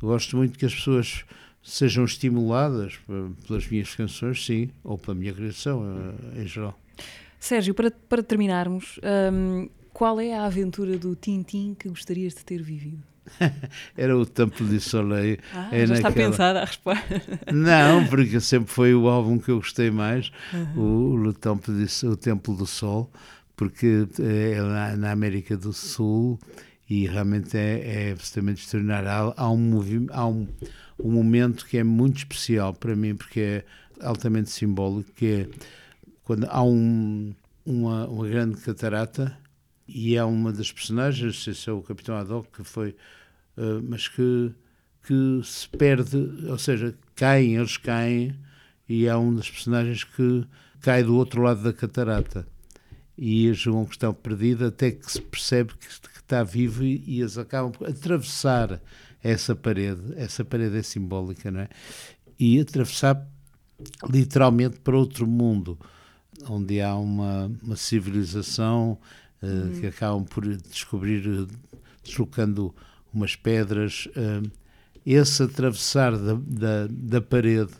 gosto 0.00 0.36
muito 0.36 0.58
que 0.58 0.66
as 0.66 0.74
pessoas 0.74 1.24
sejam 1.64 2.04
estimuladas 2.04 2.98
pelas 3.46 3.66
minhas 3.66 3.94
canções, 3.94 4.44
sim, 4.44 4.70
ou 4.84 4.98
pela 4.98 5.14
minha 5.14 5.32
criação 5.32 5.82
eh, 6.36 6.42
em 6.42 6.46
geral. 6.46 6.78
Sérgio, 7.40 7.74
para, 7.74 7.90
para 7.90 8.22
terminarmos, 8.22 9.00
um, 9.32 9.68
qual 9.92 10.20
é 10.20 10.34
a 10.34 10.44
aventura 10.44 10.98
do 10.98 11.16
Tintim 11.16 11.74
que 11.78 11.88
gostarias 11.88 12.34
de 12.34 12.44
ter 12.44 12.62
vivido? 12.62 13.02
Era 13.96 14.16
o 14.16 14.26
Tempo 14.26 14.62
de 14.64 14.78
Soleil. 14.78 15.38
Ah, 15.54 15.68
é 15.72 15.86
já 15.86 15.94
naquela... 15.94 16.10
está 16.10 16.12
pensada 16.12 16.60
a 16.60 16.64
resposta. 16.66 17.22
Não, 17.50 18.06
porque 18.08 18.38
sempre 18.40 18.70
foi 18.70 18.94
o 18.94 19.08
álbum 19.08 19.38
que 19.38 19.50
eu 19.50 19.56
gostei 19.56 19.90
mais, 19.90 20.30
uhum. 20.52 21.16
o, 21.22 21.28
o, 21.28 21.32
Templo 21.32 21.74
de, 21.74 22.06
o 22.06 22.16
Templo 22.16 22.54
do 22.54 22.66
Sol, 22.66 23.10
porque 23.56 24.06
é 24.20 24.60
lá 24.60 24.94
na 24.96 25.12
América 25.12 25.56
do 25.56 25.72
Sul 25.72 26.38
e 26.88 27.06
realmente 27.06 27.56
é, 27.56 28.08
é 28.08 28.12
absolutamente 28.12 28.62
extraordinário. 28.62 29.08
Há, 29.08 29.34
há 29.36 29.50
um 29.50 29.56
movimento, 29.56 30.12
há 30.12 30.26
um, 30.26 30.46
um 30.98 31.10
momento 31.10 31.66
que 31.66 31.78
é 31.78 31.84
muito 31.84 32.18
especial 32.18 32.72
para 32.74 32.94
mim, 32.94 33.14
porque 33.14 33.40
é 33.40 33.64
altamente 34.00 34.50
simbólico, 34.50 35.10
que 35.12 35.26
é 35.26 35.48
quando 36.24 36.46
há 36.48 36.62
um, 36.62 37.34
uma, 37.64 38.06
uma 38.06 38.28
grande 38.28 38.60
catarata 38.60 39.36
E 39.86 40.16
há 40.16 40.26
uma 40.26 40.52
das 40.52 40.72
personagens, 40.72 41.46
esse 41.46 41.68
é 41.68 41.72
o 41.72 41.82
Capitão 41.82 42.16
Haddock, 42.16 42.48
que 42.50 42.64
foi, 42.64 42.96
uh, 43.56 43.82
mas 43.86 44.08
que, 44.08 44.52
que 45.06 45.40
se 45.44 45.68
perde, 45.68 46.16
ou 46.48 46.58
seja, 46.58 46.94
caem, 47.14 47.56
eles 47.56 47.76
caem, 47.76 48.34
e 48.88 49.08
há 49.08 49.18
um 49.18 49.34
dos 49.34 49.50
personagens 49.50 50.04
que 50.04 50.46
cai 50.80 51.02
do 51.02 51.16
outro 51.16 51.42
lado 51.42 51.62
da 51.62 51.72
catarata. 51.72 52.46
E 53.16 53.46
eles 53.46 53.64
vão 53.64 53.84
que 53.84 53.92
estão 53.92 54.12
perdidos 54.12 54.68
até 54.68 54.90
que 54.90 55.10
se 55.10 55.20
percebe 55.20 55.72
que, 55.74 55.86
que 55.86 56.18
está 56.18 56.42
vivo 56.42 56.82
e, 56.82 57.02
e 57.06 57.20
eles 57.20 57.38
acabam 57.38 57.70
por 57.70 57.88
atravessar 57.88 58.80
essa 59.24 59.56
parede. 59.56 60.02
Essa 60.16 60.44
parede 60.44 60.76
é 60.76 60.82
simbólica, 60.82 61.50
não 61.50 61.60
é? 61.60 61.68
E 62.38 62.60
atravessar 62.60 63.26
literalmente 64.08 64.78
para 64.80 64.96
outro 64.96 65.26
mundo, 65.26 65.78
onde 66.48 66.80
há 66.80 66.94
uma, 66.94 67.50
uma 67.62 67.76
civilização 67.76 68.98
uh, 69.42 69.46
uhum. 69.46 69.80
que 69.80 69.86
acabam 69.86 70.24
por 70.24 70.44
descobrir, 70.56 71.26
uh, 71.26 71.48
deslocando 72.04 72.74
umas 73.12 73.34
pedras. 73.34 74.06
Uh, 74.08 74.48
esse 75.06 75.42
atravessar 75.42 76.16
da, 76.16 76.34
da, 76.34 76.86
da 76.90 77.20
parede, 77.20 77.72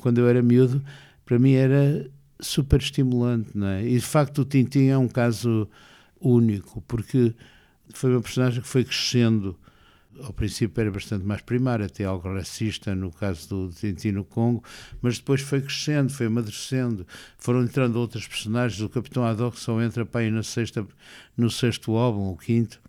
quando 0.00 0.18
eu 0.18 0.28
era 0.28 0.42
miúdo, 0.42 0.82
para 1.24 1.38
mim 1.38 1.52
era 1.52 2.08
super 2.40 2.80
estimulante, 2.80 3.50
não 3.54 3.66
é? 3.66 3.84
E 3.84 3.94
de 3.94 4.00
facto 4.00 4.42
o 4.42 4.44
Tintin 4.44 4.86
é 4.88 4.98
um 4.98 5.08
caso 5.08 5.68
único, 6.20 6.80
porque 6.82 7.34
foi 7.92 8.10
uma 8.10 8.20
personagem 8.20 8.60
que 8.60 8.68
foi 8.68 8.84
crescendo. 8.84 9.58
Ao 10.22 10.32
princípio 10.32 10.80
era 10.80 10.90
bastante 10.90 11.24
mais 11.24 11.40
primária, 11.40 11.86
até 11.86 12.04
algo 12.04 12.32
racista 12.34 12.94
no 12.94 13.10
caso 13.10 13.48
do 13.48 13.68
Tintin 13.68 14.22
Congo, 14.24 14.62
mas 15.00 15.18
depois 15.18 15.40
foi 15.40 15.60
crescendo, 15.60 16.12
foi 16.12 16.26
amadurecendo. 16.26 17.06
Foram 17.38 17.62
entrando 17.62 17.96
outras 17.96 18.26
personagens. 18.26 18.80
O 18.80 18.88
Capitão 18.88 19.24
Haddock 19.24 19.58
só 19.58 19.80
entra 19.80 20.04
para 20.04 20.22
aí 20.22 20.30
na 20.30 20.42
sexta, 20.42 20.86
no 21.36 21.50
sexto 21.50 21.96
álbum, 21.96 22.30
o 22.32 22.36
quinto, 22.36 22.80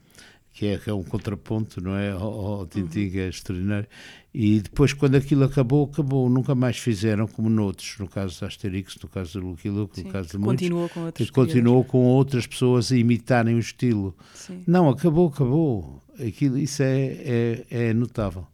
que 0.54 0.68
é, 0.68 0.78
que 0.78 0.90
é 0.90 0.94
um 0.94 1.04
contraponto, 1.04 1.82
não 1.82 1.96
é? 1.96 2.12
Ao, 2.12 2.22
ao 2.22 2.68
Tintin, 2.68 3.06
uhum. 3.06 3.12
que 3.12 3.20
é 3.20 3.30
extraordinário. 3.30 3.88
E 4.34 4.60
depois, 4.60 4.94
quando 4.94 5.16
aquilo 5.16 5.44
acabou, 5.44 5.90
acabou. 5.92 6.30
Nunca 6.30 6.54
mais 6.54 6.78
fizeram 6.78 7.28
como 7.28 7.50
noutros, 7.50 7.96
no 8.00 8.08
caso 8.08 8.40
da 8.42 8.48
Asterix, 8.48 8.98
no 9.02 9.10
caso 9.10 9.40
do 9.40 9.48
Lucky 9.48 9.70
Luke, 9.70 10.04
no 10.04 10.12
caso 10.12 10.30
de 10.30 10.38
muitos. 10.38 10.68
Continuou 10.68 10.90
com 10.90 11.00
outras 11.06 11.30
Continuou 11.30 11.84
com 11.84 11.98
outras 12.06 12.48
pessoas 12.48 12.92
a 12.92 12.98
imitarem 12.98 13.56
o 13.56 13.60
estilo. 13.60 14.16
Sim. 14.34 14.64
Não, 14.68 14.90
acabou, 14.90 15.30
acabou. 15.30 16.04
Aquilo, 16.20 16.58
isso 16.58 16.84
é, 16.84 17.06
é, 17.06 17.66
é 17.70 17.94
notável. 17.94 18.46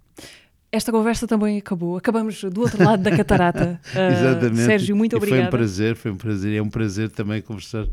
Esta 0.76 0.92
conversa 0.92 1.26
também 1.26 1.58
acabou. 1.58 1.96
Acabamos 1.96 2.44
do 2.44 2.60
outro 2.60 2.84
lado 2.84 3.02
da 3.02 3.16
catarata. 3.16 3.80
Uh, 3.96 4.12
Exatamente. 4.12 4.62
Sérgio, 4.66 4.94
muito 4.94 5.16
obrigado. 5.16 5.40
Foi 5.40 5.48
um 5.48 5.50
prazer, 5.50 5.96
foi 5.96 6.12
um 6.12 6.18
prazer. 6.18 6.58
É 6.58 6.62
um 6.62 6.70
prazer 6.70 7.10
também 7.10 7.42
conversar 7.42 7.88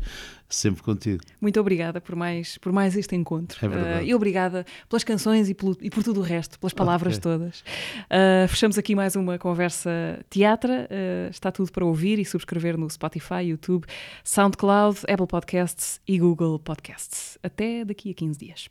sempre 0.49 0.83
contigo. 0.83 1.23
Muito 1.39 1.57
obrigada 1.61 2.01
por 2.01 2.13
mais, 2.13 2.57
por 2.57 2.73
mais 2.73 2.97
este 2.97 3.15
encontro. 3.15 3.57
É 3.65 3.69
verdade. 3.69 4.03
Uh, 4.03 4.07
e 4.07 4.13
obrigada 4.13 4.65
pelas 4.89 5.03
canções 5.05 5.49
e, 5.49 5.53
pelo, 5.53 5.77
e, 5.79 5.89
por 5.89 6.03
tudo 6.03 6.19
o 6.19 6.23
resto, 6.23 6.59
pelas 6.59 6.73
palavras 6.73 7.17
okay. 7.17 7.31
todas. 7.31 7.61
Uh, 7.61 8.47
fechamos 8.49 8.77
aqui 8.77 8.95
mais 8.95 9.15
uma 9.15 9.37
conversa 9.37 10.19
teatro. 10.29 10.73
Uh, 10.73 11.29
está 11.31 11.53
tudo 11.53 11.71
para 11.71 11.85
ouvir 11.85 12.19
e 12.19 12.25
subscrever 12.25 12.77
no 12.77 12.89
Spotify, 12.89 13.43
YouTube, 13.45 13.85
SoundCloud, 14.25 14.99
Apple 15.07 15.27
Podcasts 15.27 16.01
e 16.05 16.19
Google 16.19 16.59
Podcasts. 16.59 17.37
Até 17.41 17.85
daqui 17.85 18.11
a 18.11 18.13
15 18.13 18.39
dias. 18.39 18.69